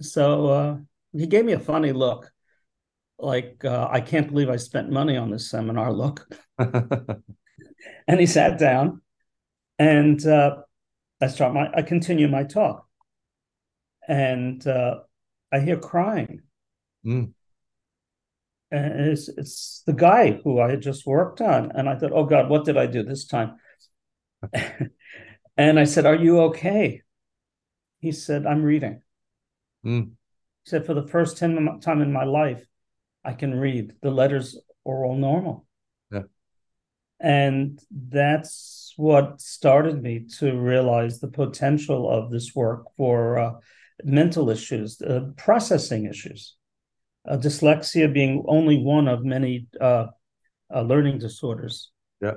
so 0.00 0.46
uh, 0.48 0.76
he 1.12 1.26
gave 1.26 1.44
me 1.44 1.52
a 1.52 1.60
funny 1.60 1.92
look, 1.92 2.30
like 3.18 3.64
uh, 3.64 3.88
I 3.90 4.00
can't 4.00 4.28
believe 4.28 4.50
I 4.50 4.56
spent 4.56 4.90
money 4.90 5.16
on 5.16 5.30
this 5.30 5.48
seminar. 5.48 5.92
Look, 5.92 6.26
and 6.58 7.22
he 8.08 8.26
sat 8.26 8.58
down, 8.58 9.00
and 9.78 10.24
uh, 10.26 10.56
I 11.20 11.28
start 11.28 11.54
my 11.54 11.70
I 11.72 11.82
continue 11.82 12.26
my 12.26 12.42
talk, 12.42 12.88
and 14.08 14.66
uh, 14.66 14.96
I 15.52 15.60
hear 15.60 15.76
crying. 15.76 16.42
Mm. 17.06 17.34
And 18.70 19.08
it's, 19.08 19.28
it's 19.28 19.82
the 19.86 19.92
guy 19.92 20.40
who 20.42 20.60
I 20.60 20.70
had 20.70 20.82
just 20.82 21.06
worked 21.06 21.40
on. 21.40 21.72
And 21.74 21.88
I 21.88 21.96
thought, 21.96 22.12
oh 22.12 22.24
God, 22.24 22.48
what 22.48 22.64
did 22.64 22.76
I 22.76 22.86
do 22.86 23.02
this 23.02 23.26
time? 23.26 23.56
and 25.56 25.78
I 25.78 25.84
said, 25.84 26.06
Are 26.06 26.14
you 26.14 26.40
okay? 26.40 27.02
He 28.00 28.12
said, 28.12 28.46
I'm 28.46 28.62
reading. 28.62 29.02
Mm. 29.84 30.10
He 30.64 30.70
said, 30.70 30.86
For 30.86 30.94
the 30.94 31.06
first 31.06 31.38
10 31.38 31.80
time 31.80 32.02
in 32.02 32.12
my 32.12 32.24
life, 32.24 32.64
I 33.24 33.32
can 33.32 33.54
read. 33.54 33.94
The 34.02 34.10
letters 34.10 34.58
are 34.86 35.04
all 35.04 35.16
normal. 35.16 35.66
Yeah. 36.10 36.22
And 37.20 37.80
that's 37.90 38.92
what 38.96 39.40
started 39.40 40.02
me 40.02 40.26
to 40.38 40.58
realize 40.58 41.20
the 41.20 41.28
potential 41.28 42.10
of 42.10 42.30
this 42.30 42.54
work 42.54 42.86
for 42.96 43.38
uh, 43.38 43.52
mental 44.02 44.50
issues, 44.50 45.00
uh, 45.00 45.30
processing 45.36 46.06
issues 46.06 46.56
uh, 47.28 47.36
dyslexia 47.36 48.12
being 48.12 48.44
only 48.48 48.78
one 48.78 49.08
of 49.08 49.24
many 49.24 49.66
uh, 49.80 50.06
uh, 50.74 50.82
learning 50.82 51.18
disorders. 51.18 51.90
Yeah. 52.20 52.34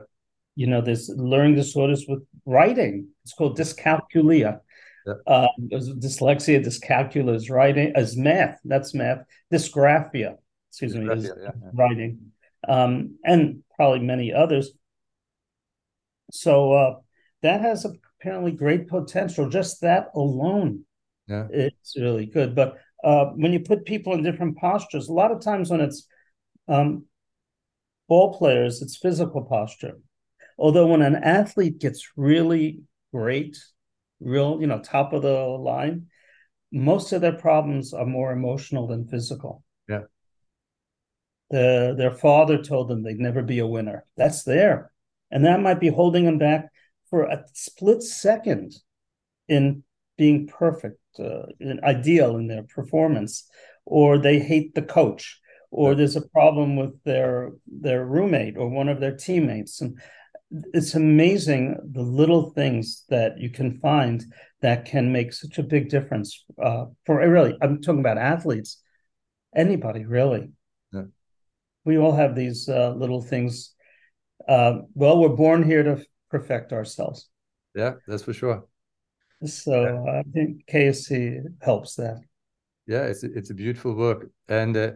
You 0.55 0.67
know, 0.67 0.81
there's 0.81 1.09
learning 1.09 1.55
disorders 1.55 2.05
with 2.07 2.23
writing. 2.45 3.09
It's 3.23 3.33
called 3.33 3.57
dyscalculia. 3.57 4.59
Yeah. 5.05 5.13
Uh, 5.25 5.47
dyslexia, 5.69 6.63
dyscalculia 6.65 7.35
is 7.35 7.49
writing, 7.49 7.93
as 7.95 8.17
math. 8.17 8.59
That's 8.65 8.93
math. 8.93 9.19
Dysgraphia, 9.53 10.35
excuse 10.69 10.93
Dysgraphia, 10.93 11.07
me, 11.07 11.13
is 11.13 11.25
yeah, 11.25 11.43
yeah. 11.43 11.69
writing, 11.73 12.31
um, 12.67 13.17
and 13.23 13.63
probably 13.75 13.99
many 13.99 14.33
others. 14.33 14.71
So 16.31 16.73
uh, 16.73 16.95
that 17.41 17.61
has 17.61 17.85
apparently 17.85 18.51
great 18.51 18.89
potential. 18.89 19.47
Just 19.47 19.79
that 19.81 20.09
alone, 20.13 20.83
yeah, 21.27 21.47
it's 21.51 21.95
really 21.97 22.25
good. 22.25 22.53
But 22.53 22.77
uh, 23.07 23.27
when 23.27 23.53
you 23.53 23.61
put 23.61 23.85
people 23.85 24.13
in 24.13 24.21
different 24.21 24.57
postures, 24.57 25.07
a 25.07 25.13
lot 25.13 25.31
of 25.31 25.39
times 25.39 25.69
when 25.69 25.79
it's 25.79 26.05
um, 26.67 27.05
ball 28.09 28.37
players, 28.37 28.81
it's 28.81 28.97
physical 28.97 29.43
posture. 29.43 29.97
Although 30.59 30.87
when 30.87 31.01
an 31.01 31.15
athlete 31.15 31.79
gets 31.79 32.09
really 32.17 32.81
great, 33.13 33.57
real, 34.19 34.57
you 34.59 34.67
know, 34.67 34.79
top 34.79 35.13
of 35.13 35.21
the 35.21 35.29
line, 35.29 36.07
most 36.69 37.13
of 37.13 37.21
their 37.21 37.31
problems 37.31 37.93
are 37.93 38.05
more 38.05 38.33
emotional 38.33 38.87
than 38.87 39.07
physical. 39.07 39.63
Yeah. 39.87 40.03
The, 41.49 41.95
their 41.97 42.11
father 42.11 42.61
told 42.61 42.89
them 42.89 43.03
they'd 43.03 43.19
never 43.19 43.41
be 43.41 43.59
a 43.59 43.67
winner. 43.67 44.03
That's 44.17 44.43
there. 44.43 44.91
And 45.31 45.45
that 45.45 45.61
might 45.61 45.79
be 45.79 45.87
holding 45.87 46.25
them 46.25 46.39
back 46.39 46.73
for 47.09 47.23
a 47.23 47.45
split 47.53 48.03
second 48.03 48.75
in 49.47 49.83
being 50.17 50.47
perfect 50.47 50.99
uh, 51.19 51.43
ideal 51.83 52.37
in 52.37 52.47
their 52.47 52.63
performance, 52.63 53.49
or 53.85 54.17
they 54.17 54.39
hate 54.39 54.75
the 54.75 54.81
coach, 54.81 55.39
or 55.71 55.95
there's 55.95 56.15
a 56.15 56.27
problem 56.29 56.75
with 56.75 57.01
their 57.03 57.51
their 57.67 58.05
roommate 58.05 58.57
or 58.57 58.69
one 58.69 58.89
of 58.89 58.99
their 58.99 59.15
teammates, 59.15 59.81
and 59.81 59.99
it's 60.73 60.95
amazing 60.95 61.77
the 61.91 62.01
little 62.01 62.51
things 62.51 63.03
that 63.09 63.37
you 63.37 63.49
can 63.49 63.79
find 63.79 64.23
that 64.61 64.85
can 64.85 65.11
make 65.11 65.33
such 65.33 65.57
a 65.57 65.63
big 65.63 65.89
difference 65.89 66.45
uh, 66.61 66.85
for 67.05 67.17
really. 67.17 67.57
I'm 67.61 67.81
talking 67.81 67.99
about 67.99 68.17
athletes, 68.17 68.81
anybody 69.55 70.05
really. 70.05 70.51
Yeah. 70.91 71.03
We 71.85 71.97
all 71.97 72.13
have 72.13 72.35
these 72.35 72.69
uh, 72.69 72.93
little 72.97 73.21
things. 73.21 73.73
Uh, 74.47 74.79
well, 74.93 75.19
we're 75.19 75.29
born 75.29 75.63
here 75.63 75.83
to 75.83 76.03
perfect 76.31 76.73
ourselves. 76.73 77.29
Yeah, 77.75 77.93
that's 78.07 78.23
for 78.23 78.33
sure. 78.33 78.65
So 79.45 79.83
yeah. 79.83 80.19
I 80.19 80.23
think 80.33 80.65
KST 80.67 81.39
helps 81.61 81.95
that. 81.95 82.21
Yeah, 82.87 83.03
it's 83.03 83.23
it's 83.23 83.49
a 83.49 83.53
beautiful 83.53 83.93
work, 83.93 84.29
and 84.47 84.75
uh, 84.75 84.91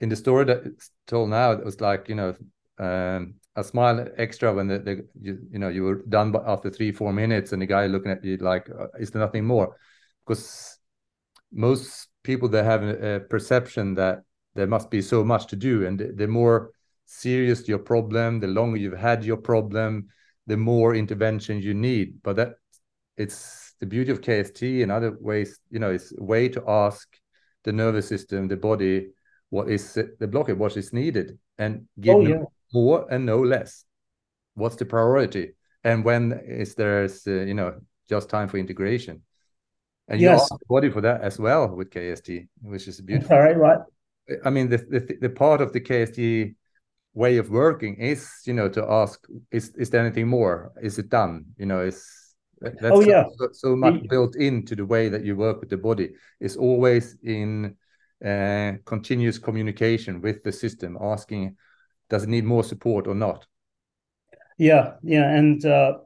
in 0.00 0.08
the 0.08 0.16
story 0.16 0.44
that 0.46 0.64
it's 0.64 0.90
told 1.06 1.30
now, 1.30 1.52
it 1.52 1.64
was 1.64 1.80
like 1.80 2.08
you 2.08 2.14
know 2.14 2.34
um, 2.78 3.34
a 3.54 3.62
smile 3.62 4.08
extra 4.16 4.52
when 4.52 4.66
the, 4.66 4.78
the 4.78 5.06
you, 5.20 5.38
you 5.50 5.58
know 5.58 5.68
you 5.68 5.84
were 5.84 6.02
done 6.08 6.34
after 6.46 6.70
three 6.70 6.90
four 6.90 7.12
minutes, 7.12 7.52
and 7.52 7.62
the 7.62 7.66
guy 7.66 7.86
looking 7.86 8.10
at 8.10 8.24
you 8.24 8.36
like, 8.38 8.68
uh, 8.70 8.86
is 8.98 9.10
there 9.10 9.22
nothing 9.22 9.44
more? 9.44 9.76
Because 10.26 10.78
most 11.52 12.08
people 12.22 12.48
they 12.48 12.64
have 12.64 12.82
a, 12.82 13.16
a, 13.16 13.20
perception 13.20 13.94
that 13.94 14.22
there 14.54 14.66
must 14.66 14.90
be 14.90 15.02
so 15.02 15.22
much 15.22 15.46
to 15.48 15.56
do, 15.56 15.86
and 15.86 16.00
the, 16.00 16.12
the 16.16 16.26
more 16.26 16.70
serious 17.06 17.68
your 17.68 17.78
problem, 17.78 18.40
the 18.40 18.46
longer 18.46 18.78
you've 18.78 18.98
had 18.98 19.24
your 19.24 19.36
problem, 19.36 20.08
the 20.46 20.56
more 20.56 20.94
intervention 20.94 21.60
you 21.60 21.74
need. 21.74 22.22
But 22.22 22.36
that 22.36 22.54
it's 23.16 23.63
the 23.84 23.90
beauty 23.90 24.10
of 24.10 24.22
KST 24.22 24.82
and 24.82 24.90
other 24.90 25.14
ways, 25.20 25.60
you 25.70 25.78
know, 25.78 25.90
is 25.90 26.14
a 26.18 26.24
way 26.24 26.48
to 26.48 26.62
ask 26.66 27.06
the 27.64 27.72
nervous 27.72 28.08
system, 28.08 28.48
the 28.48 28.56
body, 28.56 29.08
what 29.50 29.68
is 29.68 29.92
the 29.92 30.26
blockage, 30.26 30.56
what 30.56 30.74
is 30.78 30.94
needed, 30.94 31.38
and 31.58 31.86
give 32.00 32.14
oh, 32.16 32.20
yeah. 32.20 32.42
more 32.72 33.06
and 33.10 33.26
no 33.26 33.40
less. 33.42 33.84
What's 34.54 34.76
the 34.76 34.86
priority, 34.86 35.52
and 35.82 36.02
when 36.02 36.32
is 36.46 36.74
there's 36.74 37.26
uh, 37.26 37.42
you 37.50 37.52
know 37.52 37.80
just 38.08 38.30
time 38.30 38.48
for 38.48 38.56
integration, 38.56 39.20
and 40.08 40.18
you 40.18 40.28
yes. 40.28 40.40
ask 40.40 40.58
the 40.58 40.66
body 40.66 40.88
for 40.88 41.02
that 41.02 41.20
as 41.20 41.38
well 41.38 41.68
with 41.68 41.90
KST, 41.90 42.48
which 42.62 42.88
is 42.88 43.02
beautiful. 43.02 43.36
All 43.36 43.42
right, 43.42 43.56
right. 43.56 43.80
I 44.46 44.50
mean, 44.50 44.70
the, 44.70 44.78
the 44.78 45.18
the 45.20 45.30
part 45.30 45.60
of 45.60 45.72
the 45.74 45.80
KST 45.80 46.54
way 47.12 47.36
of 47.36 47.50
working 47.50 47.96
is 47.96 48.30
you 48.46 48.54
know 48.54 48.68
to 48.70 48.82
ask 48.88 49.20
is 49.50 49.74
is 49.76 49.90
there 49.90 50.00
anything 50.00 50.26
more 50.26 50.72
is 50.82 50.98
it 50.98 51.08
done 51.08 51.44
you 51.56 51.66
know 51.66 51.80
is 51.80 52.23
that's 52.80 52.96
oh 52.96 53.00
yeah, 53.00 53.24
so, 53.38 53.48
so 53.52 53.76
much 53.76 53.94
yeah. 53.94 54.06
built 54.08 54.36
into 54.36 54.74
the 54.74 54.86
way 54.86 55.08
that 55.08 55.24
you 55.24 55.36
work 55.36 55.60
with 55.60 55.70
the 55.70 55.76
body. 55.76 56.14
It's 56.40 56.56
always 56.56 57.16
in 57.22 57.76
uh, 58.24 58.72
continuous 58.84 59.38
communication 59.38 60.20
with 60.20 60.42
the 60.42 60.52
system, 60.52 60.96
asking, 61.00 61.56
does 62.08 62.24
it 62.24 62.28
need 62.28 62.44
more 62.44 62.64
support 62.64 63.06
or 63.06 63.14
not? 63.14 63.46
Yeah, 64.58 64.94
yeah, 65.02 65.28
and 65.30 65.64
uh, 65.64 65.98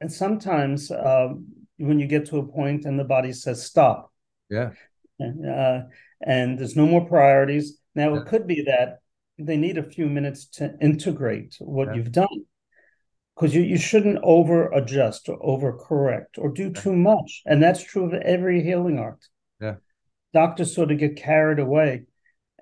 and 0.00 0.12
sometimes 0.12 0.90
uh, 0.90 1.28
when 1.78 1.98
you 1.98 2.06
get 2.06 2.26
to 2.26 2.38
a 2.38 2.46
point 2.46 2.84
and 2.84 2.98
the 2.98 3.04
body 3.04 3.32
says 3.32 3.64
stop, 3.64 4.12
yeah, 4.50 4.70
uh, 5.20 5.82
and 6.26 6.58
there's 6.58 6.76
no 6.76 6.86
more 6.86 7.06
priorities. 7.06 7.78
Now, 7.94 8.14
it 8.14 8.26
could 8.26 8.46
be 8.46 8.62
that 8.62 9.00
they 9.38 9.56
need 9.56 9.78
a 9.78 9.82
few 9.82 10.06
minutes 10.08 10.46
to 10.46 10.76
integrate 10.80 11.56
what 11.60 11.88
Yeah. 11.88 11.94
you've 11.94 12.12
done 12.12 12.44
because 13.34 13.54
you, 13.54 13.62
you 13.62 13.78
shouldn't 13.78 14.18
over 14.22 14.70
adjust 14.72 15.28
or 15.28 15.38
over 15.40 15.72
correct 15.72 16.38
or 16.38 16.48
do 16.50 16.70
too 16.70 16.94
much. 16.94 17.42
And 17.46 17.62
that's 17.62 17.82
true 17.82 18.04
of 18.04 18.14
every 18.14 18.62
healing 18.62 18.98
art. 18.98 19.24
Yeah. 19.60 19.76
Doctors 20.34 20.74
sort 20.74 20.90
of 20.92 20.98
get 20.98 21.16
carried 21.16 21.58
away 21.58 22.04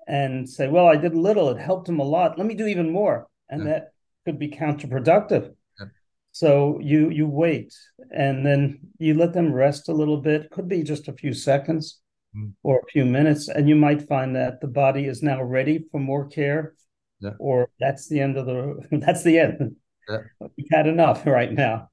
and 0.07 0.49
say, 0.49 0.67
well, 0.67 0.87
I 0.87 0.95
did 0.97 1.13
a 1.13 1.19
little, 1.19 1.49
it 1.49 1.59
helped 1.59 1.87
him 1.89 1.99
a 1.99 2.03
lot. 2.03 2.37
Let 2.37 2.47
me 2.47 2.55
do 2.55 2.67
even 2.67 2.91
more. 2.91 3.27
And 3.49 3.63
Yeah. 3.63 3.69
that 3.71 3.93
could 4.25 4.39
be 4.39 4.49
counterproductive. 4.49 5.53
Yeah. 5.79 5.85
So 6.31 6.79
you 6.81 7.09
you 7.09 7.27
wait 7.27 7.73
and 8.15 8.45
then 8.45 8.79
you 8.97 9.13
let 9.15 9.33
them 9.33 9.53
rest 9.53 9.89
a 9.89 9.93
little 9.93 10.17
bit. 10.21 10.49
Could 10.51 10.67
be 10.69 10.83
just 10.83 11.07
a 11.07 11.13
few 11.13 11.33
seconds 11.33 11.99
Mm. 12.33 12.53
or 12.63 12.79
a 12.79 12.91
few 12.93 13.03
minutes, 13.03 13.49
and 13.49 13.67
you 13.67 13.75
might 13.75 14.07
find 14.07 14.37
that 14.37 14.61
the 14.61 14.67
body 14.67 15.03
is 15.05 15.21
now 15.21 15.43
ready 15.43 15.83
for 15.91 15.99
more 15.99 16.27
care. 16.29 16.75
Yeah. 17.19 17.33
Or 17.39 17.67
that's 17.77 18.07
the 18.07 18.21
end 18.21 18.37
of 18.37 18.45
the 18.45 18.79
that's 19.05 19.21
the 19.23 19.37
end. 19.39 19.75
Yeah. 20.11 20.47
We've 20.57 20.67
had 20.71 20.87
enough 20.87 21.25
right 21.39 21.51
now. 21.51 21.89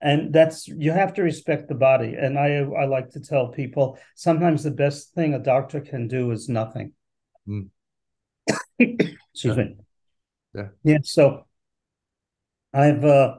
And 0.00 0.32
that's 0.32 0.66
you 0.66 0.90
have 0.90 1.14
to 1.14 1.22
respect 1.22 1.68
the 1.68 1.76
body. 1.76 2.14
And 2.18 2.36
I 2.38 2.56
I 2.56 2.86
like 2.86 3.10
to 3.10 3.20
tell 3.20 3.48
people 3.48 3.98
sometimes 4.16 4.64
the 4.64 4.72
best 4.72 5.14
thing 5.14 5.34
a 5.34 5.38
doctor 5.38 5.80
can 5.80 6.08
do 6.08 6.32
is 6.32 6.48
nothing. 6.48 6.92
Mm. 7.48 7.68
Excuse 8.78 9.56
Yeah. 9.56 9.64
me. 9.64 9.76
Yeah. 10.54 10.68
Yeah. 10.82 10.98
So 11.04 11.46
I've 12.74 13.04
uh 13.04 13.36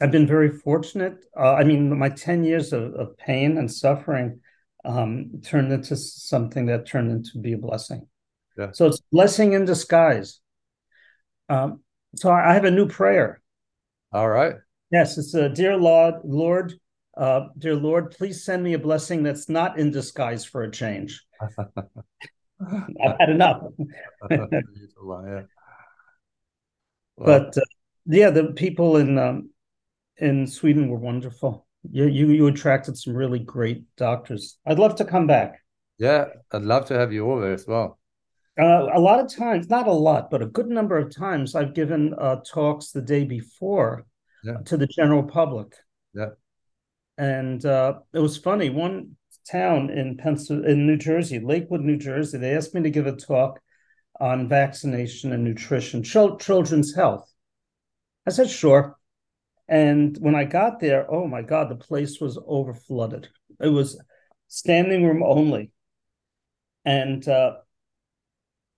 I've 0.00 0.10
been 0.10 0.26
very 0.26 0.50
fortunate. 0.50 1.26
Uh, 1.36 1.52
I 1.52 1.64
mean, 1.64 1.98
my 1.98 2.08
10 2.08 2.42
years 2.42 2.72
of, 2.72 2.94
of 2.94 3.18
pain 3.18 3.58
and 3.58 3.70
suffering 3.70 4.40
um, 4.82 5.42
turned 5.44 5.70
into 5.72 5.94
something 5.94 6.66
that 6.66 6.86
turned 6.86 7.10
into 7.10 7.38
be 7.38 7.52
a 7.52 7.58
blessing. 7.58 8.06
Yeah. 8.56 8.70
So 8.72 8.86
it's 8.86 9.02
blessing 9.12 9.52
in 9.52 9.66
disguise. 9.66 10.40
Um, 11.50 11.82
so 12.16 12.30
I 12.30 12.54
have 12.54 12.64
a 12.64 12.70
new 12.70 12.86
prayer. 12.86 13.40
All 14.12 14.28
right. 14.28 14.54
Yes, 14.90 15.18
it's 15.18 15.34
a 15.34 15.48
dear 15.48 15.76
Lord, 15.76 16.14
Lord, 16.24 16.74
uh, 17.16 17.48
dear 17.58 17.76
Lord, 17.76 18.10
please 18.10 18.44
send 18.44 18.62
me 18.62 18.74
a 18.74 18.78
blessing 18.78 19.22
that's 19.22 19.48
not 19.48 19.78
in 19.78 19.90
disguise 19.90 20.44
for 20.44 20.62
a 20.62 20.70
change. 20.70 21.22
I've 23.04 23.16
had 23.18 23.30
enough. 23.30 23.62
Beautiful, 24.28 25.24
yeah. 25.26 25.42
Well, 27.16 27.40
But 27.40 27.56
uh, 27.56 27.62
yeah, 28.06 28.30
the 28.30 28.52
people 28.52 28.96
in 28.96 29.18
um, 29.18 29.50
in 30.16 30.46
Sweden 30.46 30.88
were 30.88 30.98
wonderful. 30.98 31.66
You, 31.90 32.06
you 32.06 32.30
you 32.30 32.46
attracted 32.48 32.98
some 32.98 33.14
really 33.14 33.38
great 33.38 33.84
doctors. 33.96 34.58
I'd 34.66 34.78
love 34.78 34.96
to 34.96 35.04
come 35.04 35.26
back. 35.26 35.62
yeah, 35.98 36.26
I'd 36.50 36.62
love 36.62 36.86
to 36.86 36.94
have 36.94 37.12
you 37.12 37.30
over 37.30 37.52
as 37.52 37.66
well. 37.66 37.99
Uh, 38.58 38.88
a 38.92 39.00
lot 39.00 39.20
of 39.20 39.34
times, 39.34 39.68
not 39.68 39.86
a 39.86 39.92
lot, 39.92 40.30
but 40.30 40.42
a 40.42 40.46
good 40.46 40.68
number 40.68 40.98
of 40.98 41.14
times, 41.14 41.54
I've 41.54 41.74
given 41.74 42.14
uh, 42.18 42.36
talks 42.46 42.90
the 42.90 43.00
day 43.02 43.24
before 43.24 44.06
Yeah. 44.44 44.58
to 44.66 44.76
the 44.76 44.86
general 44.86 45.22
public. 45.22 45.74
Yeah. 46.14 46.30
And 47.16 47.64
uh, 47.64 48.00
it 48.12 48.18
was 48.18 48.36
funny. 48.36 48.70
One 48.70 49.16
town 49.50 49.90
in 49.90 50.16
Pencil 50.16 50.64
in 50.64 50.86
New 50.86 50.96
Jersey, 50.96 51.38
Lakewood, 51.38 51.80
New 51.82 51.96
Jersey, 51.96 52.38
they 52.38 52.54
asked 52.54 52.74
me 52.74 52.82
to 52.82 52.90
give 52.90 53.06
a 53.06 53.12
talk 53.16 53.60
on 54.18 54.48
vaccination 54.48 55.32
and 55.32 55.44
nutrition, 55.44 56.02
chil- 56.02 56.36
children's 56.38 56.94
health. 56.94 57.30
I 58.26 58.30
said, 58.30 58.50
sure. 58.50 58.96
And 59.68 60.16
when 60.18 60.34
I 60.34 60.44
got 60.44 60.80
there, 60.80 61.10
oh 61.10 61.26
my 61.26 61.42
God, 61.42 61.70
the 61.70 61.76
place 61.76 62.20
was 62.20 62.38
over 62.46 62.74
flooded. 62.74 63.28
It 63.60 63.68
was 63.68 64.02
standing 64.48 65.04
room 65.06 65.22
only. 65.22 65.70
And 66.84 67.26
uh, 67.28 67.52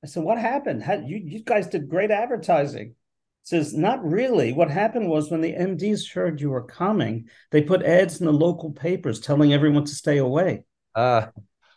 I 0.03 0.09
said, 0.09 0.23
what 0.25 0.39
happened? 0.39 0.83
How, 0.83 0.95
you, 0.95 1.21
you 1.25 1.41
guys 1.45 1.69
did 1.69 1.89
great 1.89 2.11
advertising. 2.11 2.95
Says, 3.45 3.75
not 3.75 4.05
really. 4.05 4.53
What 4.53 4.71
happened 4.71 5.09
was 5.09 5.31
when 5.31 5.41
the 5.41 5.55
MDs 5.55 6.13
heard 6.13 6.41
you 6.41 6.51
were 6.51 6.65
coming, 6.65 7.29
they 7.51 7.63
put 7.63 7.83
ads 7.83 8.21
in 8.21 8.27
the 8.27 8.33
local 8.33 8.71
papers 8.71 9.21
telling 9.21 9.53
everyone 9.53 9.85
to 9.85 9.95
stay 9.95 10.19
away. 10.19 10.65
Ah, 10.95 11.31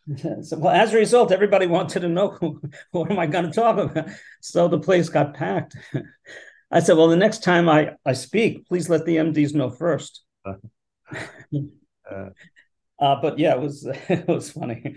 so, 0.42 0.58
well, 0.58 0.74
as 0.74 0.94
a 0.94 0.98
result, 0.98 1.32
everybody 1.32 1.66
wanted 1.66 2.02
to 2.02 2.10
know 2.10 2.60
what 2.92 3.10
am 3.10 3.18
I 3.18 3.26
going 3.26 3.46
to 3.46 3.52
talk 3.52 3.78
about. 3.78 4.10
So 4.42 4.68
the 4.68 4.80
place 4.80 5.10
got 5.10 5.34
packed. 5.34 5.76
I 6.72 6.80
said, 6.80 6.98
well, 6.98 7.08
the 7.08 7.16
next 7.16 7.44
time 7.44 7.70
I, 7.70 7.94
I 8.06 8.14
speak, 8.14 8.68
please 8.68 8.90
let 8.90 9.06
the 9.06 9.18
MDs 9.18 9.54
know 9.56 9.70
first. 9.70 10.24
uh, 10.46 10.54
Uh, 12.98 13.20
but 13.22 13.38
yeah, 13.40 13.54
it 13.56 13.60
was 13.62 13.86
it 14.10 14.28
was 14.28 14.52
funny. 14.52 14.96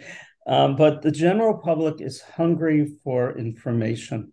Um, 0.48 0.76
but 0.76 1.02
the 1.02 1.10
general 1.10 1.58
public 1.58 2.00
is 2.00 2.22
hungry 2.22 2.96
for 3.04 3.36
information, 3.38 4.32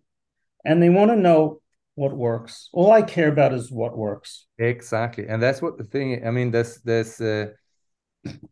and 0.64 0.82
they 0.82 0.88
want 0.88 1.10
to 1.10 1.16
know 1.16 1.60
what 1.94 2.16
works. 2.16 2.70
All 2.72 2.90
I 2.90 3.02
care 3.02 3.28
about 3.28 3.52
is 3.52 3.70
what 3.70 3.96
works. 3.96 4.46
exactly. 4.58 5.26
And 5.28 5.42
that's 5.42 5.60
what 5.60 5.76
the 5.76 5.84
thing, 5.84 6.26
I 6.26 6.30
mean, 6.30 6.50
there's 6.50 6.80
there's 6.82 7.20
uh, 7.20 7.48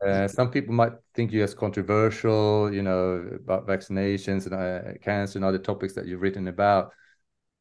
uh, 0.07 0.29
some 0.29 0.50
people 0.50 0.74
might 0.74 0.92
think 1.14 1.33
you 1.33 1.42
as 1.42 1.55
controversial, 1.55 2.72
you 2.72 2.83
know, 2.83 3.27
about 3.35 3.66
vaccinations 3.66 4.46
and 4.46 4.55
uh, 4.55 4.98
cancer 5.03 5.38
and 5.38 5.44
other 5.44 5.59
topics 5.59 5.94
that 5.94 6.07
you've 6.07 6.20
written 6.20 6.48
about. 6.48 6.92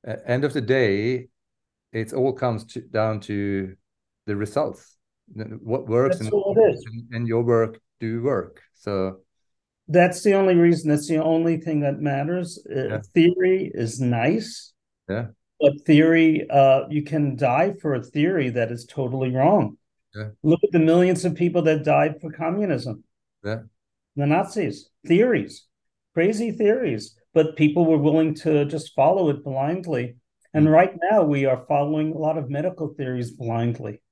Uh, 0.06 0.16
end 0.26 0.44
of 0.44 0.54
the 0.54 0.62
day, 0.62 1.28
it 1.94 2.14
all 2.14 2.34
comes 2.34 2.66
to, 2.66 2.82
down 2.82 3.20
to 3.22 3.76
the 4.26 4.36
results. 4.36 4.98
What 5.34 5.88
works 5.88 6.20
and, 6.20 6.30
all 6.32 6.56
it 6.58 6.74
is. 6.74 6.86
and, 6.92 7.08
and 7.14 7.28
your 7.28 7.44
work 7.44 7.80
do 8.00 8.22
work. 8.22 8.62
So 8.74 9.20
That's 9.88 10.24
the 10.24 10.34
only 10.34 10.56
reason. 10.56 10.90
That's 10.90 11.08
the 11.08 11.22
only 11.22 11.58
thing 11.58 11.82
that 11.82 12.00
matters. 12.00 12.66
Uh, 12.70 12.88
Yeah. 12.88 13.02
Theory 13.14 13.72
is 13.74 14.00
nice. 14.00 14.74
Yeah. 15.10 15.28
But 15.60 15.82
theory, 15.86 16.48
uh, 16.50 16.88
you 16.90 17.04
can 17.04 17.36
die 17.36 17.74
for 17.82 17.96
a 17.96 18.04
theory 18.04 18.50
that 18.50 18.72
is 18.72 18.86
totally 18.86 19.32
wrong. 19.32 19.78
Yeah. 20.16 20.30
Look 20.44 20.64
at 20.64 20.72
the 20.72 20.80
millions 20.80 21.26
of 21.26 21.36
people 21.36 21.62
that 21.64 21.84
died 21.84 22.22
for 22.22 22.32
communism. 22.32 23.04
Yeah. 23.44 23.64
The 24.16 24.28
Nazis. 24.28 24.90
Theories, 25.08 25.66
crazy 26.14 26.52
theories. 26.52 27.18
But 27.34 27.56
people 27.56 27.86
were 27.86 27.98
willing 27.98 28.36
to 28.36 28.64
just 28.66 28.94
follow 28.94 29.30
it 29.30 29.44
blindly. 29.44 30.18
And 30.54 30.68
Mm. 30.68 30.72
right 30.72 30.94
now 31.12 31.24
we 31.24 31.46
are 31.46 31.66
following 31.68 32.12
a 32.14 32.18
lot 32.20 32.38
of 32.38 32.48
medical 32.50 32.90
theories 32.94 33.32
blindly. 33.32 34.03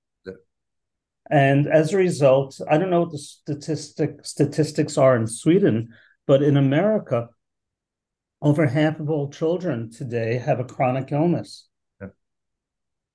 And 1.30 1.68
as 1.68 1.94
a 1.94 1.98
result, 1.98 2.60
I 2.70 2.78
don't 2.78 2.90
know 2.90 3.02
what 3.02 3.12
the 3.12 3.18
statistic 3.18 4.26
statistics 4.26 4.98
are 4.98 5.16
in 5.16 5.28
Sweden, 5.28 5.90
but 6.26 6.42
in 6.42 6.58
America, 6.58 7.30
over 8.42 8.66
half 8.66 9.00
of 9.00 9.10
all 9.10 9.30
children 9.30 9.92
today 9.92 10.38
have 10.38 10.60
a 10.60 10.66
chronic 10.66 11.12
illness. 11.12 11.68
Yeah. 12.02 12.08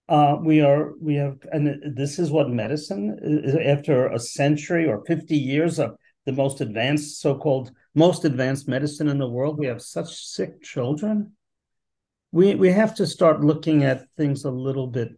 Uh, 0.08 0.36
we 0.40 0.60
are 0.60 0.92
we 1.00 1.16
have, 1.16 1.38
and 1.50 1.96
this 1.96 2.18
is 2.18 2.30
what 2.30 2.48
medicine 2.48 3.58
after 3.64 4.08
a 4.08 4.18
century 4.18 4.86
or 4.86 5.04
50 5.04 5.36
years 5.36 5.78
of 5.78 5.96
the 6.26 6.32
most 6.32 6.60
advanced, 6.60 7.20
so-called 7.20 7.72
most 7.94 8.24
advanced 8.24 8.68
medicine 8.68 9.08
in 9.08 9.18
the 9.18 9.28
world. 9.28 9.58
We 9.58 9.66
have 9.66 9.82
such 9.82 10.24
sick 10.26 10.62
children. 10.62 11.32
We 12.30 12.54
we 12.54 12.70
have 12.70 12.94
to 12.96 13.06
start 13.06 13.44
looking 13.44 13.84
at 13.84 14.06
things 14.16 14.44
a 14.44 14.50
little 14.50 14.86
bit 14.86 15.10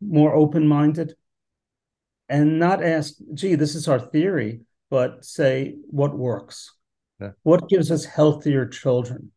more 0.00 0.34
open-minded 0.34 1.14
and 2.28 2.58
not 2.58 2.82
ask, 2.84 3.14
gee, 3.34 3.54
this 3.54 3.74
is 3.74 3.88
our 3.88 4.00
theory, 4.00 4.60
but 4.90 5.24
say 5.24 5.76
what 5.88 6.16
works. 6.16 6.72
Yeah. 7.20 7.30
What 7.42 7.68
gives 7.68 7.90
us 7.90 8.04
healthier 8.04 8.66
children? 8.66 9.32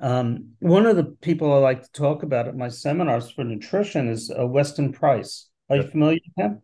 Um, 0.00 0.50
one 0.60 0.86
of 0.86 0.96
the 0.96 1.04
people 1.20 1.52
I 1.52 1.58
like 1.58 1.82
to 1.82 1.92
talk 1.92 2.22
about 2.22 2.48
at 2.48 2.56
my 2.56 2.68
seminars 2.68 3.30
for 3.30 3.44
nutrition 3.44 4.08
is 4.08 4.30
uh, 4.30 4.46
Weston 4.46 4.92
Price. 4.92 5.48
Are 5.70 5.76
you 5.76 5.84
familiar 5.84 6.18
with 6.36 6.44
him? 6.44 6.62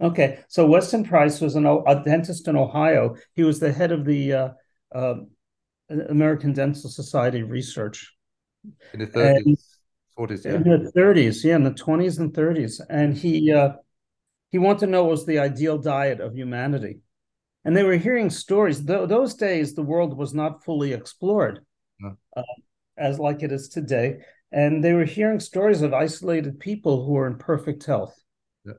Okay, 0.00 0.40
so 0.48 0.66
Weston 0.66 1.04
Price 1.04 1.40
was 1.40 1.56
an, 1.56 1.66
a 1.66 2.02
dentist 2.02 2.48
in 2.48 2.56
Ohio. 2.56 3.16
He 3.34 3.44
was 3.44 3.60
the 3.60 3.72
head 3.72 3.92
of 3.92 4.04
the 4.04 4.32
uh, 4.32 4.48
uh, 4.94 5.14
American 6.08 6.52
Dental 6.52 6.88
Society 6.90 7.42
research 7.42 8.14
in 8.94 9.00
the 9.00 9.06
30s, 9.06 9.36
And- 9.46 9.58
40s, 10.18 10.44
yeah. 10.44 10.54
in 10.54 10.62
the 10.64 10.92
30s, 10.96 11.44
yeah, 11.44 11.56
in 11.56 11.64
the 11.64 11.70
20s 11.70 12.18
and 12.18 12.32
30s, 12.32 12.80
and 12.88 13.16
he 13.16 13.52
uh, 13.52 13.72
he 14.50 14.58
wanted 14.58 14.80
to 14.80 14.86
know 14.86 15.04
what 15.04 15.12
was 15.12 15.26
the 15.26 15.38
ideal 15.38 15.78
diet 15.78 16.20
of 16.20 16.34
humanity, 16.34 17.00
and 17.64 17.76
they 17.76 17.82
were 17.84 17.96
hearing 17.96 18.30
stories. 18.30 18.84
Th- 18.84 19.08
those 19.08 19.34
days, 19.34 19.74
the 19.74 19.82
world 19.82 20.16
was 20.16 20.34
not 20.34 20.64
fully 20.64 20.92
explored, 20.92 21.64
No. 22.00 22.16
uh, 22.36 22.42
as 22.96 23.18
like 23.18 23.42
it 23.42 23.52
is 23.52 23.68
today, 23.68 24.18
and 24.52 24.82
they 24.82 24.92
were 24.92 25.04
hearing 25.04 25.40
stories 25.40 25.82
of 25.82 25.94
isolated 25.94 26.58
people 26.60 27.04
who 27.04 27.12
were 27.12 27.26
in 27.26 27.36
perfect 27.36 27.84
health. 27.84 28.18
Yeah. 28.64 28.72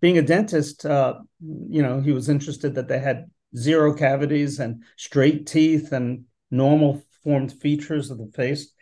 Being 0.00 0.18
a 0.18 0.22
dentist, 0.22 0.86
uh, 0.86 1.14
you 1.40 1.82
know, 1.82 2.00
he 2.00 2.12
was 2.12 2.28
interested 2.28 2.74
that 2.74 2.88
they 2.88 3.00
had 3.00 3.30
zero 3.56 3.94
cavities 3.94 4.58
and 4.58 4.82
straight 4.96 5.46
teeth 5.46 5.92
and 5.92 6.24
normal 6.50 7.02
formed 7.22 7.52
features 7.52 8.10
of 8.10 8.18
the 8.18 8.30
face 8.34 8.72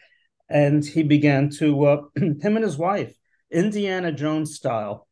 and 0.48 0.84
he 0.84 1.02
began 1.02 1.48
to 1.48 1.84
uh, 1.86 2.02
him 2.16 2.56
and 2.56 2.64
his 2.64 2.76
wife 2.76 3.14
indiana 3.50 4.10
jones 4.12 4.54
style 4.54 5.06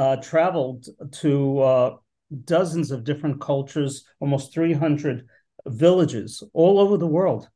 uh, 0.00 0.16
traveled 0.16 0.86
to 1.12 1.60
uh, 1.60 1.96
dozens 2.44 2.90
of 2.90 3.04
different 3.04 3.38
cultures 3.38 4.04
almost 4.18 4.54
300 4.54 5.26
villages 5.66 6.42
all 6.54 6.80
over 6.80 6.96
the 6.96 7.06
world. 7.06 7.50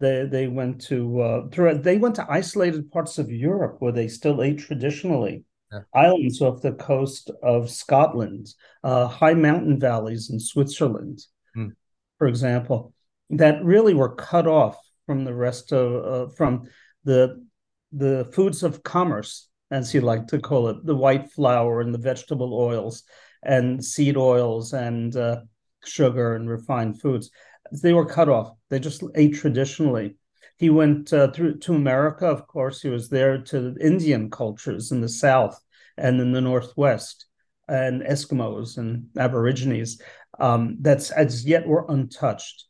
They 0.00 0.26
they 0.26 0.48
went 0.48 0.80
to 0.86 1.20
uh, 1.20 1.48
through 1.48 1.78
they 1.78 1.96
went 1.96 2.16
to 2.16 2.26
isolated 2.28 2.90
parts 2.90 3.18
of 3.18 3.30
Europe 3.30 3.76
where 3.78 3.92
they 3.92 4.08
still 4.08 4.42
ate 4.42 4.58
traditionally. 4.58 5.44
Yeah. 5.72 5.80
Islands 5.94 6.42
off 6.42 6.60
the 6.60 6.72
coast 6.72 7.30
of 7.42 7.70
Scotland, 7.70 8.48
uh, 8.82 9.06
high 9.06 9.34
mountain 9.34 9.78
valleys 9.78 10.30
in 10.30 10.38
Switzerland, 10.38 11.20
mm. 11.56 11.72
for 12.18 12.26
example, 12.26 12.92
that 13.30 13.64
really 13.64 13.94
were 13.94 14.14
cut 14.14 14.46
off 14.46 14.76
from 15.06 15.24
the 15.24 15.34
rest 15.34 15.72
of 15.72 16.04
uh, 16.04 16.32
from 16.34 16.68
the 17.04 17.46
the 17.92 18.28
foods 18.32 18.64
of 18.64 18.82
commerce, 18.82 19.48
as 19.70 19.92
you 19.92 20.00
like 20.00 20.26
to 20.28 20.38
call 20.38 20.68
it, 20.68 20.84
the 20.84 20.96
white 20.96 21.30
flour 21.30 21.80
and 21.80 21.92
the 21.92 21.98
vegetable 21.98 22.54
oils 22.54 23.02
and 23.42 23.84
seed 23.84 24.16
oils 24.16 24.72
and 24.72 25.16
uh, 25.16 25.40
sugar 25.84 26.34
and 26.34 26.48
refined 26.48 27.00
foods. 27.00 27.30
They 27.72 27.92
were 27.92 28.06
cut 28.06 28.28
off. 28.28 28.52
They 28.70 28.78
just 28.78 29.02
ate 29.14 29.34
traditionally. 29.34 30.16
He 30.56 30.70
went 30.70 31.12
uh, 31.12 31.30
through 31.32 31.58
to 31.58 31.74
America. 31.74 32.26
Of 32.26 32.46
course, 32.46 32.80
he 32.80 32.88
was 32.88 33.08
there 33.08 33.38
to 33.38 33.76
Indian 33.80 34.30
cultures 34.30 34.92
in 34.92 35.00
the 35.00 35.08
South 35.08 35.60
and 35.96 36.20
in 36.20 36.32
the 36.32 36.40
Northwest, 36.40 37.26
and 37.68 38.02
Eskimos 38.02 38.78
and 38.78 39.08
Aborigines. 39.18 40.00
Um, 40.38 40.76
that's 40.80 41.10
as 41.10 41.44
yet 41.44 41.66
were 41.66 41.86
untouched. 41.88 42.66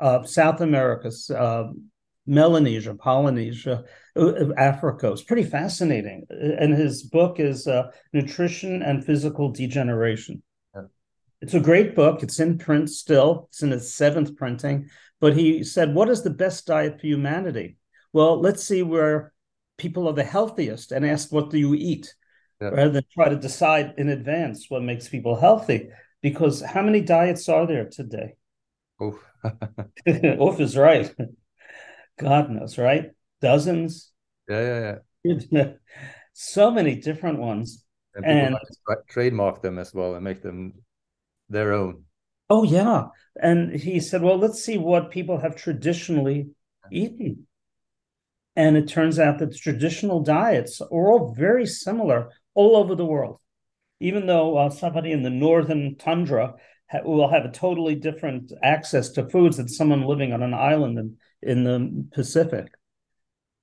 Uh, 0.00 0.24
South 0.24 0.60
America, 0.60 1.10
uh, 1.36 1.68
Melanesia, 2.26 2.94
Polynesia, 2.94 3.84
uh, 4.16 4.52
Africa. 4.56 5.12
It's 5.12 5.22
pretty 5.22 5.44
fascinating. 5.44 6.26
And 6.30 6.74
his 6.74 7.02
book 7.02 7.38
is 7.38 7.66
uh, 7.66 7.90
Nutrition 8.12 8.82
and 8.82 9.04
Physical 9.04 9.50
Degeneration. 9.50 10.42
It's 11.40 11.52
a 11.52 11.60
great 11.60 11.94
book. 11.94 12.22
It's 12.22 12.40
in 12.40 12.56
print 12.56 12.88
still. 12.88 13.48
It's 13.50 13.62
in 13.62 13.70
its 13.70 13.94
seventh 13.94 14.34
printing. 14.34 14.88
But 15.20 15.36
he 15.36 15.62
said, 15.62 15.94
What 15.94 16.08
is 16.08 16.22
the 16.22 16.30
best 16.30 16.66
diet 16.66 16.98
for 16.98 17.06
humanity? 17.06 17.76
Well, 18.14 18.40
let's 18.40 18.64
see 18.64 18.82
where 18.82 19.34
people 19.76 20.08
are 20.08 20.14
the 20.14 20.24
healthiest 20.24 20.90
and 20.90 21.04
ask, 21.04 21.30
What 21.30 21.50
do 21.50 21.58
you 21.58 21.74
eat? 21.74 22.14
Yeah. 22.62 22.68
Rather 22.68 22.92
than 22.92 23.04
try 23.12 23.28
to 23.28 23.36
decide 23.36 23.92
in 23.98 24.08
advance 24.08 24.70
what 24.70 24.82
makes 24.82 25.06
people 25.06 25.36
healthy. 25.36 25.90
Because 26.22 26.62
how 26.62 26.80
many 26.80 27.02
diets 27.02 27.46
are 27.50 27.66
there 27.66 27.90
today? 27.90 28.36
Oof. 29.02 29.22
Oof 30.08 30.60
is 30.60 30.78
right. 30.78 31.14
God 32.18 32.50
knows, 32.50 32.78
right? 32.78 33.10
Dozens. 33.40 34.12
Yeah, 34.48 34.98
yeah, 35.24 35.34
yeah. 35.50 35.72
so 36.32 36.70
many 36.70 36.96
different 36.96 37.38
ones. 37.38 37.84
And, 38.14 38.24
and 38.24 38.56
like 38.86 39.06
trademark 39.08 39.62
them 39.62 39.78
as 39.78 39.92
well 39.92 40.14
and 40.14 40.22
make 40.22 40.42
them 40.42 40.74
their 41.48 41.72
own. 41.72 42.04
Oh 42.48 42.62
yeah. 42.62 43.06
And 43.40 43.74
he 43.74 44.00
said, 44.00 44.22
well, 44.22 44.38
let's 44.38 44.62
see 44.62 44.78
what 44.78 45.10
people 45.10 45.38
have 45.38 45.56
traditionally 45.56 46.50
eaten. 46.92 47.46
And 48.56 48.76
it 48.76 48.86
turns 48.86 49.18
out 49.18 49.38
that 49.38 49.50
the 49.50 49.58
traditional 49.58 50.22
diets 50.22 50.80
are 50.80 50.88
all 50.90 51.34
very 51.34 51.66
similar 51.66 52.30
all 52.54 52.76
over 52.76 52.94
the 52.94 53.04
world. 53.06 53.40
Even 53.98 54.26
though 54.26 54.56
uh, 54.56 54.70
somebody 54.70 55.10
in 55.10 55.22
the 55.22 55.30
northern 55.30 55.96
tundra 55.96 56.54
ha- 56.88 57.02
will 57.04 57.28
have 57.28 57.44
a 57.44 57.50
totally 57.50 57.96
different 57.96 58.52
access 58.62 59.08
to 59.10 59.28
foods 59.28 59.56
than 59.56 59.68
someone 59.68 60.02
living 60.02 60.32
on 60.32 60.42
an 60.42 60.54
island 60.54 60.98
in, 60.98 61.16
in 61.44 61.64
the 61.64 62.06
Pacific. 62.12 62.68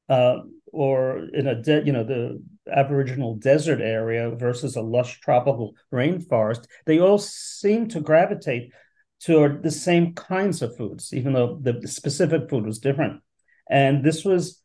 Uh, 0.10 0.39
or 0.72 1.26
in 1.34 1.48
a 1.48 1.62
de- 1.62 1.86
you 1.86 1.91
know 1.91 2.04
the 2.04 2.41
aboriginal 2.72 3.36
desert 3.36 3.82
area 3.82 4.30
versus 4.32 4.76
a 4.76 4.82
lush 4.82 5.20
tropical 5.20 5.74
rainforest 5.94 6.65
they 6.86 7.00
all 7.00 7.17
seem 7.17 7.88
to 7.88 8.00
gravitate 8.00 8.72
toward 9.20 9.63
the 9.63 9.72
same 9.72 10.13
kinds 10.13 10.62
of 10.62 10.76
foods 10.78 11.13
even 11.13 11.34
though 11.34 11.60
the 11.62 11.88
specific 11.88 12.50
food 12.50 12.65
was 12.65 12.80
different 12.80 13.22
and 13.70 14.04
this 14.04 14.24
was 14.24 14.62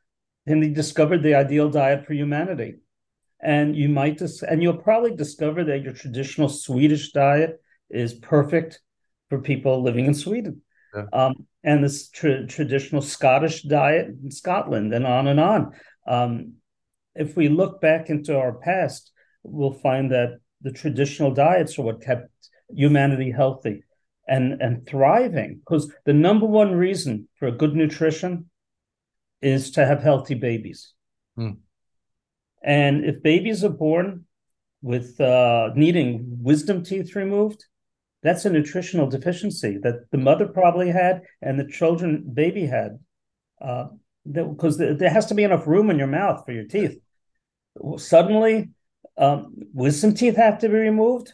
and 0.47 0.63
he 0.63 0.71
discovered 0.71 1.23
the 1.23 1.35
ideal 1.35 1.69
diet 1.69 2.07
for 2.07 2.13
humanity 2.13 2.77
and 3.41 3.77
you 3.77 3.89
might 3.89 4.19
dis- 4.19 4.43
and 4.43 4.63
you'll 4.63 4.77
probably 4.77 5.15
discover 5.15 5.65
that 5.65 5.83
your 5.83 5.93
traditional 5.93 6.49
swedish 6.49 7.13
diet 7.13 7.61
is 7.91 8.15
perfect 8.15 8.81
for 9.29 9.41
people 9.41 9.83
living 9.83 10.07
in 10.07 10.15
sweden 10.15 10.63
yeah. 10.97 11.05
um, 11.13 11.35
and 11.63 11.85
this 11.85 12.09
tra- 12.09 12.47
traditional 12.47 13.03
scottish 13.03 13.63
diet 13.63 14.09
in 14.23 14.31
scotland 14.31 14.95
and 14.95 15.07
on 15.07 15.27
and 15.29 15.39
on 15.39 15.73
um, 16.07 16.55
if 17.17 17.37
we 17.37 17.49
look 17.49 17.81
back 17.81 18.11
into 18.11 18.39
our 18.39 18.53
past, 18.53 19.11
we'll 19.43 19.73
find 19.73 20.13
that 20.13 20.39
the 20.61 20.73
traditional 20.73 21.33
diets 21.33 21.79
are 21.79 21.83
what 21.83 22.03
kept 22.03 22.31
humanity 22.69 23.31
healthy 23.31 23.83
and, 24.29 24.61
and 24.61 24.87
thriving. 24.87 25.61
Because 25.61 25.93
the 26.05 26.13
number 26.13 26.47
one 26.47 26.73
reason 26.73 27.29
for 27.37 27.51
good 27.51 27.75
nutrition 27.75 28.51
is 29.41 29.71
to 29.73 29.85
have 29.85 30.03
healthy 30.03 30.35
babies. 30.35 30.93
Hmm. 31.37 31.51
And 32.63 33.05
if 33.05 33.23
babies 33.23 33.65
are 33.65 33.71
born 33.71 34.25
with 34.83 35.21
uh, 35.21 35.71
needing 35.75 36.39
wisdom 36.43 36.83
teeth 36.83 37.15
removed, 37.15 37.65
that's 38.27 38.45
a 38.45 38.51
nutritional 38.51 39.09
deficiency 39.09 39.79
that 39.83 40.11
the 40.11 40.19
mother 40.19 40.47
probably 40.47 40.91
had 40.91 41.23
and 41.41 41.59
the 41.59 41.67
children 41.67 42.29
baby 42.33 42.67
had. 42.67 42.99
Uh, 43.61 43.87
because 44.31 44.77
there 44.79 45.11
has 45.11 45.27
to 45.27 45.35
be 45.35 45.45
enough 45.45 45.67
room 45.67 45.89
in 45.91 45.99
your 45.99 46.09
mouth 46.09 46.43
for 46.45 46.53
your 46.53 46.65
teeth. 46.65 46.99
Suddenly, 47.97 48.71
um, 49.17 49.55
wisdom 49.73 50.15
teeth 50.15 50.37
have 50.37 50.59
to 50.59 50.69
be 50.69 50.75
removed. 50.75 51.33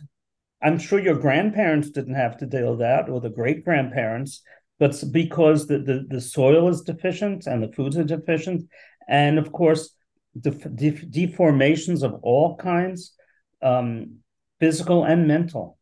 I'm 0.63 0.79
sure 0.79 1.01
your 1.01 1.19
grandparents 1.19 1.91
didn't 1.91 2.15
have 2.15 2.37
to 2.39 2.47
deal 2.47 2.71
with 2.71 2.81
that, 2.81 3.09
or 3.09 3.21
the 3.21 3.31
great 3.31 3.65
grandparents, 3.65 4.43
but 4.79 5.03
because 5.11 5.67
the, 5.67 5.79
the, 5.79 6.05
the 6.09 6.21
soil 6.21 6.69
is 6.69 6.83
deficient 6.83 7.47
and 7.47 7.63
the 7.63 7.73
foods 7.73 7.97
are 7.97 8.05
deficient, 8.05 8.65
and 9.09 9.39
of 9.39 9.53
course, 9.53 9.95
deformations 10.39 12.03
of 12.03 12.15
all 12.23 12.57
kinds, 12.57 13.15
um, 13.63 14.17
physical 14.61 15.05
and 15.05 15.27
mental. 15.27 15.79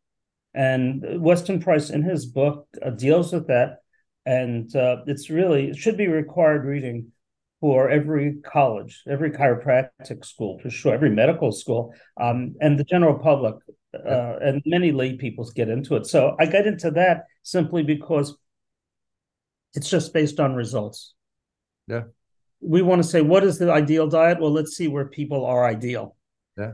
And 0.53 1.21
Weston 1.21 1.61
Price, 1.61 1.89
in 1.89 2.03
his 2.03 2.25
book, 2.25 2.67
uh, 2.85 2.89
deals 2.91 3.31
with 3.31 3.47
that 3.47 3.81
and 4.25 4.75
uh, 4.75 4.97
it's 5.07 5.29
really 5.29 5.69
it 5.69 5.77
should 5.77 5.97
be 5.97 6.07
required 6.07 6.65
reading 6.65 7.11
for 7.59 7.89
every 7.89 8.37
college, 8.43 9.03
every 9.07 9.29
chiropractic 9.31 10.25
school, 10.25 10.59
for 10.59 10.69
sure, 10.71 10.93
every 10.93 11.11
medical 11.11 11.51
school, 11.51 11.93
um, 12.19 12.55
and 12.59 12.79
the 12.79 12.83
general 12.83 13.19
public, 13.19 13.55
uh, 13.93 14.37
and 14.41 14.63
many 14.65 14.91
lay 14.91 15.15
people 15.15 15.47
get 15.55 15.69
into 15.69 15.95
it. 15.95 16.07
So 16.07 16.35
I 16.39 16.47
get 16.47 16.65
into 16.65 16.89
that 16.91 17.25
simply 17.43 17.83
because 17.83 18.35
it's 19.75 19.89
just 19.89 20.11
based 20.11 20.39
on 20.39 20.55
results. 20.55 21.13
Yeah. 21.87 22.03
We 22.61 22.81
want 22.81 23.03
to 23.03 23.07
say, 23.07 23.21
what 23.21 23.43
is 23.43 23.59
the 23.59 23.71
ideal 23.71 24.07
diet? 24.07 24.39
Well, 24.39 24.51
let's 24.51 24.75
see 24.75 24.87
where 24.87 25.05
people 25.05 25.45
are 25.45 25.63
ideal. 25.63 26.15
Yeah. 26.57 26.73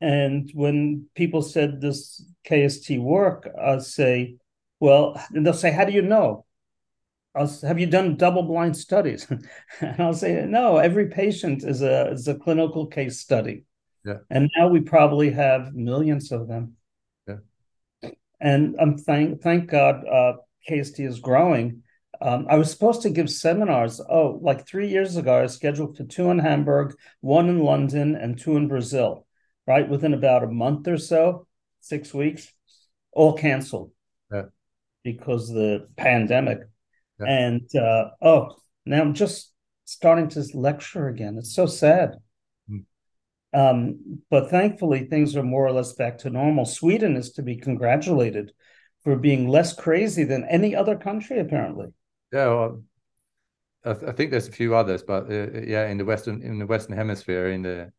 And 0.00 0.50
when 0.54 1.06
people 1.14 1.42
said 1.42 1.80
this 1.80 2.24
KST 2.48 3.00
work, 3.00 3.48
I'll 3.60 3.80
say, 3.80 4.36
well, 4.78 5.20
and 5.30 5.44
they'll 5.44 5.52
say, 5.52 5.70
how 5.70 5.84
do 5.84 5.92
you 5.92 6.02
know? 6.02 6.46
I'll, 7.34 7.52
have 7.62 7.78
you 7.78 7.86
done 7.86 8.16
double 8.16 8.42
blind 8.42 8.76
studies? 8.76 9.26
and 9.80 10.00
I'll 10.00 10.14
say, 10.14 10.44
no, 10.46 10.78
every 10.78 11.08
patient 11.08 11.62
is 11.62 11.82
a, 11.82 12.10
is 12.12 12.26
a 12.28 12.34
clinical 12.34 12.86
case 12.86 13.20
study. 13.20 13.64
Yeah. 14.04 14.18
And 14.30 14.50
now 14.56 14.68
we 14.68 14.80
probably 14.80 15.30
have 15.30 15.74
millions 15.74 16.32
of 16.32 16.48
them. 16.48 16.76
Yeah. 17.28 18.10
And 18.40 18.76
I'm 18.80 18.96
thank 18.96 19.42
thank 19.42 19.68
God 19.68 20.06
uh, 20.06 20.32
KST 20.68 21.06
is 21.06 21.20
growing. 21.20 21.82
Um, 22.22 22.46
I 22.48 22.56
was 22.56 22.70
supposed 22.70 23.02
to 23.02 23.10
give 23.10 23.30
seminars. 23.30 24.00
Oh, 24.00 24.38
like 24.42 24.66
three 24.66 24.88
years 24.88 25.16
ago, 25.16 25.38
I 25.38 25.42
was 25.42 25.54
scheduled 25.54 25.96
for 25.96 26.04
two 26.04 26.30
in 26.30 26.38
Hamburg, 26.38 26.94
one 27.20 27.48
in 27.48 27.60
London, 27.60 28.14
and 28.14 28.38
two 28.38 28.56
in 28.56 28.68
Brazil. 28.68 29.26
Right 29.66 29.88
within 29.88 30.14
about 30.14 30.44
a 30.44 30.48
month 30.48 30.88
or 30.88 30.98
so, 30.98 31.46
six 31.80 32.12
weeks, 32.12 32.52
all 33.12 33.34
canceled. 33.34 33.92
Yeah. 34.32 34.46
Because 35.04 35.48
the 35.48 35.88
pandemic. 35.96 36.60
And 37.18 37.68
uh, 37.76 38.10
oh, 38.22 38.56
now 38.86 39.02
I'm 39.02 39.14
just 39.14 39.52
starting 39.84 40.28
to 40.30 40.44
lecture 40.54 41.08
again. 41.08 41.36
It's 41.38 41.54
so 41.54 41.66
sad. 41.66 42.16
Mm. 42.70 42.84
Um, 43.52 44.22
but 44.30 44.48
thankfully, 44.48 45.04
things 45.04 45.36
are 45.36 45.42
more 45.42 45.66
or 45.66 45.72
less 45.72 45.92
back 45.92 46.18
to 46.18 46.30
normal. 46.30 46.64
Sweden 46.64 47.16
is 47.16 47.32
to 47.32 47.42
be 47.42 47.56
congratulated 47.56 48.52
for 49.04 49.16
being 49.16 49.48
less 49.48 49.74
crazy 49.74 50.24
than 50.24 50.44
any 50.48 50.74
other 50.74 50.96
country, 50.96 51.40
apparently. 51.40 51.88
Yeah, 52.32 52.46
well, 52.46 52.82
I, 53.84 53.92
th- 53.92 54.10
I 54.10 54.12
think 54.12 54.30
there's 54.30 54.48
a 54.48 54.52
few 54.52 54.74
others, 54.74 55.02
but 55.02 55.30
uh, 55.30 55.60
yeah, 55.60 55.88
in 55.88 55.98
the 55.98 56.04
western 56.04 56.42
in 56.42 56.58
the 56.58 56.66
western 56.66 56.96
hemisphere, 56.96 57.50
in 57.50 57.62
the 57.62 57.92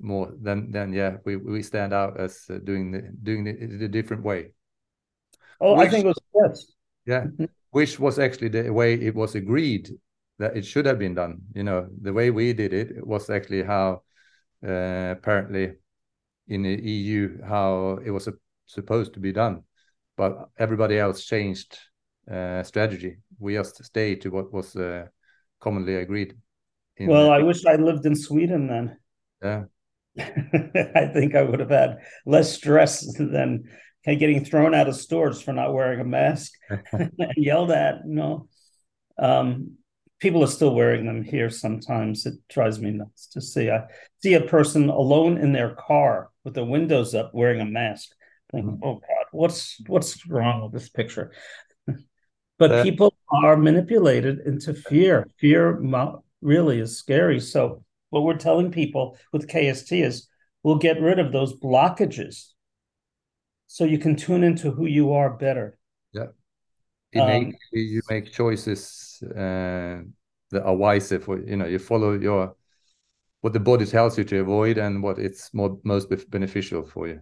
more 0.00 0.32
than 0.40 0.70
then 0.70 0.92
yeah, 0.92 1.16
we 1.24 1.36
we 1.36 1.62
stand 1.62 1.92
out 1.92 2.18
as 2.20 2.44
uh, 2.50 2.58
doing 2.62 2.92
the 2.92 3.02
doing 3.22 3.44
the, 3.44 3.52
the 3.78 3.88
different 3.88 4.22
way. 4.22 4.52
Oh, 5.60 5.76
Which, 5.76 5.88
I 5.88 5.90
think 5.90 6.04
it 6.04 6.08
was 6.08 6.20
yes. 6.34 6.72
Yeah, 7.06 7.24
mm-hmm 7.24 7.44
which 7.70 7.98
was 7.98 8.18
actually 8.18 8.48
the 8.48 8.72
way 8.72 8.94
it 8.94 9.14
was 9.14 9.34
agreed 9.34 9.90
that 10.38 10.56
it 10.56 10.64
should 10.64 10.86
have 10.86 10.98
been 10.98 11.14
done. 11.14 11.40
You 11.54 11.64
know, 11.64 11.88
the 12.00 12.12
way 12.12 12.30
we 12.30 12.52
did 12.52 12.72
it 12.72 13.06
was 13.06 13.28
actually 13.28 13.62
how 13.62 14.02
uh, 14.66 15.14
apparently 15.16 15.74
in 16.48 16.62
the 16.62 16.80
EU 16.80 17.42
how 17.44 17.98
it 18.04 18.10
was 18.10 18.28
supposed 18.66 19.14
to 19.14 19.20
be 19.20 19.32
done, 19.32 19.62
but 20.16 20.48
everybody 20.58 20.98
else 20.98 21.24
changed 21.24 21.78
uh, 22.30 22.62
strategy. 22.62 23.16
We 23.38 23.54
just 23.54 23.84
stayed 23.84 24.22
to 24.22 24.30
what 24.30 24.52
was 24.52 24.74
uh, 24.76 25.06
commonly 25.60 25.96
agreed. 25.96 26.34
well, 27.00 27.30
I 27.30 27.42
wish 27.42 27.64
I 27.66 27.76
lived 27.76 28.06
in 28.06 28.16
Sweden 28.16 28.66
then. 28.66 28.96
Yeah. 29.42 29.64
I 30.94 31.10
think 31.12 31.34
I 31.34 31.42
would 31.42 31.60
have 31.60 31.70
had 31.70 31.98
less 32.26 32.52
stress 32.52 33.06
than 33.16 33.64
getting 34.04 34.44
thrown 34.44 34.74
out 34.74 34.88
of 34.88 34.96
stores 34.96 35.40
for 35.40 35.52
not 35.52 35.74
wearing 35.74 36.00
a 36.00 36.04
mask 36.04 36.52
and 36.92 37.12
yelled 37.36 37.70
at. 37.70 38.00
You 38.06 38.14
know, 38.14 38.48
um, 39.18 39.72
people 40.18 40.42
are 40.42 40.48
still 40.48 40.74
wearing 40.74 41.06
them 41.06 41.22
here. 41.22 41.50
Sometimes 41.50 42.26
it 42.26 42.34
drives 42.48 42.80
me 42.80 42.90
nuts 42.90 43.28
to 43.28 43.40
see. 43.40 43.70
I 43.70 43.84
see 44.22 44.34
a 44.34 44.40
person 44.40 44.88
alone 44.88 45.38
in 45.38 45.52
their 45.52 45.74
car 45.74 46.30
with 46.44 46.54
the 46.54 46.64
windows 46.64 47.14
up 47.14 47.32
wearing 47.34 47.60
a 47.60 47.66
mask. 47.66 48.10
Think, 48.52 48.66
mm-hmm. 48.66 48.84
oh 48.84 48.94
God, 48.94 49.26
what's 49.32 49.80
what's 49.86 50.26
wrong 50.26 50.62
with 50.62 50.72
this 50.72 50.88
picture? 50.88 51.32
but 52.58 52.72
uh, 52.72 52.82
people 52.82 53.14
are 53.44 53.56
manipulated 53.56 54.40
into 54.40 54.74
fear. 54.74 55.28
Fear 55.38 55.80
really 56.40 56.80
is 56.80 56.96
scary. 56.96 57.40
So 57.40 57.84
what 58.10 58.22
we're 58.22 58.36
telling 58.36 58.70
people 58.70 59.16
with 59.32 59.48
KST 59.48 60.02
is 60.02 60.28
we'll 60.62 60.78
get 60.78 61.00
rid 61.00 61.18
of 61.18 61.32
those 61.32 61.54
blockages 61.58 62.52
so 63.66 63.84
you 63.84 63.98
can 63.98 64.16
tune 64.16 64.42
into 64.42 64.70
who 64.70 64.86
you 64.86 65.12
are 65.12 65.30
better. 65.30 65.78
Yeah. 66.12 66.28
Innately, 67.12 67.46
um, 67.46 67.54
you 67.72 68.02
make 68.10 68.32
choices 68.32 69.22
uh, 69.30 70.02
that 70.50 70.62
are 70.64 70.74
wiser 70.74 71.20
for 71.20 71.38
you 71.38 71.56
know 71.56 71.66
you 71.66 71.78
follow 71.78 72.12
your 72.12 72.54
what 73.40 73.52
the 73.52 73.60
body 73.60 73.86
tells 73.86 74.18
you 74.18 74.24
to 74.24 74.40
avoid 74.40 74.78
and 74.78 75.02
what 75.02 75.18
it's 75.18 75.54
more 75.54 75.78
most 75.84 76.12
beneficial 76.30 76.82
for 76.82 77.08
you. 77.08 77.20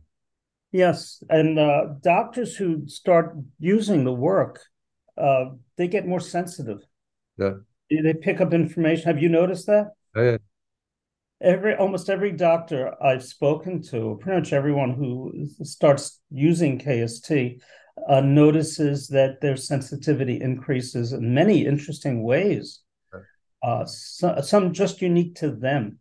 Yes, 0.73 1.23
and 1.31 1.59
uh, 1.59 1.87
doctors 2.03 2.57
who 2.57 2.89
start 2.89 3.37
using 3.61 4.05
the 4.05 4.13
work, 4.13 4.61
uh, 5.17 5.51
they 5.77 5.87
get 5.87 6.07
more 6.07 6.21
sensitive. 6.21 6.81
Yeah, 7.39 7.55
they 7.89 8.15
pick 8.15 8.41
up 8.41 8.53
information. 8.53 9.05
Have 9.05 9.23
you 9.23 9.29
noticed 9.29 9.67
that? 9.67 9.93
Yeah 10.17 10.39
every 11.41 11.75
almost 11.77 12.09
every 12.09 12.33
doctor 12.33 12.95
I've 13.03 13.25
spoken 13.25 13.83
to, 13.91 14.19
pretty 14.21 14.41
much 14.41 14.53
everyone 14.53 14.95
who 14.95 15.47
starts 15.63 16.21
using 16.31 16.79
KST, 16.79 17.61
uh, 18.09 18.21
notices 18.21 19.09
that 19.09 19.41
their 19.41 19.57
sensitivity 19.57 20.41
increases 20.41 21.13
in 21.13 21.35
many 21.35 21.67
interesting 21.67 22.23
ways. 22.23 22.81
Uh, 23.63 23.85
so, 23.85 24.41
some 24.43 24.73
just 24.73 25.03
unique 25.03 25.35
to 25.37 25.51
them. 25.51 25.99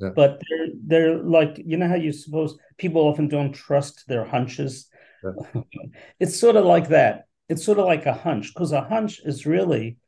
Yeah. 0.00 0.10
But 0.16 0.40
they're 0.48 0.68
they're 0.86 1.18
like 1.22 1.62
you 1.64 1.76
know 1.76 1.86
how 1.86 1.94
you 1.94 2.12
suppose 2.12 2.58
people 2.78 3.02
often 3.02 3.28
don't 3.28 3.52
trust 3.52 4.04
their 4.08 4.24
hunches. 4.24 4.88
Yeah. 5.22 5.62
it's 6.20 6.38
sort 6.38 6.56
of 6.56 6.64
like 6.64 6.88
that. 6.88 7.26
It's 7.48 7.64
sort 7.64 7.78
of 7.78 7.84
like 7.84 8.06
a 8.06 8.12
hunch 8.14 8.52
because 8.52 8.72
a 8.72 8.80
hunch 8.80 9.20
is 9.24 9.46
really 9.46 9.98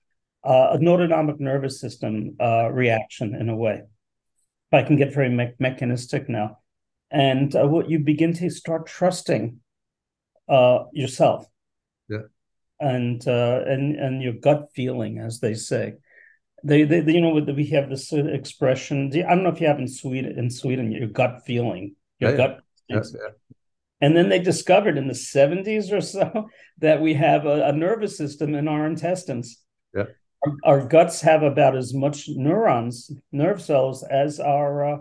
uh, 0.42 0.70
an 0.72 0.88
autonomic 0.88 1.38
nervous 1.38 1.80
system 1.80 2.36
uh, 2.40 2.70
reaction 2.72 3.34
in 3.34 3.48
a 3.48 3.56
way. 3.56 3.82
I 4.72 4.82
can 4.82 4.96
get 4.96 5.14
very 5.14 5.28
me- 5.28 5.54
mechanistic 5.58 6.28
now. 6.28 6.58
And 7.10 7.54
uh, 7.54 7.66
what 7.66 7.88
you 7.88 8.00
begin 8.00 8.32
to 8.34 8.50
start 8.50 8.86
trusting 8.86 9.60
uh, 10.48 10.84
yourself. 10.92 11.46
Yeah. 12.08 12.22
And 12.80 13.26
uh, 13.26 13.62
and 13.66 13.96
and 13.96 14.22
your 14.22 14.34
gut 14.34 14.68
feeling, 14.74 15.18
as 15.18 15.40
they 15.40 15.54
say. 15.54 15.94
They, 16.64 16.82
they, 16.82 17.00
they 17.00 17.12
you 17.12 17.20
know, 17.20 17.30
we 17.30 17.66
have 17.68 17.88
this 17.88 18.12
expression. 18.12 19.12
I 19.14 19.34
don't 19.34 19.44
know 19.44 19.50
if 19.50 19.60
you 19.60 19.68
have 19.68 19.78
in 19.78 19.88
Sweden. 19.88 20.38
In 20.38 20.50
Sweden, 20.50 20.90
your 20.90 21.08
gut 21.08 21.42
feeling, 21.46 21.94
your 22.18 22.32
yeah, 22.32 22.36
gut. 22.36 22.60
Yeah. 22.88 23.00
Yeah, 23.14 23.28
and 24.00 24.16
then 24.16 24.28
they 24.28 24.40
discovered 24.40 24.98
in 24.98 25.06
the 25.06 25.14
70s 25.14 25.92
or 25.92 26.00
so 26.00 26.48
that 26.78 27.00
we 27.00 27.14
have 27.14 27.46
a, 27.46 27.68
a 27.68 27.72
nervous 27.72 28.16
system 28.16 28.54
in 28.54 28.68
our 28.68 28.86
intestines. 28.86 29.62
Yeah 29.94 30.04
our, 30.64 30.86
guts 30.86 31.20
have 31.22 31.42
about 31.42 31.76
as 31.76 31.94
much 31.94 32.28
neurons, 32.28 33.10
nerve 33.32 33.60
cells, 33.60 34.02
as 34.02 34.40
our 34.40 34.94
uh, 34.94 34.98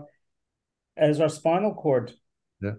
as 0.96 1.20
our 1.20 1.28
spinal 1.28 1.74
cord. 1.74 2.12
Yeah. 2.60 2.72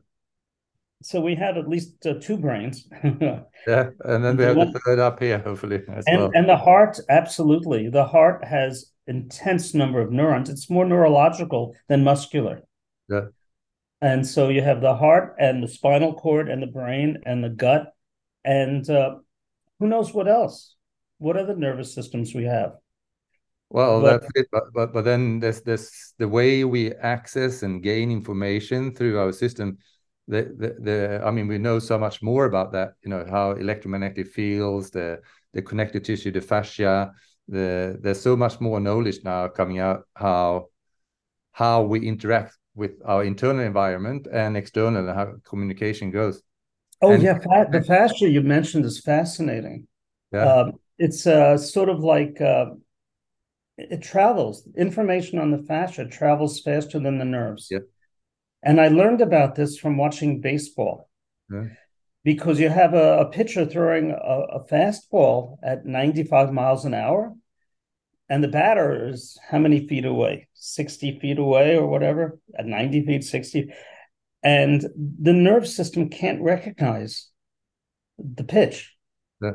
So 1.04 1.22
we 1.22 1.36
have 1.36 1.58
at 1.58 1.68
least 1.68 2.06
uh, 2.06 2.16
two 2.20 2.38
brains. 2.38 2.88
yeah, 3.04 3.90
and 4.06 4.24
then 4.24 4.38
we 4.38 4.44
have 4.44 4.58
One, 4.58 4.72
the 4.72 4.80
third 4.80 5.00
up 5.00 5.20
here, 5.20 5.40
hopefully 5.40 5.82
and, 5.88 6.04
well. 6.08 6.32
And 6.34 6.50
the 6.50 6.58
heart, 6.58 7.00
absolutely, 7.10 7.90
the 7.90 8.06
heart 8.06 8.44
has 8.44 8.92
intense 9.06 9.74
number 9.74 10.02
of 10.02 10.12
neurons. 10.12 10.50
It's 10.50 10.70
more 10.70 10.86
neurological 10.86 11.76
than 11.88 12.04
muscular. 12.04 12.62
Yeah. 13.10 13.28
And 14.02 14.28
so 14.28 14.50
you 14.50 14.62
have 14.62 14.82
the 14.82 14.96
heart 14.96 15.36
and 15.40 15.64
the 15.64 15.68
spinal 15.68 16.14
cord 16.14 16.50
and 16.50 16.62
the 16.62 16.68
brain 16.68 17.18
and 17.26 17.44
the 17.44 17.50
gut, 17.50 17.94
and 18.44 18.88
uh, 18.90 19.16
who 19.80 19.88
knows 19.88 20.14
what 20.14 20.28
else? 20.28 20.76
What 21.18 21.38
other 21.38 21.56
nervous 21.56 21.94
systems 21.94 22.34
we 22.34 22.46
have? 22.46 22.76
Well, 23.70 24.02
but, 24.02 24.22
that's 24.22 24.32
it. 24.36 24.48
But, 24.52 24.64
but 24.74 24.94
but 24.94 25.04
then 25.04 25.40
there's 25.40 25.62
this 25.62 26.14
the 26.18 26.28
way 26.28 26.64
we 26.64 26.94
access 26.94 27.64
and 27.64 27.84
gain 27.84 28.12
information 28.12 28.94
through 28.96 29.20
our 29.20 29.32
system. 29.32 29.78
The, 30.30 30.44
the 30.58 30.76
the 30.82 31.22
I 31.26 31.32
mean 31.32 31.48
we 31.48 31.58
know 31.58 31.80
so 31.80 31.98
much 31.98 32.22
more 32.22 32.46
about 32.46 32.72
that. 32.74 32.94
You 33.04 33.10
know 33.10 33.26
how 33.30 33.52
electromagnetic 33.52 34.28
fields, 34.28 34.92
the 34.92 35.20
the 35.54 35.62
connective 35.62 36.04
tissue, 36.04 36.32
the 36.32 36.42
fascia. 36.42 37.12
The 37.50 37.98
there's 38.02 38.22
so 38.22 38.36
much 38.36 38.60
more 38.60 38.80
knowledge 38.80 39.24
now 39.24 39.48
coming 39.48 39.80
out 39.80 40.04
how 40.16 40.68
how 41.52 41.82
we 41.84 42.08
interact 42.08 42.58
with 42.76 42.92
our 43.06 43.24
internal 43.24 43.66
environment 43.66 44.28
and 44.32 44.56
external 44.56 45.08
and 45.08 45.18
how 45.18 45.34
communication 45.44 46.12
goes. 46.12 46.42
Oh 47.02 47.12
and, 47.12 47.24
yeah, 47.24 47.38
the 47.72 47.84
fascia 47.84 48.30
you 48.30 48.42
mentioned 48.42 48.86
is 48.86 49.00
fascinating. 49.00 49.88
Yeah. 50.32 50.54
Um, 50.54 50.74
it's 50.98 51.28
uh, 51.28 51.58
sort 51.58 51.90
of 51.90 52.00
like 52.00 52.42
uh, 52.42 52.68
it 53.78 54.02
travels. 54.02 54.68
Information 54.76 55.40
on 55.40 55.52
the 55.52 55.64
fascia 55.64 56.06
travels 56.06 56.62
faster 56.62 57.00
than 57.00 57.20
the 57.20 57.26
nerves. 57.26 57.68
Yep. 57.70 57.84
And 58.64 58.82
I 58.82 58.88
learned 58.88 59.22
about 59.22 59.56
this 59.56 59.78
from 59.78 59.98
watching 59.98 60.42
baseball. 60.42 61.10
Yeah. 61.52 61.66
Because 62.24 62.60
you 62.60 62.70
have 62.70 62.94
a, 62.94 63.20
a 63.20 63.26
pitcher 63.30 63.66
throwing 63.66 64.12
a, 64.12 64.16
a 64.16 64.66
fastball 64.66 65.58
at 65.64 65.86
95 65.86 66.52
miles 66.52 66.84
an 66.84 66.94
hour, 66.94 67.34
and 68.28 68.44
the 68.44 68.50
batter 68.50 69.08
is 69.10 69.38
how 69.50 69.60
many 69.60 69.88
feet 69.88 70.04
away? 70.04 70.50
60 70.56 71.20
feet 71.20 71.38
away 71.38 71.78
or 71.78 71.88
whatever, 71.88 72.40
at 72.58 72.66
90 72.66 73.06
feet, 73.06 73.24
60. 73.24 73.72
And 74.44 74.82
the 74.98 75.34
nerve 75.34 75.68
system 75.68 76.10
can't 76.10 76.42
recognize 76.42 77.30
the 78.18 78.44
pitch. 78.44 78.94
Yeah 79.42 79.52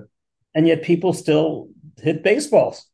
and 0.54 0.66
yet 0.66 0.82
people 0.82 1.12
still 1.12 1.68
hit 2.00 2.22
baseballs. 2.22 2.86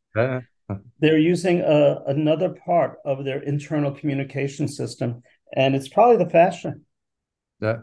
They're 1.01 1.19
using 1.19 1.61
a, 1.61 1.65
uh, 1.65 2.03
another 2.09 2.51
part 2.51 2.99
of 3.05 3.25
their 3.25 3.41
internal 3.43 3.93
communication 3.93 4.69
system, 4.69 5.23
and 5.55 5.75
it's 5.75 5.89
probably 5.89 6.23
the 6.23 6.31
fascia. 6.31 6.75
Yeah. 7.61 7.79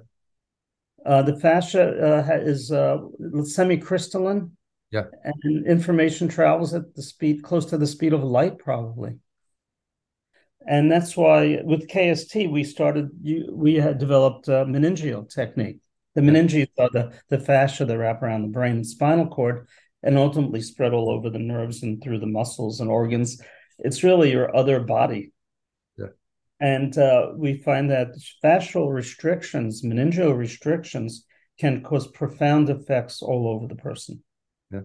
Uh, 1.05 1.21
the 1.21 1.39
fascia 1.39 2.27
uh, 2.29 2.35
is 2.35 2.71
uh, 2.71 2.97
semi-crystalline. 3.43 4.51
Yeah. 4.91 5.03
And 5.23 5.65
information 5.65 6.27
travels 6.27 6.73
at 6.73 6.95
the 6.95 7.01
speed 7.01 7.43
close 7.43 7.65
to 7.67 7.77
the 7.77 7.87
speed 7.87 8.13
of 8.13 8.23
light, 8.23 8.57
probably. 8.59 9.15
And 10.67 10.91
that's 10.91 11.15
why 11.15 11.61
with 11.63 11.87
KST 11.87 12.49
we 12.51 12.63
started. 12.63 13.09
We 13.51 13.75
had 13.75 13.99
developed 13.99 14.47
a 14.47 14.65
meningeal 14.65 15.29
technique, 15.29 15.79
the 16.15 16.21
meninges 16.21 16.69
are 16.79 16.89
the, 16.89 17.13
the 17.29 17.39
fascia 17.39 17.85
that 17.85 17.97
wrap 17.97 18.23
around 18.23 18.41
the 18.41 18.47
brain 18.47 18.77
and 18.77 18.87
spinal 18.87 19.27
cord 19.27 19.67
and 20.01 20.17
ultimately 20.17 20.61
spread 20.61 20.93
all 20.93 21.09
over 21.09 21.29
the 21.29 21.39
nerves 21.39 21.83
and 21.83 22.01
through 22.01 22.19
the 22.19 22.25
muscles 22.25 22.79
and 22.79 22.89
organs. 22.89 23.41
It's 23.79 24.03
really 24.03 24.31
your 24.31 24.55
other 24.55 24.79
body. 24.79 25.33
Yeah. 25.97 26.07
And 26.59 26.97
uh, 26.97 27.31
we 27.35 27.57
find 27.57 27.91
that 27.91 28.15
fascial 28.43 28.93
restrictions, 28.93 29.83
meningeal 29.83 30.37
restrictions, 30.37 31.25
can 31.59 31.83
cause 31.83 32.07
profound 32.07 32.69
effects 32.69 33.21
all 33.21 33.49
over 33.49 33.67
the 33.67 33.75
person. 33.75 34.23
Yeah. 34.71 34.81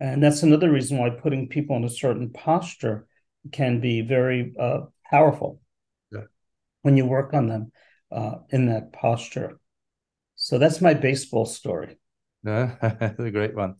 And 0.00 0.22
that's 0.22 0.42
another 0.42 0.70
reason 0.70 0.98
why 0.98 1.10
putting 1.10 1.48
people 1.48 1.76
in 1.76 1.84
a 1.84 1.88
certain 1.88 2.30
posture 2.30 3.06
can 3.52 3.80
be 3.80 4.02
very 4.02 4.54
uh, 4.58 4.80
powerful 5.10 5.60
yeah. 6.12 6.24
when 6.82 6.96
you 6.96 7.06
work 7.06 7.34
on 7.34 7.48
them 7.48 7.72
uh, 8.12 8.36
in 8.50 8.66
that 8.66 8.92
posture. 8.92 9.58
So 10.46 10.58
that's 10.58 10.80
my 10.80 10.94
baseball 10.94 11.44
story. 11.44 11.98
No, 12.44 12.70
that's 12.80 13.18
a 13.18 13.32
great 13.32 13.56
one. 13.56 13.74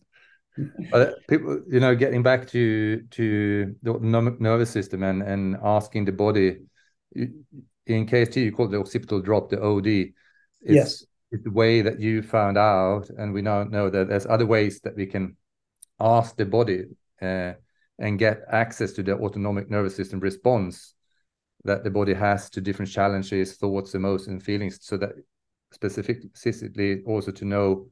people, 1.29 1.61
you 1.69 1.79
know, 1.79 1.95
getting 1.95 2.23
back 2.23 2.45
to 2.49 3.03
to 3.11 3.73
the 3.81 3.91
autonomic 3.91 4.41
nervous 4.41 4.69
system 4.69 5.01
and 5.01 5.23
and 5.23 5.55
asking 5.63 6.03
the 6.03 6.11
body, 6.11 6.57
in 7.15 8.05
KST 8.05 8.35
you 8.41 8.51
call 8.51 8.65
it 8.65 8.71
the 8.71 8.79
occipital 8.81 9.21
drop, 9.21 9.49
the 9.49 9.61
OD. 9.61 9.87
It's, 9.87 10.75
yes, 10.75 11.05
it's 11.31 11.45
the 11.45 11.51
way 11.51 11.81
that 11.81 12.01
you 12.01 12.21
found 12.21 12.57
out, 12.57 13.09
and 13.17 13.33
we 13.33 13.41
now 13.41 13.63
know 13.63 13.89
that 13.89 14.09
there's 14.09 14.25
other 14.25 14.45
ways 14.45 14.81
that 14.81 14.97
we 14.97 15.05
can 15.05 15.37
ask 16.01 16.35
the 16.35 16.45
body 16.45 16.83
uh, 17.21 17.53
and 17.97 18.19
get 18.19 18.41
access 18.51 18.91
to 18.91 19.03
the 19.03 19.13
autonomic 19.13 19.69
nervous 19.69 19.95
system 19.95 20.19
response 20.19 20.95
that 21.63 21.85
the 21.85 21.89
body 21.89 22.13
has 22.13 22.49
to 22.49 22.59
different 22.59 22.91
challenges, 22.91 23.55
thoughts, 23.55 23.95
emotions, 23.95 24.27
and 24.27 24.43
feelings, 24.43 24.79
so 24.81 24.97
that 24.97 25.13
specifically 25.71 27.01
also 27.05 27.31
to 27.31 27.45
know 27.45 27.87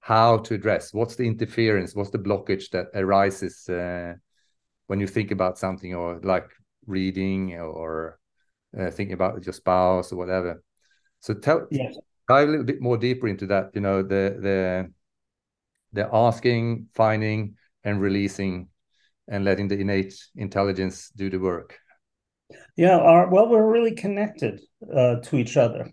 how 0.00 0.38
to 0.38 0.54
address 0.54 0.94
what's 0.94 1.14
the 1.16 1.26
interference 1.26 1.94
what's 1.94 2.10
the 2.10 2.18
blockage 2.18 2.70
that 2.70 2.86
arises 2.94 3.68
uh, 3.68 4.14
when 4.86 4.98
you 4.98 5.06
think 5.06 5.30
about 5.30 5.58
something 5.58 5.94
or 5.94 6.18
like 6.22 6.50
reading 6.86 7.58
or 7.58 8.18
uh, 8.78 8.90
thinking 8.90 9.14
about 9.14 9.44
your 9.44 9.52
spouse 9.52 10.12
or 10.12 10.16
whatever. 10.16 10.62
So 11.20 11.34
tell 11.34 11.66
yes. 11.70 11.96
dive 12.28 12.48
a 12.48 12.50
little 12.50 12.66
bit 12.66 12.80
more 12.80 12.96
deeper 12.96 13.28
into 13.28 13.46
that 13.46 13.70
you 13.74 13.80
know 13.80 14.02
the 14.02 14.36
the 14.40 14.92
the 15.92 16.08
asking 16.12 16.88
finding 16.94 17.56
and 17.84 18.00
releasing 18.00 18.68
and 19.28 19.44
letting 19.44 19.68
the 19.68 19.78
innate 19.78 20.14
intelligence 20.36 21.10
do 21.16 21.30
the 21.30 21.38
work. 21.38 21.78
Yeah 22.76 22.98
our, 22.98 23.28
well 23.28 23.48
we're 23.48 23.70
really 23.70 23.94
connected 23.94 24.60
uh, 24.94 25.16
to 25.16 25.36
each 25.36 25.56
other 25.56 25.90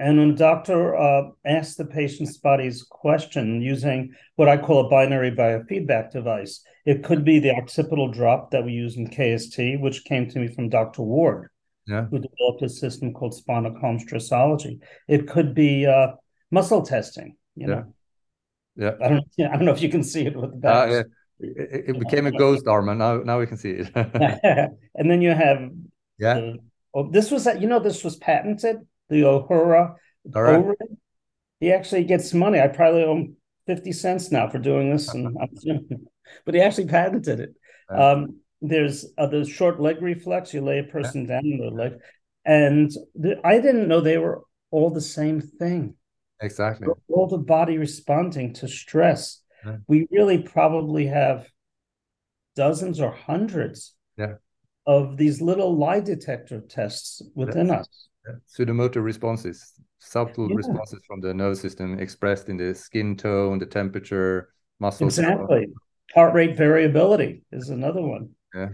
and 0.00 0.18
when 0.18 0.30
a 0.30 0.34
doctor 0.34 0.96
uh, 0.96 1.28
asks 1.44 1.76
the 1.76 1.84
patient's 1.84 2.38
body's 2.38 2.82
question 2.82 3.60
using 3.60 4.14
what 4.36 4.48
I 4.48 4.56
call 4.56 4.86
a 4.86 4.88
binary 4.88 5.30
biofeedback 5.30 6.10
device, 6.10 6.62
it 6.86 7.04
could 7.04 7.22
be 7.22 7.38
the 7.38 7.54
occipital 7.54 8.10
drop 8.10 8.50
that 8.52 8.64
we 8.64 8.72
use 8.72 8.96
in 8.96 9.08
KST, 9.08 9.78
which 9.78 10.04
came 10.04 10.26
to 10.30 10.38
me 10.38 10.48
from 10.48 10.70
Dr. 10.70 11.02
Ward, 11.02 11.50
yeah. 11.86 12.06
who 12.06 12.18
developed 12.18 12.62
a 12.62 12.68
system 12.70 13.12
called 13.12 13.34
spinal 13.34 13.78
column 13.78 13.98
stressology. 13.98 14.78
It 15.06 15.28
could 15.28 15.54
be 15.54 15.84
uh, 15.86 16.12
muscle 16.50 16.80
testing. 16.80 17.36
You 17.54 17.66
know, 17.66 17.94
yeah. 18.76 18.92
I 19.04 19.08
don't. 19.08 19.24
I 19.38 19.56
don't 19.56 19.66
know 19.66 19.72
if 19.72 19.82
you 19.82 19.90
can 19.90 20.02
see 20.02 20.24
it 20.24 20.34
with 20.34 20.52
the 20.52 20.56
back. 20.56 20.88
Uh, 20.88 20.92
yeah. 20.92 21.02
It, 21.40 21.84
it, 21.88 21.98
became 21.98 22.26
a 22.26 22.32
ghost 22.32 22.66
arm, 22.66 22.88
and 22.88 22.98
now 22.98 23.18
now 23.18 23.38
we 23.38 23.46
can 23.46 23.58
see 23.58 23.70
it. 23.70 23.90
and 24.94 25.10
then 25.10 25.20
you 25.20 25.30
have 25.30 25.70
yeah. 26.18 26.34
The, 26.34 26.58
oh, 26.94 27.10
this 27.10 27.30
was 27.30 27.44
that 27.44 27.60
you 27.60 27.68
know 27.68 27.80
this 27.80 28.02
was 28.02 28.16
patented 28.16 28.78
the 29.10 29.22
Omura. 29.22 29.96
Right. 30.34 30.64
he 31.60 31.72
actually 31.72 32.04
gets 32.04 32.32
money. 32.32 32.60
I 32.60 32.68
probably 32.68 33.04
owe 33.04 33.16
him 33.16 33.36
50 33.66 33.92
cents 33.92 34.30
now 34.30 34.48
for 34.48 34.58
doing 34.58 34.90
this. 34.90 35.12
And 35.12 35.36
but 36.46 36.54
he 36.54 36.60
actually 36.60 36.86
patented 36.86 37.40
it. 37.40 37.54
Um, 37.90 38.40
there's 38.62 39.06
uh, 39.18 39.26
the 39.26 39.44
short 39.44 39.80
leg 39.80 40.00
reflex. 40.00 40.54
You 40.54 40.60
lay 40.60 40.78
a 40.78 40.84
person 40.84 41.22
yeah. 41.22 41.34
down 41.34 41.44
in 41.44 41.58
the 41.58 41.70
leg. 41.70 41.92
And 42.44 42.90
the, 43.14 43.40
I 43.44 43.60
didn't 43.60 43.88
know 43.88 44.00
they 44.00 44.18
were 44.18 44.42
all 44.70 44.90
the 44.90 45.00
same 45.00 45.40
thing. 45.40 45.94
Exactly. 46.40 46.88
All 47.08 47.26
the 47.26 47.38
body 47.38 47.78
responding 47.78 48.54
to 48.54 48.68
stress. 48.68 49.42
Yeah. 49.64 49.76
We 49.88 50.06
really 50.10 50.38
probably 50.38 51.06
have 51.06 51.46
dozens 52.56 53.00
or 53.00 53.12
hundreds 53.12 53.94
yeah. 54.16 54.34
of 54.86 55.16
these 55.16 55.40
little 55.40 55.76
lie 55.76 56.00
detector 56.00 56.60
tests 56.60 57.22
within 57.34 57.70
us. 57.70 58.08
Sudomotor 58.48 59.02
responses, 59.02 59.72
subtle 59.98 60.48
yeah. 60.50 60.56
responses 60.56 61.00
from 61.06 61.20
the 61.20 61.32
nervous 61.32 61.60
system 61.60 61.98
expressed 61.98 62.48
in 62.48 62.56
the 62.56 62.74
skin 62.74 63.16
tone, 63.16 63.58
the 63.58 63.66
temperature, 63.66 64.50
muscle. 64.78 65.06
Exactly. 65.06 65.68
Heart 66.14 66.34
rate 66.34 66.56
variability 66.56 67.42
is 67.52 67.70
another 67.70 68.02
one. 68.02 68.30
Yeah. 68.54 68.70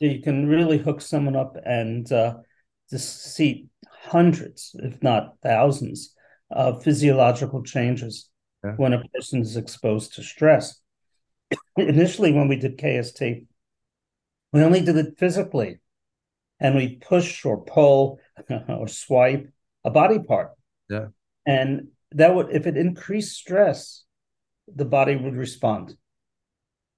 You 0.00 0.20
can 0.22 0.48
really 0.48 0.78
hook 0.78 1.00
someone 1.00 1.36
up 1.36 1.56
and 1.64 2.10
uh, 2.10 2.36
just 2.90 3.34
see 3.34 3.66
hundreds, 3.90 4.74
if 4.78 5.02
not 5.02 5.34
thousands, 5.42 6.14
of 6.50 6.82
physiological 6.82 7.62
changes 7.62 8.30
yeah. 8.64 8.72
when 8.76 8.94
a 8.94 9.02
person 9.08 9.42
is 9.42 9.56
exposed 9.56 10.14
to 10.14 10.22
stress. 10.22 10.80
Initially, 11.76 12.32
when 12.32 12.48
we 12.48 12.56
did 12.56 12.78
KST, 12.78 13.44
we 14.52 14.62
only 14.62 14.80
did 14.80 14.96
it 14.96 15.18
physically 15.18 15.80
and 16.60 16.74
we 16.74 16.96
push 16.96 17.44
or 17.44 17.64
pull 17.64 18.18
or 18.68 18.88
swipe 18.88 19.50
a 19.84 19.90
body 19.90 20.18
part. 20.18 20.52
Yeah. 20.88 21.08
And 21.46 21.88
that 22.12 22.34
would, 22.34 22.50
if 22.50 22.66
it 22.66 22.76
increased 22.76 23.36
stress, 23.36 24.04
the 24.74 24.84
body 24.84 25.16
would 25.16 25.34
respond. 25.34 25.96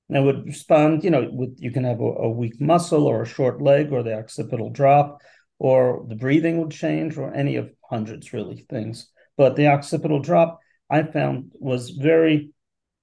And 0.08 0.18
it 0.18 0.22
would 0.22 0.46
respond, 0.46 1.04
you 1.04 1.10
know, 1.10 1.28
with 1.30 1.56
you 1.58 1.70
can 1.70 1.84
have 1.84 2.00
a, 2.00 2.04
a 2.04 2.28
weak 2.28 2.60
muscle 2.60 3.06
or 3.06 3.22
a 3.22 3.26
short 3.26 3.62
leg 3.62 3.92
or 3.92 4.02
the 4.02 4.18
occipital 4.18 4.70
drop, 4.70 5.20
or 5.58 6.04
the 6.08 6.16
breathing 6.16 6.58
would 6.58 6.72
change, 6.72 7.16
or 7.16 7.32
any 7.32 7.56
of 7.56 7.70
hundreds 7.88 8.32
really 8.32 8.66
things. 8.68 9.08
But 9.36 9.56
the 9.56 9.68
occipital 9.68 10.20
drop 10.20 10.58
I 10.88 11.04
found 11.04 11.52
was 11.54 11.90
very 11.90 12.50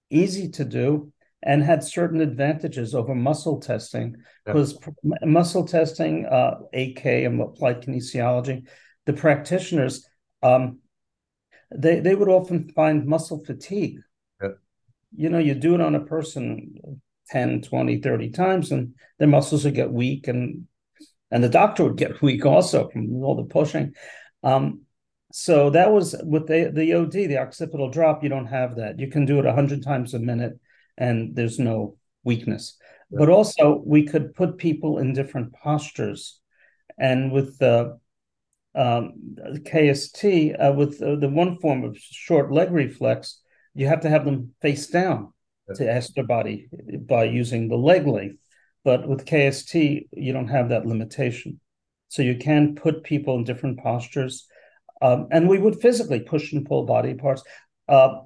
easy 0.10 0.50
to 0.50 0.66
do 0.66 1.14
and 1.48 1.64
had 1.64 1.82
certain 1.82 2.20
advantages 2.20 2.94
over 2.94 3.16
muscle 3.16 3.62
testing 3.62 4.18
because 4.46 4.78
yeah. 5.04 5.14
muscle 5.24 5.66
testing, 5.66 6.26
uh, 6.26 6.56
AK 6.74 7.06
and 7.06 7.42
applied 7.42 7.82
kinesiology, 7.82 8.68
the 9.06 9.14
practitioners, 9.14 10.06
um, 10.44 10.80
they 11.74 12.02
they 12.02 12.16
would 12.16 12.28
often 12.28 12.70
find 12.76 13.08
muscle 13.08 13.44
fatigue. 13.46 14.00
Yeah. 14.42 14.50
You 15.16 15.30
know, 15.30 15.40
you 15.40 15.56
do 15.56 15.74
it 15.74 15.82
on 15.82 15.96
a 15.96 16.04
person 16.04 17.00
10, 17.30 17.62
20, 17.62 18.02
30 18.02 18.30
times, 18.32 18.72
and 18.74 18.96
their 19.18 19.30
muscles 19.30 19.64
would 19.64 19.74
get 19.74 19.92
weak, 19.92 20.28
and 20.28 20.68
and 21.32 21.42
the 21.42 21.50
doctor 21.50 21.86
would 21.86 21.98
get 21.98 22.22
weak 22.22 22.46
also 22.46 22.90
from 22.90 23.24
all 23.24 23.38
the 23.38 23.44
pushing. 23.44 23.94
Um, 24.44 24.82
so 25.32 25.70
that 25.70 25.94
was 25.94 26.14
with 26.26 26.48
the 26.48 26.72
the 26.74 26.94
OD, 26.94 27.12
the 27.14 27.38
occipital 27.38 27.90
drop. 27.90 28.22
You 28.22 28.28
don't 28.28 28.48
have 28.48 28.76
that. 28.76 29.00
You 29.00 29.08
can 29.08 29.26
do 29.26 29.40
it 29.40 29.46
hundred 29.46 29.82
times 29.82 30.14
a 30.14 30.20
minute 30.20 30.60
and 30.98 31.36
there's 31.36 31.60
no 31.60 31.98
weakness. 32.24 32.78
Yeah. 33.10 33.20
But 33.20 33.30
also, 33.30 33.82
we 33.86 34.06
could 34.06 34.36
put 34.36 34.58
people 34.58 35.00
in 35.00 35.14
different 35.14 35.54
postures. 35.54 36.40
And 37.00 37.32
with 37.32 37.58
the 37.60 38.00
um, 38.76 39.14
KST, 39.44 40.56
uh, 40.60 40.74
with 40.74 41.02
uh, 41.02 41.16
the 41.16 41.30
one 41.30 41.58
form 41.60 41.84
of 41.84 41.98
short 41.98 42.52
leg 42.52 42.72
reflex, 42.72 43.42
you 43.74 43.88
have 43.88 44.02
to 44.02 44.10
have 44.10 44.26
them 44.26 44.54
face 44.62 44.88
down 44.88 45.34
to 45.76 45.90
ask 45.90 46.14
their 46.14 46.26
body 46.26 46.68
by 47.06 47.26
using 47.26 47.68
the 47.68 47.76
leg 47.76 48.08
length. 48.08 48.40
But 48.84 49.08
with 49.08 49.26
KST, 49.26 50.08
you 50.14 50.34
don't 50.34 50.48
have 50.48 50.70
that 50.70 50.86
limitation. 50.86 51.60
So 52.10 52.22
you 52.22 52.38
can 52.38 52.76
put 52.76 53.04
people 53.04 53.36
in 53.36 53.44
different 53.44 53.80
postures. 53.80 54.48
Um, 55.02 55.28
and 55.32 55.48
we 55.48 55.60
would 55.60 55.82
physically 55.82 56.22
push 56.22 56.54
and 56.54 56.66
pull 56.66 56.86
body 56.86 57.14
parts. 57.14 57.44
Uh, 57.88 58.22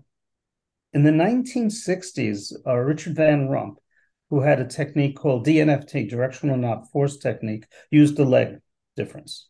in 0.94 1.04
the 1.04 1.12
1960s, 1.12 2.54
uh, 2.68 2.76
Richard 2.76 3.16
Van 3.16 3.48
Rumpt, 3.48 3.78
who 4.30 4.42
had 4.42 4.60
a 4.60 4.68
technique 4.68 5.16
called 5.16 5.46
DNFT, 5.46 6.10
directional 6.10 6.58
non-force 6.58 7.18
technique, 7.18 7.66
used 7.90 8.18
the 8.18 8.26
leg 8.26 8.58
difference 8.96 9.50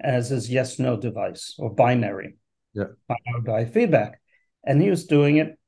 as 0.00 0.30
his 0.30 0.50
yes 0.50 0.78
no 0.78 0.96
device 0.96 1.54
or 1.58 1.74
binary. 1.74 2.36
Yeah. 2.74 2.84
Binary 3.08 3.66
feedback. 3.66 4.20
And 4.64 4.82
he 4.82 4.90
was 4.90 5.06
doing 5.06 5.36
it 5.36 5.58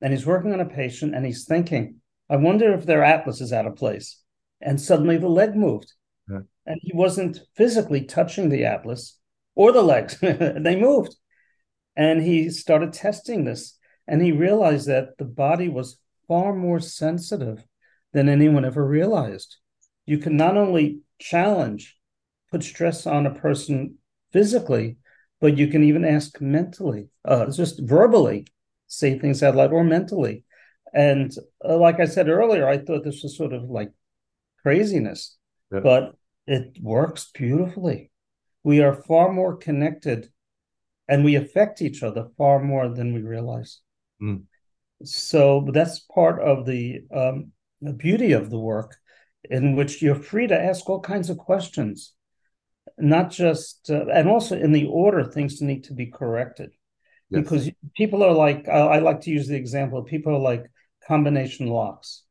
and 0.00 0.12
he's 0.12 0.26
working 0.26 0.52
on 0.52 0.60
a 0.60 0.66
patient 0.66 1.14
and 1.14 1.24
he's 1.24 1.44
thinking, 1.44 1.96
I 2.28 2.36
wonder 2.36 2.72
if 2.72 2.86
their 2.86 3.02
atlas 3.02 3.40
is 3.40 3.52
out 3.52 3.66
of 3.66 3.76
place. 3.76 4.20
And 4.60 4.80
suddenly 4.80 5.16
the 5.16 5.28
leg 5.28 5.56
moved. 5.56 5.92
Yeah. 6.30 6.40
And 6.66 6.78
he 6.82 6.92
wasn't 6.94 7.40
physically 7.56 8.04
touching 8.04 8.48
the 8.48 8.64
atlas 8.64 9.18
or 9.54 9.72
the 9.72 9.82
legs, 9.82 10.18
they 10.20 10.76
moved. 10.76 11.16
And 11.96 12.22
he 12.22 12.48
started 12.50 12.92
testing 12.92 13.44
this 13.44 13.76
and 14.12 14.20
he 14.20 14.30
realized 14.30 14.88
that 14.88 15.16
the 15.16 15.24
body 15.24 15.70
was 15.70 15.96
far 16.28 16.54
more 16.54 16.80
sensitive 16.80 17.64
than 18.12 18.28
anyone 18.28 18.62
ever 18.62 18.86
realized. 18.86 19.56
You 20.04 20.18
can 20.18 20.36
not 20.36 20.54
only 20.54 21.00
challenge, 21.18 21.96
put 22.50 22.62
stress 22.62 23.06
on 23.06 23.24
a 23.24 23.34
person 23.34 23.96
physically, 24.30 24.98
but 25.40 25.56
you 25.56 25.66
can 25.68 25.82
even 25.82 26.04
ask 26.04 26.42
mentally, 26.42 27.08
uh, 27.24 27.50
just 27.50 27.80
verbally, 27.80 28.46
say 28.86 29.18
things 29.18 29.42
out 29.42 29.56
loud 29.56 29.72
or 29.72 29.82
mentally. 29.82 30.44
And 30.92 31.34
uh, 31.66 31.78
like 31.78 31.98
I 31.98 32.04
said 32.04 32.28
earlier, 32.28 32.68
I 32.68 32.76
thought 32.76 33.04
this 33.04 33.22
was 33.22 33.34
sort 33.34 33.54
of 33.54 33.70
like 33.70 33.92
craziness, 34.60 35.38
yeah. 35.72 35.80
but 35.80 36.16
it 36.46 36.76
works 36.82 37.30
beautifully. 37.32 38.10
We 38.62 38.82
are 38.82 38.92
far 38.92 39.32
more 39.32 39.56
connected 39.56 40.28
and 41.08 41.24
we 41.24 41.34
affect 41.34 41.80
each 41.80 42.02
other 42.02 42.28
far 42.36 42.62
more 42.62 42.90
than 42.90 43.14
we 43.14 43.22
realize. 43.22 43.80
Mm. 44.22 44.44
So 45.04 45.66
that's 45.72 46.00
part 46.00 46.40
of 46.40 46.64
the, 46.66 47.00
um, 47.14 47.52
the 47.80 47.92
beauty 47.92 48.32
of 48.32 48.50
the 48.50 48.58
work, 48.58 48.96
in 49.50 49.74
which 49.74 50.00
you're 50.00 50.14
free 50.14 50.46
to 50.46 50.60
ask 50.60 50.88
all 50.88 51.00
kinds 51.00 51.28
of 51.28 51.38
questions, 51.38 52.14
not 52.98 53.30
just, 53.30 53.90
uh, 53.90 54.06
and 54.12 54.28
also 54.28 54.56
in 54.56 54.72
the 54.72 54.86
order 54.86 55.24
things 55.24 55.60
need 55.60 55.84
to 55.84 55.94
be 55.94 56.06
corrected. 56.06 56.70
Yes. 57.30 57.42
Because 57.42 57.70
people 57.96 58.22
are 58.22 58.32
like, 58.32 58.68
I, 58.68 58.78
I 58.78 58.98
like 59.00 59.22
to 59.22 59.30
use 59.30 59.48
the 59.48 59.56
example, 59.56 59.98
of 59.98 60.06
people 60.06 60.36
are 60.36 60.38
like 60.38 60.70
combination 61.06 61.66
locks. 61.66 62.22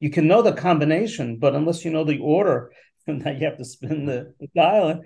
You 0.00 0.10
can 0.10 0.26
know 0.26 0.42
the 0.42 0.52
combination, 0.52 1.38
but 1.38 1.54
unless 1.54 1.84
you 1.84 1.92
know 1.92 2.04
the 2.04 2.18
order 2.18 2.72
that 3.06 3.38
you 3.38 3.46
have 3.46 3.58
to 3.58 3.64
spin 3.64 4.06
the, 4.06 4.34
the 4.40 4.48
dial, 4.54 5.02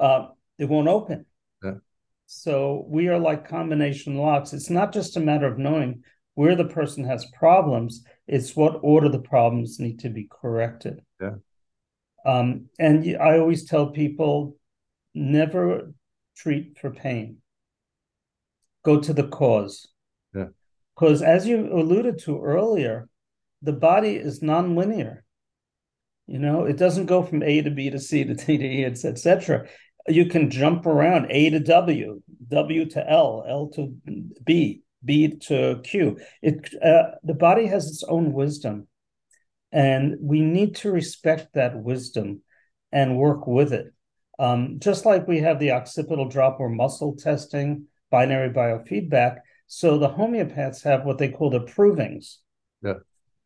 uh, 0.00 0.26
it 0.58 0.68
won't 0.68 0.88
open. 0.88 1.26
So 2.34 2.86
we 2.88 3.08
are 3.08 3.18
like 3.18 3.46
combination 3.46 4.16
locks. 4.16 4.54
It's 4.54 4.70
not 4.70 4.92
just 4.92 5.18
a 5.18 5.20
matter 5.20 5.46
of 5.46 5.58
knowing 5.58 6.02
where 6.34 6.56
the 6.56 6.64
person 6.64 7.04
has 7.04 7.26
problems, 7.38 8.04
it's 8.26 8.56
what 8.56 8.80
order 8.82 9.10
the 9.10 9.20
problems 9.20 9.78
need 9.78 9.98
to 10.00 10.08
be 10.08 10.28
corrected. 10.30 11.02
Yeah. 11.20 11.34
Um, 12.24 12.70
and 12.78 13.18
I 13.20 13.38
always 13.38 13.66
tell 13.66 13.90
people 13.90 14.56
never 15.14 15.92
treat 16.34 16.78
for 16.78 16.90
pain. 16.90 17.36
Go 18.82 18.98
to 18.98 19.12
the 19.12 19.28
cause. 19.28 19.88
Yeah. 20.34 20.46
Because 20.96 21.20
as 21.20 21.46
you 21.46 21.70
alluded 21.70 22.18
to 22.20 22.40
earlier, 22.40 23.10
the 23.60 23.74
body 23.74 24.16
is 24.16 24.40
nonlinear. 24.40 25.18
You 26.26 26.38
know, 26.38 26.64
it 26.64 26.78
doesn't 26.78 27.06
go 27.06 27.22
from 27.22 27.42
A 27.42 27.60
to 27.60 27.70
B 27.70 27.90
to 27.90 27.98
C 27.98 28.24
to 28.24 28.34
D 28.34 28.56
to 28.56 28.64
E, 28.64 28.84
etc. 28.86 29.66
You 30.08 30.26
can 30.26 30.50
jump 30.50 30.86
around 30.86 31.30
A 31.30 31.50
to 31.50 31.60
W, 31.60 32.22
W 32.48 32.86
to 32.86 33.10
L, 33.10 33.44
L 33.48 33.68
to 33.74 33.94
B, 34.44 34.82
B 35.04 35.36
to 35.36 35.80
Q. 35.84 36.18
It 36.40 36.74
uh, 36.82 37.16
the 37.22 37.34
body 37.34 37.66
has 37.66 37.86
its 37.86 38.02
own 38.04 38.32
wisdom, 38.32 38.88
and 39.70 40.16
we 40.20 40.40
need 40.40 40.76
to 40.76 40.90
respect 40.90 41.54
that 41.54 41.76
wisdom 41.76 42.42
and 42.90 43.16
work 43.16 43.46
with 43.46 43.72
it. 43.72 43.92
Um, 44.38 44.78
just 44.80 45.06
like 45.06 45.28
we 45.28 45.38
have 45.38 45.58
the 45.58 45.72
occipital 45.72 46.28
drop 46.28 46.58
or 46.58 46.68
muscle 46.68 47.16
testing, 47.16 47.86
binary 48.10 48.50
biofeedback. 48.50 49.38
So 49.66 49.98
the 49.98 50.08
homeopaths 50.08 50.82
have 50.82 51.04
what 51.04 51.18
they 51.18 51.28
call 51.28 51.50
the 51.50 51.60
provings, 51.60 52.36
yeah. 52.82 52.94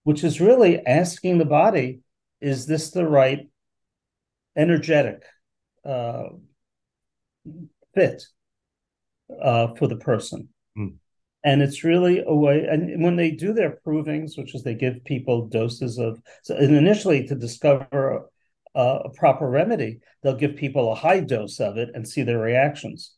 which 0.04 0.24
is 0.24 0.40
really 0.40 0.84
asking 0.84 1.38
the 1.38 1.44
body, 1.44 2.00
is 2.40 2.66
this 2.66 2.90
the 2.90 3.06
right 3.06 3.48
energetic 4.56 5.22
uh, 5.84 6.24
fit 7.94 8.22
uh, 9.42 9.74
for 9.74 9.88
the 9.88 9.96
person? 9.96 10.48
Mm. 10.76 10.94
And 11.44 11.62
it's 11.62 11.84
really 11.84 12.24
a 12.26 12.34
way, 12.34 12.66
and 12.66 13.02
when 13.04 13.14
they 13.14 13.30
do 13.30 13.52
their 13.52 13.78
provings, 13.86 14.36
which 14.36 14.54
is 14.54 14.64
they 14.64 14.74
give 14.74 15.04
people 15.04 15.46
doses 15.46 15.96
of, 15.96 16.20
so 16.42 16.56
initially 16.56 17.24
to 17.28 17.36
discover 17.36 18.28
uh, 18.74 18.98
a 19.04 19.10
proper 19.10 19.48
remedy, 19.48 20.00
they'll 20.22 20.34
give 20.34 20.56
people 20.56 20.90
a 20.90 20.96
high 20.96 21.20
dose 21.20 21.60
of 21.60 21.76
it 21.76 21.90
and 21.94 22.06
see 22.06 22.22
their 22.24 22.40
reactions. 22.40 23.14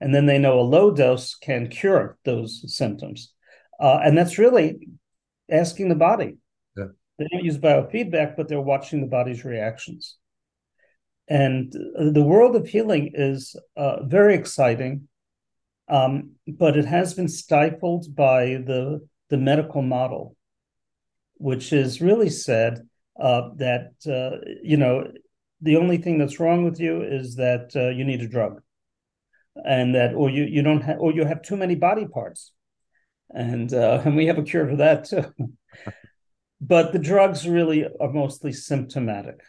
And 0.00 0.12
then 0.12 0.26
they 0.26 0.38
know 0.38 0.58
a 0.58 0.62
low 0.62 0.90
dose 0.90 1.36
can 1.36 1.68
cure 1.68 2.18
those 2.24 2.64
symptoms. 2.76 3.32
Uh, 3.78 4.00
and 4.02 4.18
that's 4.18 4.38
really 4.38 4.88
asking 5.48 5.88
the 5.88 5.94
body. 5.94 6.38
Yeah. 6.76 6.86
They 7.18 7.28
don't 7.30 7.44
use 7.44 7.58
biofeedback, 7.58 8.36
but 8.36 8.48
they're 8.48 8.60
watching 8.60 9.00
the 9.00 9.06
body's 9.06 9.44
reactions. 9.44 10.16
And 11.32 11.72
the 11.72 12.22
world 12.22 12.56
of 12.56 12.68
healing 12.68 13.12
is 13.14 13.56
uh, 13.74 14.04
very 14.04 14.34
exciting, 14.34 15.08
um, 15.88 16.32
but 16.46 16.76
it 16.76 16.84
has 16.84 17.14
been 17.14 17.28
stifled 17.28 18.14
by 18.14 18.60
the, 18.66 19.00
the 19.30 19.38
medical 19.38 19.80
model, 19.80 20.36
which 21.38 21.72
is 21.72 22.02
really 22.02 22.28
said 22.28 22.86
uh, 23.18 23.48
that 23.56 23.92
uh, 24.06 24.44
you 24.62 24.76
know 24.76 25.10
the 25.62 25.76
only 25.76 25.96
thing 25.96 26.18
that's 26.18 26.38
wrong 26.38 26.66
with 26.66 26.78
you 26.78 27.00
is 27.00 27.36
that 27.36 27.70
uh, 27.76 27.88
you 27.88 28.04
need 28.04 28.20
a 28.20 28.28
drug, 28.28 28.60
and 29.64 29.94
that 29.94 30.12
or 30.12 30.28
you 30.28 30.44
you 30.44 30.60
don't 30.60 30.82
have 30.82 30.98
or 30.98 31.14
you 31.14 31.24
have 31.24 31.40
too 31.40 31.56
many 31.56 31.76
body 31.76 32.06
parts, 32.06 32.52
and 33.30 33.72
uh, 33.72 34.02
and 34.04 34.16
we 34.16 34.26
have 34.26 34.36
a 34.36 34.42
cure 34.42 34.68
for 34.68 34.76
that 34.76 35.06
too. 35.06 35.24
but 36.60 36.92
the 36.92 36.98
drugs 36.98 37.48
really 37.48 37.86
are 38.00 38.12
mostly 38.12 38.52
symptomatic. 38.52 39.40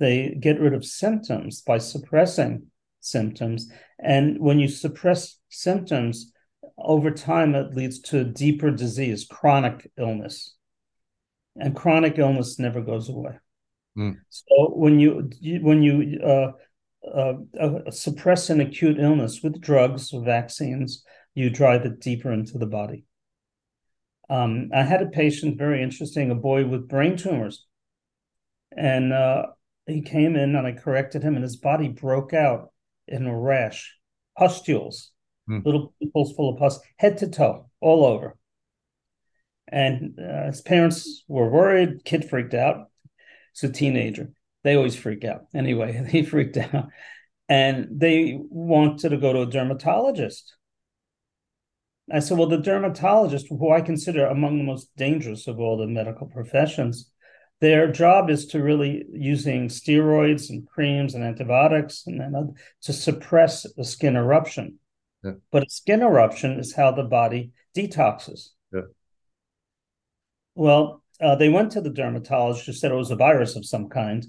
They 0.00 0.36
get 0.40 0.58
rid 0.58 0.74
of 0.74 0.84
symptoms 0.84 1.60
by 1.60 1.78
suppressing 1.78 2.66
symptoms, 3.00 3.70
and 4.00 4.40
when 4.40 4.58
you 4.58 4.66
suppress 4.66 5.38
symptoms, 5.50 6.32
over 6.76 7.12
time 7.12 7.54
it 7.54 7.76
leads 7.76 8.00
to 8.00 8.24
deeper 8.24 8.72
disease, 8.72 9.24
chronic 9.24 9.88
illness 9.96 10.56
and 11.56 11.74
chronic 11.74 12.18
illness 12.18 12.58
never 12.58 12.80
goes 12.80 13.08
away. 13.08 13.38
Mm. 13.96 14.18
So 14.30 14.72
when 14.74 14.98
you 14.98 15.30
when 15.62 15.82
you 15.82 16.20
uh, 16.22 16.52
uh, 17.06 17.34
uh, 17.60 17.90
suppress 17.90 18.50
an 18.50 18.60
acute 18.60 18.98
illness 18.98 19.40
with 19.42 19.60
drugs 19.60 20.12
or 20.12 20.24
vaccines, 20.24 21.04
you 21.34 21.50
drive 21.50 21.84
it 21.84 22.00
deeper 22.00 22.32
into 22.32 22.58
the 22.58 22.66
body. 22.66 23.04
Um, 24.28 24.70
I 24.72 24.84
had 24.84 25.02
a 25.02 25.06
patient, 25.06 25.58
very 25.58 25.82
interesting, 25.82 26.30
a 26.30 26.36
boy 26.36 26.64
with 26.64 26.88
brain 26.88 27.16
tumors, 27.16 27.66
and 28.76 29.12
uh, 29.12 29.46
he 29.90 30.02
came 30.02 30.36
in 30.36 30.54
and 30.54 30.66
I 30.66 30.72
corrected 30.72 31.22
him, 31.22 31.34
and 31.34 31.42
his 31.42 31.56
body 31.56 31.88
broke 31.88 32.32
out 32.32 32.72
in 33.06 33.26
a 33.26 33.38
rash, 33.38 33.96
pustules, 34.36 35.10
mm. 35.48 35.64
little 35.64 35.94
pimples 36.00 36.32
full 36.32 36.52
of 36.52 36.58
pus, 36.58 36.78
head 36.96 37.18
to 37.18 37.28
toe, 37.28 37.70
all 37.80 38.04
over. 38.04 38.36
And 39.68 40.18
uh, 40.18 40.46
his 40.46 40.60
parents 40.60 41.24
were 41.28 41.48
worried. 41.48 42.04
Kid 42.04 42.28
freaked 42.28 42.54
out. 42.54 42.86
It's 43.52 43.62
a 43.62 43.68
teenager. 43.70 44.32
They 44.64 44.74
always 44.74 44.96
freak 44.96 45.24
out. 45.24 45.42
Anyway, 45.54 46.06
he 46.10 46.22
freaked 46.22 46.56
out. 46.56 46.88
And 47.48 47.88
they 47.90 48.38
wanted 48.40 49.10
to 49.10 49.16
go 49.16 49.32
to 49.32 49.42
a 49.42 49.46
dermatologist. 49.46 50.54
I 52.12 52.18
said, 52.18 52.38
well, 52.38 52.48
the 52.48 52.58
dermatologist, 52.58 53.46
who 53.48 53.70
I 53.70 53.80
consider 53.80 54.26
among 54.26 54.58
the 54.58 54.64
most 54.64 54.94
dangerous 54.96 55.46
of 55.46 55.60
all 55.60 55.76
the 55.76 55.86
medical 55.86 56.26
professions, 56.26 57.10
their 57.60 57.92
job 57.92 58.30
is 58.30 58.46
to 58.46 58.62
really 58.62 59.04
using 59.12 59.68
steroids 59.68 60.48
and 60.48 60.66
creams 60.66 61.14
and 61.14 61.22
antibiotics 61.22 62.04
and 62.06 62.20
then 62.20 62.54
to 62.82 62.92
suppress 62.92 63.66
a 63.78 63.84
skin 63.84 64.16
eruption. 64.16 64.78
Yeah. 65.22 65.32
But 65.52 65.64
a 65.64 65.70
skin 65.70 66.00
eruption 66.00 66.58
is 66.58 66.74
how 66.74 66.92
the 66.92 67.02
body 67.02 67.52
detoxes. 67.76 68.48
Well, 70.54 71.02
uh, 71.20 71.36
they 71.36 71.50
went 71.50 71.72
to 71.72 71.80
the 71.80 71.90
dermatologist 71.90 72.66
who 72.66 72.72
said 72.72 72.92
it 72.92 72.96
was 72.96 73.10
a 73.10 73.16
virus 73.16 73.56
of 73.56 73.66
some 73.66 73.88
kind, 73.88 74.26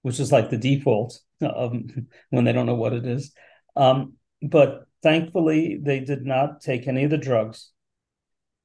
which 0.00 0.18
is 0.18 0.32
like 0.32 0.48
the 0.48 0.56
default 0.56 1.18
um, 1.42 2.08
when 2.30 2.44
they 2.44 2.52
don't 2.52 2.66
know 2.66 2.74
what 2.74 2.94
it 2.94 3.06
is. 3.06 3.32
Um, 3.76 4.14
but 4.40 4.86
thankfully, 5.02 5.78
they 5.80 6.00
did 6.00 6.24
not 6.24 6.62
take 6.62 6.88
any 6.88 7.04
of 7.04 7.10
the 7.10 7.18
drugs. 7.18 7.70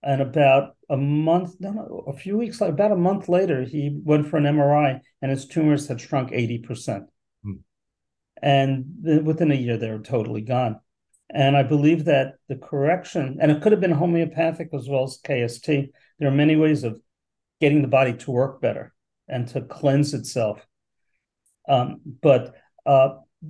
And 0.07 0.21
about 0.21 0.77
a 0.89 0.95
month, 0.95 1.57
no, 1.59 1.71
no, 1.71 2.05
a 2.07 2.13
few 2.13 2.37
weeks, 2.37 2.61
about 2.61 2.93
a 2.93 2.95
month 2.95 3.27
later, 3.27 3.63
he 3.63 3.99
went 4.05 4.25
for 4.29 4.37
an 4.37 4.45
MRI, 4.45 5.01
and 5.21 5.29
his 5.29 5.45
tumors 5.45 5.89
had 5.89 5.99
shrunk 5.99 6.31
eighty 6.31 6.59
percent. 6.59 7.09
Hmm. 7.43 7.55
And 8.41 8.85
within 9.25 9.51
a 9.51 9.55
year, 9.55 9.75
they 9.75 9.91
were 9.91 9.99
totally 9.99 10.39
gone. 10.39 10.79
And 11.29 11.57
I 11.57 11.63
believe 11.63 12.05
that 12.05 12.35
the 12.47 12.55
correction, 12.55 13.39
and 13.41 13.51
it 13.51 13.61
could 13.61 13.73
have 13.73 13.81
been 13.81 13.91
homeopathic 13.91 14.69
as 14.73 14.87
well 14.87 15.03
as 15.03 15.19
KST, 15.27 15.89
there 16.19 16.29
are 16.29 16.31
many 16.43 16.55
ways 16.55 16.85
of 16.85 17.01
getting 17.59 17.81
the 17.81 17.89
body 17.89 18.13
to 18.13 18.31
work 18.31 18.61
better 18.61 18.93
and 19.27 19.45
to 19.49 19.59
cleanse 19.59 20.13
itself. 20.13 20.65
Um, 21.67 21.99
but 22.21 22.55
uh, 22.85 23.09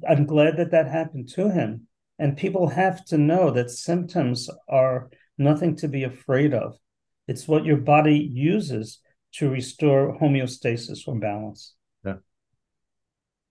I'm 0.10 0.26
glad 0.26 0.58
that 0.58 0.72
that 0.72 0.88
happened 0.88 1.30
to 1.36 1.52
him. 1.52 1.88
And 2.18 2.36
people 2.36 2.68
have 2.70 3.06
to 3.06 3.18
know 3.20 3.52
that 3.52 3.70
symptoms 3.70 4.50
are 4.68 5.12
nothing 5.38 5.76
to 5.78 5.88
be 5.88 6.04
afraid 6.04 6.54
of. 6.54 6.78
It's 7.28 7.48
what 7.48 7.66
your 7.66 7.78
body 7.78 8.18
uses 8.18 9.00
to 9.34 9.50
restore 9.50 10.18
homeostasis 10.20 11.08
or 11.08 11.20
balance. 11.20 11.74
Yeah. 12.06 12.16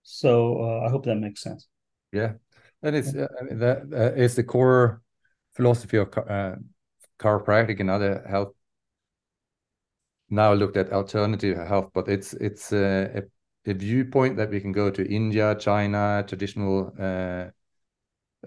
So 0.03 0.61
uh, 0.61 0.87
I 0.87 0.89
hope 0.89 1.05
that 1.05 1.15
makes 1.15 1.41
sense. 1.41 1.67
Yeah, 2.11 2.33
and 2.81 2.95
it's 2.95 3.13
uh, 3.13 3.27
that 3.51 3.83
uh, 3.93 4.19
is 4.19 4.35
the 4.35 4.43
core 4.43 5.01
philosophy 5.55 5.97
of 5.97 6.09
uh, 6.17 6.55
chiropractic 7.19 7.79
and 7.79 7.89
other 7.89 8.25
health 8.27 8.53
now 10.29 10.53
looked 10.53 10.77
at 10.77 10.91
alternative 10.91 11.57
health, 11.67 11.91
but 11.93 12.07
it's 12.07 12.33
it's 12.33 12.71
a, 12.73 13.23
a, 13.65 13.73
viewpoint 13.73 14.37
that 14.37 14.49
we 14.49 14.61
can 14.61 14.71
go 14.71 14.89
to 14.89 15.05
India, 15.13 15.55
China, 15.59 16.23
traditional 16.25 16.93
uh, 16.97 17.47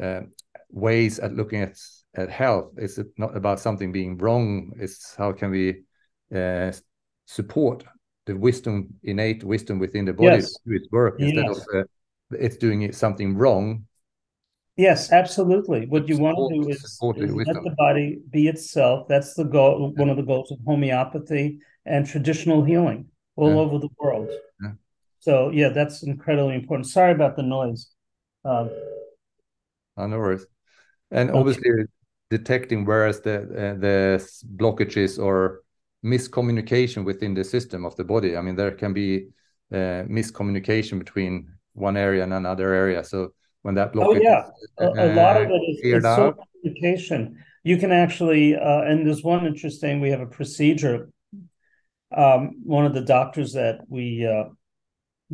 uh, 0.03 0.23
ways 0.71 1.19
at 1.19 1.35
looking 1.35 1.61
at 1.61 1.79
at 2.15 2.31
health. 2.31 2.73
It's 2.77 2.99
not 3.17 3.37
about 3.37 3.61
something 3.61 3.93
being 3.93 4.19
wrong. 4.19 4.73
It's 4.79 5.15
how 5.17 5.33
can 5.33 5.51
we 5.51 5.83
uh, 6.35 6.73
support 7.27 7.85
the 8.27 8.37
wisdom, 8.37 8.89
innate 9.03 9.45
wisdom 9.45 9.79
within 9.79 10.05
the 10.05 10.13
body 10.13 10.37
yes. 10.37 10.53
to 10.53 10.59
do 10.67 10.77
its 10.77 10.89
work 10.91 11.21
instead 11.21 11.45
yes. 11.47 11.59
of 11.59 11.65
uh, 11.75 11.85
it's 12.33 12.57
doing 12.57 12.83
it 12.83 12.95
something 12.95 13.37
wrong. 13.37 13.87
Yes, 14.77 15.13
absolutely. 15.13 15.87
What 15.87 16.09
you 16.09 16.15
support, 16.15 16.37
want 16.37 16.55
to 16.55 16.63
do 16.63 16.69
is, 16.71 16.85
is 16.85 17.35
let 17.47 17.63
the 17.63 17.75
body 17.77 18.21
be 18.31 18.49
itself. 18.49 19.09
That's 19.09 19.35
the 19.35 19.45
goal. 19.45 19.93
One 19.97 20.09
of 20.09 20.17
the 20.17 20.23
goals 20.23 20.51
of 20.51 20.59
homeopathy 20.65 21.61
and 21.85 22.07
traditional 22.07 22.65
healing 22.65 23.07
all 23.37 23.51
yeah. 23.51 23.57
over 23.57 23.79
the 23.79 23.89
world. 23.99 24.31
Yeah. 24.63 24.73
So 25.19 25.51
yeah, 25.51 25.69
that's 25.71 26.03
incredibly 26.03 26.55
important. 26.55 26.87
Sorry 26.87 27.13
about 27.13 27.37
the 27.37 27.43
noise. 27.43 27.91
Um, 28.45 28.71
no 29.97 30.19
worries. 30.19 30.47
And 31.11 31.31
obviously, 31.31 31.69
detecting 32.31 32.85
whereas 32.85 33.21
the 33.21 33.37
uh, 33.43 33.81
the 33.81 34.31
blockages 34.57 35.19
or 35.19 35.63
miscommunication 36.05 37.05
within 37.05 37.35
the 37.35 37.45
system 37.45 37.85
of 37.85 37.95
the 37.97 38.05
body. 38.05 38.37
I 38.37 38.41
mean, 38.41 38.57
there 38.57 38.71
can 38.71 38.93
be 38.93 39.29
uh, 39.73 40.07
miscommunication 40.09 40.99
between 40.99 41.49
one 41.75 41.97
area 41.97 42.23
and 42.23 42.33
another 42.33 42.73
area. 42.73 43.05
So 43.05 43.33
when 43.63 43.75
that 43.75 43.93
blockage, 43.93 44.21
oh 44.21 44.23
yeah, 44.23 44.43
uh, 44.81 44.93
a, 44.95 45.13
a, 45.13 45.15
lot 45.15 45.37
of 45.37 45.51
it 45.51 45.63
is 45.69 45.81
it's 45.83 46.07
out, 46.07 46.39
communication. 46.63 47.45
You 47.63 47.77
can 47.77 47.93
actually, 47.93 48.57
uh, 48.57 48.83
and 48.83 49.07
there's 49.07 49.23
one 49.23 49.45
interesting. 49.45 50.01
We 50.01 50.11
have 50.11 50.21
a 50.21 50.27
procedure 50.27 51.11
um, 52.17 52.63
one 52.65 52.87
of 52.87 52.95
the 52.95 53.03
doctors 53.03 53.53
that 53.53 53.81
we 53.89 54.27
uh, 54.27 54.51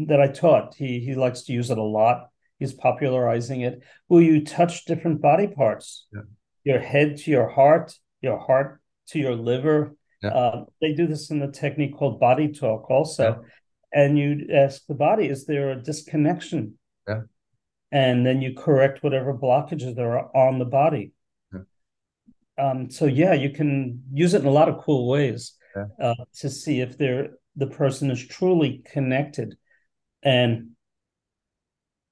that 0.07 0.21
I 0.21 0.29
taught, 0.29 0.75
he 0.75 1.01
he 1.01 1.15
likes 1.15 1.43
to 1.43 1.53
use 1.53 1.71
it 1.71 1.79
a 1.79 1.83
lot. 1.83 2.29
He's 2.59 2.75
popularizing 2.75 3.63
it. 3.63 3.83
Will 4.09 4.23
you 4.23 4.45
touch 4.45 4.85
different 4.85 5.21
body 5.21 5.47
parts? 5.47 6.07
Yeah. 6.13 6.23
Your 6.67 6.81
head 6.81 7.17
to 7.19 7.31
your 7.31 7.49
heart, 7.49 7.95
your 8.21 8.39
heart 8.39 8.81
to 9.11 9.19
your 9.21 9.37
liver. 9.37 9.95
Yeah. 10.21 10.31
Uh, 10.31 10.65
they 10.81 10.95
do 10.95 11.07
this 11.07 11.31
in 11.31 11.39
the 11.39 11.53
technique 11.53 11.97
called 11.97 12.19
body 12.19 12.53
talk 12.53 12.91
also. 12.91 13.23
Yeah. 13.23 13.49
And 13.93 14.19
you 14.19 14.49
ask 14.53 14.85
the 14.87 14.95
body, 14.95 15.27
is 15.27 15.47
there 15.47 15.71
a 15.71 15.81
disconnection? 15.81 16.77
Yeah. 17.07 17.21
And 17.93 18.27
then 18.27 18.43
you 18.43 18.55
correct 18.55 19.05
whatever 19.05 19.33
blockages 19.33 19.95
there 19.95 20.19
are 20.19 20.37
on 20.37 20.59
the 20.59 20.65
body. 20.65 21.13
Yeah. 21.53 21.61
Um, 22.59 22.91
so 22.91 23.07
yeah, 23.07 23.33
you 23.33 23.51
can 23.51 24.03
use 24.13 24.35
it 24.35 24.41
in 24.41 24.49
a 24.49 24.51
lot 24.51 24.69
of 24.69 24.83
cool 24.83 25.09
ways 25.09 25.55
uh, 26.03 26.15
to 26.41 26.51
see 26.51 26.81
if 26.81 26.99
they're 26.99 27.29
the 27.55 27.69
person 27.69 28.11
is 28.11 28.27
truly 28.27 28.83
connected 28.93 29.57
and 30.23 30.71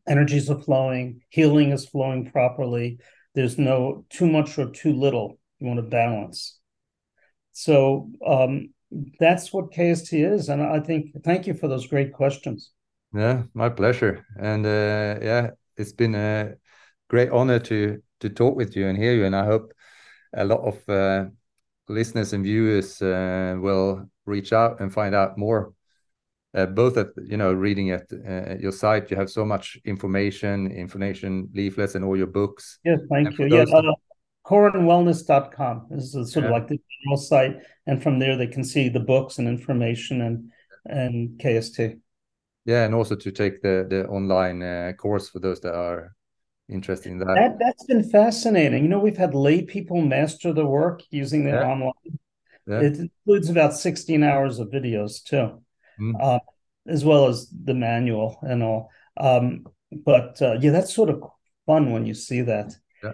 energies 0.08 0.48
are 0.50 0.60
flowing, 0.60 1.20
healing 1.28 1.72
is 1.72 1.86
flowing 1.86 2.30
properly. 2.30 2.98
There's 3.34 3.58
no 3.58 4.04
too 4.10 4.26
much 4.26 4.58
or 4.58 4.70
too 4.70 4.92
little. 4.92 5.38
You 5.58 5.66
want 5.66 5.78
to 5.78 5.82
balance. 5.82 6.58
So 7.52 8.10
um, 8.26 8.70
that's 9.18 9.52
what 9.52 9.72
KST 9.72 10.12
is. 10.12 10.48
And 10.48 10.62
I 10.62 10.80
think, 10.80 11.22
thank 11.24 11.46
you 11.46 11.54
for 11.54 11.68
those 11.68 11.86
great 11.86 12.12
questions. 12.12 12.70
Yeah, 13.14 13.44
my 13.54 13.68
pleasure. 13.68 14.26
And 14.38 14.66
uh, 14.66 15.18
yeah, 15.22 15.50
it's 15.76 15.92
been 15.92 16.14
a 16.14 16.54
great 17.08 17.30
honor 17.30 17.58
to 17.60 18.02
to 18.20 18.28
talk 18.30 18.56
with 18.56 18.74
you 18.76 18.88
and 18.88 18.96
hear 18.96 19.14
you. 19.14 19.24
And 19.24 19.36
I 19.36 19.44
hope 19.44 19.72
a 20.32 20.44
lot 20.44 20.60
of 20.60 20.88
uh, 20.88 21.30
listeners 21.88 22.32
and 22.32 22.44
viewers 22.44 23.02
uh, 23.02 23.56
will 23.58 24.08
reach 24.24 24.52
out 24.52 24.80
and 24.80 24.92
find 24.92 25.14
out 25.14 25.36
more. 25.38 25.72
Uh, 26.54 26.66
both 26.66 26.96
at 26.96 27.08
you 27.26 27.36
know 27.36 27.52
reading 27.52 27.90
at, 27.90 28.06
uh, 28.12 28.54
your 28.60 28.70
site, 28.70 29.10
you 29.10 29.16
have 29.16 29.28
so 29.28 29.44
much 29.44 29.76
information, 29.84 30.70
information 30.70 31.48
leaflets, 31.52 31.96
and 31.96 32.04
all 32.04 32.16
your 32.16 32.28
books. 32.28 32.78
Yes, 32.84 33.00
thank 33.10 33.36
you. 33.38 33.48
Yes, 33.48 33.68
Yeah, 33.72 33.78
uh, 33.78 33.94
korenwellness.com 34.46 35.88
is 35.90 36.12
sort 36.12 36.36
yeah. 36.36 36.44
of 36.44 36.50
like 36.50 36.68
the 36.68 36.78
general 37.02 37.16
site, 37.16 37.56
and 37.86 38.02
from 38.02 38.18
there 38.18 38.36
they 38.36 38.46
can 38.46 38.62
see 38.62 38.88
the 38.88 39.00
books 39.00 39.38
and 39.38 39.48
information 39.48 40.20
and 40.20 40.52
and 40.86 41.38
KST. 41.40 41.98
Yeah, 42.64 42.84
and 42.84 42.94
also 42.94 43.16
to 43.16 43.32
take 43.32 43.60
the 43.60 43.86
the 43.88 44.06
online 44.06 44.62
uh, 44.62 44.92
course 44.96 45.28
for 45.28 45.40
those 45.40 45.60
that 45.60 45.74
are 45.74 46.14
interested 46.68 47.12
in 47.12 47.18
that. 47.18 47.34
that. 47.34 47.58
That's 47.58 47.84
been 47.84 48.08
fascinating. 48.08 48.82
You 48.82 48.88
know, 48.88 49.00
we've 49.00 49.16
had 49.16 49.34
lay 49.34 49.62
people 49.62 50.00
master 50.00 50.52
the 50.52 50.66
work 50.66 51.02
using 51.10 51.44
the 51.44 51.50
yeah. 51.50 51.64
online. 51.64 52.18
Yeah. 52.66 52.80
It 52.80 52.96
includes 52.98 53.50
about 53.50 53.74
16 53.74 54.22
hours 54.22 54.58
of 54.58 54.68
videos 54.68 55.22
too, 55.22 55.62
mm. 56.00 56.12
uh, 56.20 56.40
as 56.86 57.04
well 57.04 57.28
as 57.28 57.48
the 57.50 57.74
manual 57.74 58.38
and 58.42 58.62
all. 58.62 58.90
Um, 59.16 59.66
but 60.04 60.40
uh, 60.42 60.58
yeah, 60.60 60.70
that's 60.70 60.94
sort 60.94 61.10
of 61.10 61.22
fun 61.66 61.92
when 61.92 62.06
you 62.06 62.14
see 62.14 62.42
that. 62.42 62.74
Yeah. 63.02 63.12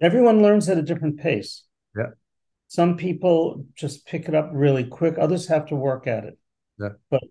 Everyone 0.00 0.42
learns 0.42 0.68
at 0.68 0.78
a 0.78 0.82
different 0.82 1.18
pace. 1.18 1.64
Yeah. 1.96 2.10
Some 2.68 2.96
people 2.96 3.64
just 3.74 4.06
pick 4.06 4.28
it 4.28 4.34
up 4.34 4.50
really 4.52 4.84
quick. 4.84 5.16
Others 5.18 5.48
have 5.48 5.66
to 5.66 5.76
work 5.76 6.06
at 6.06 6.24
it. 6.24 6.38
Yeah. 6.78 6.90
But 7.10 7.22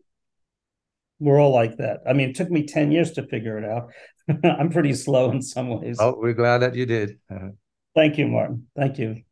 we're 1.19 1.39
all 1.39 1.53
like 1.53 1.77
that. 1.77 2.01
I 2.07 2.13
mean, 2.13 2.29
it 2.29 2.35
took 2.35 2.49
me 2.49 2.65
10 2.65 2.91
years 2.91 3.11
to 3.13 3.27
figure 3.27 3.57
it 3.57 3.65
out. 3.65 3.91
I'm 4.43 4.69
pretty 4.69 4.93
slow 4.93 5.31
in 5.31 5.41
some 5.41 5.69
ways. 5.69 5.97
Oh, 5.99 6.15
we're 6.17 6.33
glad 6.33 6.59
that 6.59 6.75
you 6.75 6.85
did. 6.85 7.19
Thank 7.95 8.17
you, 8.17 8.27
Martin. 8.27 8.67
Thank 8.75 8.99
you. 8.99 9.23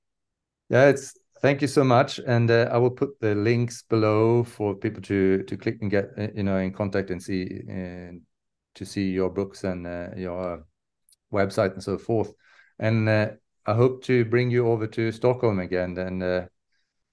Yeah, 0.70 0.90
it's 0.90 1.14
thank 1.46 1.62
you 1.62 1.68
so 1.68 1.84
much, 1.84 2.20
and 2.26 2.50
uh, 2.50 2.68
I 2.72 2.78
will 2.78 2.90
put 2.90 3.20
the 3.20 3.36
links 3.36 3.84
below 3.84 4.44
for 4.44 4.74
people 4.74 5.02
to 5.04 5.44
to 5.44 5.58
click 5.58 5.78
and 5.82 5.92
get 5.92 6.06
uh, 6.18 6.28
you 6.34 6.42
know 6.42 6.58
in 6.58 6.74
contact 6.74 7.12
and 7.12 7.22
see 7.22 7.62
and 7.70 8.22
to 8.74 8.86
see 8.86 9.12
your 9.12 9.30
books 9.30 9.64
and 9.64 9.86
uh, 9.86 10.10
your 10.18 10.66
website 11.32 11.74
and 11.74 11.84
so 11.84 12.00
forth. 12.00 12.34
And 12.80 13.08
uh, 13.08 13.28
I 13.66 13.74
hope 13.76 14.04
to 14.06 14.26
bring 14.26 14.50
you 14.50 14.68
over 14.68 14.88
to 14.88 15.12
Stockholm 15.12 15.60
again. 15.60 15.98
And 15.98 16.24
uh, 16.24 16.46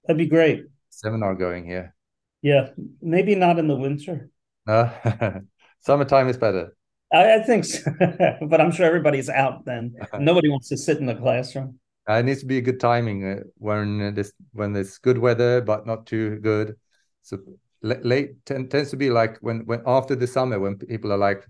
that'd 0.03 0.17
be 0.17 0.25
great. 0.25 0.65
Seminar 0.89 1.35
going 1.35 1.65
here. 1.65 1.93
Yeah, 2.41 2.69
maybe 3.01 3.35
not 3.35 3.59
in 3.59 3.67
the 3.67 3.75
winter. 3.75 4.29
No, 4.65 4.89
summertime 5.81 6.27
is 6.27 6.37
better. 6.37 6.75
I, 7.13 7.35
I 7.35 7.43
think 7.43 7.65
so. 7.65 7.91
but 8.49 8.59
I'm 8.59 8.71
sure 8.71 8.85
everybody's 8.85 9.29
out 9.29 9.63
then. 9.63 9.93
Nobody 10.19 10.49
wants 10.49 10.69
to 10.69 10.77
sit 10.77 10.97
in 10.97 11.05
the 11.05 11.15
classroom. 11.15 11.79
Uh, 12.09 12.13
it 12.15 12.23
needs 12.23 12.41
to 12.41 12.45
be 12.45 12.57
a 12.57 12.61
good 12.61 12.79
timing 12.79 13.25
uh, 13.25 13.39
when 13.57 14.13
this 14.13 14.33
when 14.51 14.75
it's 14.75 14.97
good 14.97 15.17
weather 15.17 15.61
but 15.61 15.87
not 15.87 16.05
too 16.05 16.39
good. 16.39 16.75
So 17.21 17.39
late 17.81 18.45
tends 18.45 18.91
to 18.91 18.97
be 18.97 19.09
like 19.09 19.37
when 19.39 19.65
when 19.65 19.81
after 19.85 20.15
the 20.15 20.27
summer 20.27 20.59
when 20.59 20.77
people 20.77 21.11
are 21.11 21.17
like 21.17 21.45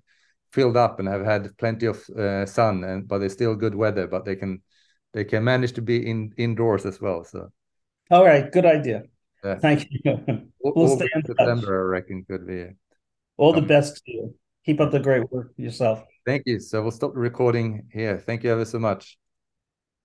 filled 0.52 0.78
up 0.78 1.00
and 1.00 1.08
have 1.08 1.26
had 1.26 1.58
plenty 1.58 1.88
of 1.88 2.08
uh, 2.12 2.46
sun 2.46 2.84
and 2.84 3.08
but 3.08 3.22
it's 3.24 3.34
still 3.34 3.56
good 3.56 3.74
weather 3.74 4.08
but 4.08 4.26
they 4.26 4.36
can 4.36 4.62
they 5.14 5.24
can 5.24 5.44
manage 5.44 5.74
to 5.74 5.82
be 5.82 6.10
in 6.10 6.34
indoors 6.38 6.86
as 6.86 7.00
well. 7.00 7.24
So. 7.24 7.50
All 8.12 8.26
right, 8.26 8.52
good 8.52 8.66
idea. 8.66 9.04
Yeah. 9.44 9.60
Thank 9.60 9.88
you. 9.90 10.20
we'll 10.64 10.98
stay 10.98 11.08
in 11.16 11.26
September, 11.26 11.82
I 11.82 11.92
reckon, 11.92 12.26
could 12.28 12.46
be. 12.48 12.68
All 13.38 13.56
um, 13.56 13.62
the 13.62 13.68
best 13.68 14.04
to 14.06 14.12
you. 14.12 14.36
Keep 14.66 14.82
up 14.82 14.92
the 14.92 15.00
great 15.00 15.30
work 15.32 15.54
yourself. 15.58 16.04
Thank 16.26 16.44
you. 16.46 16.60
So 16.60 16.82
we'll 16.82 16.92
stop 16.92 17.14
the 17.14 17.20
recording 17.20 17.88
here. 17.92 18.18
Thank 18.18 18.44
you 18.44 18.52
ever 18.52 18.66
so 18.66 18.80
much. 18.80 19.18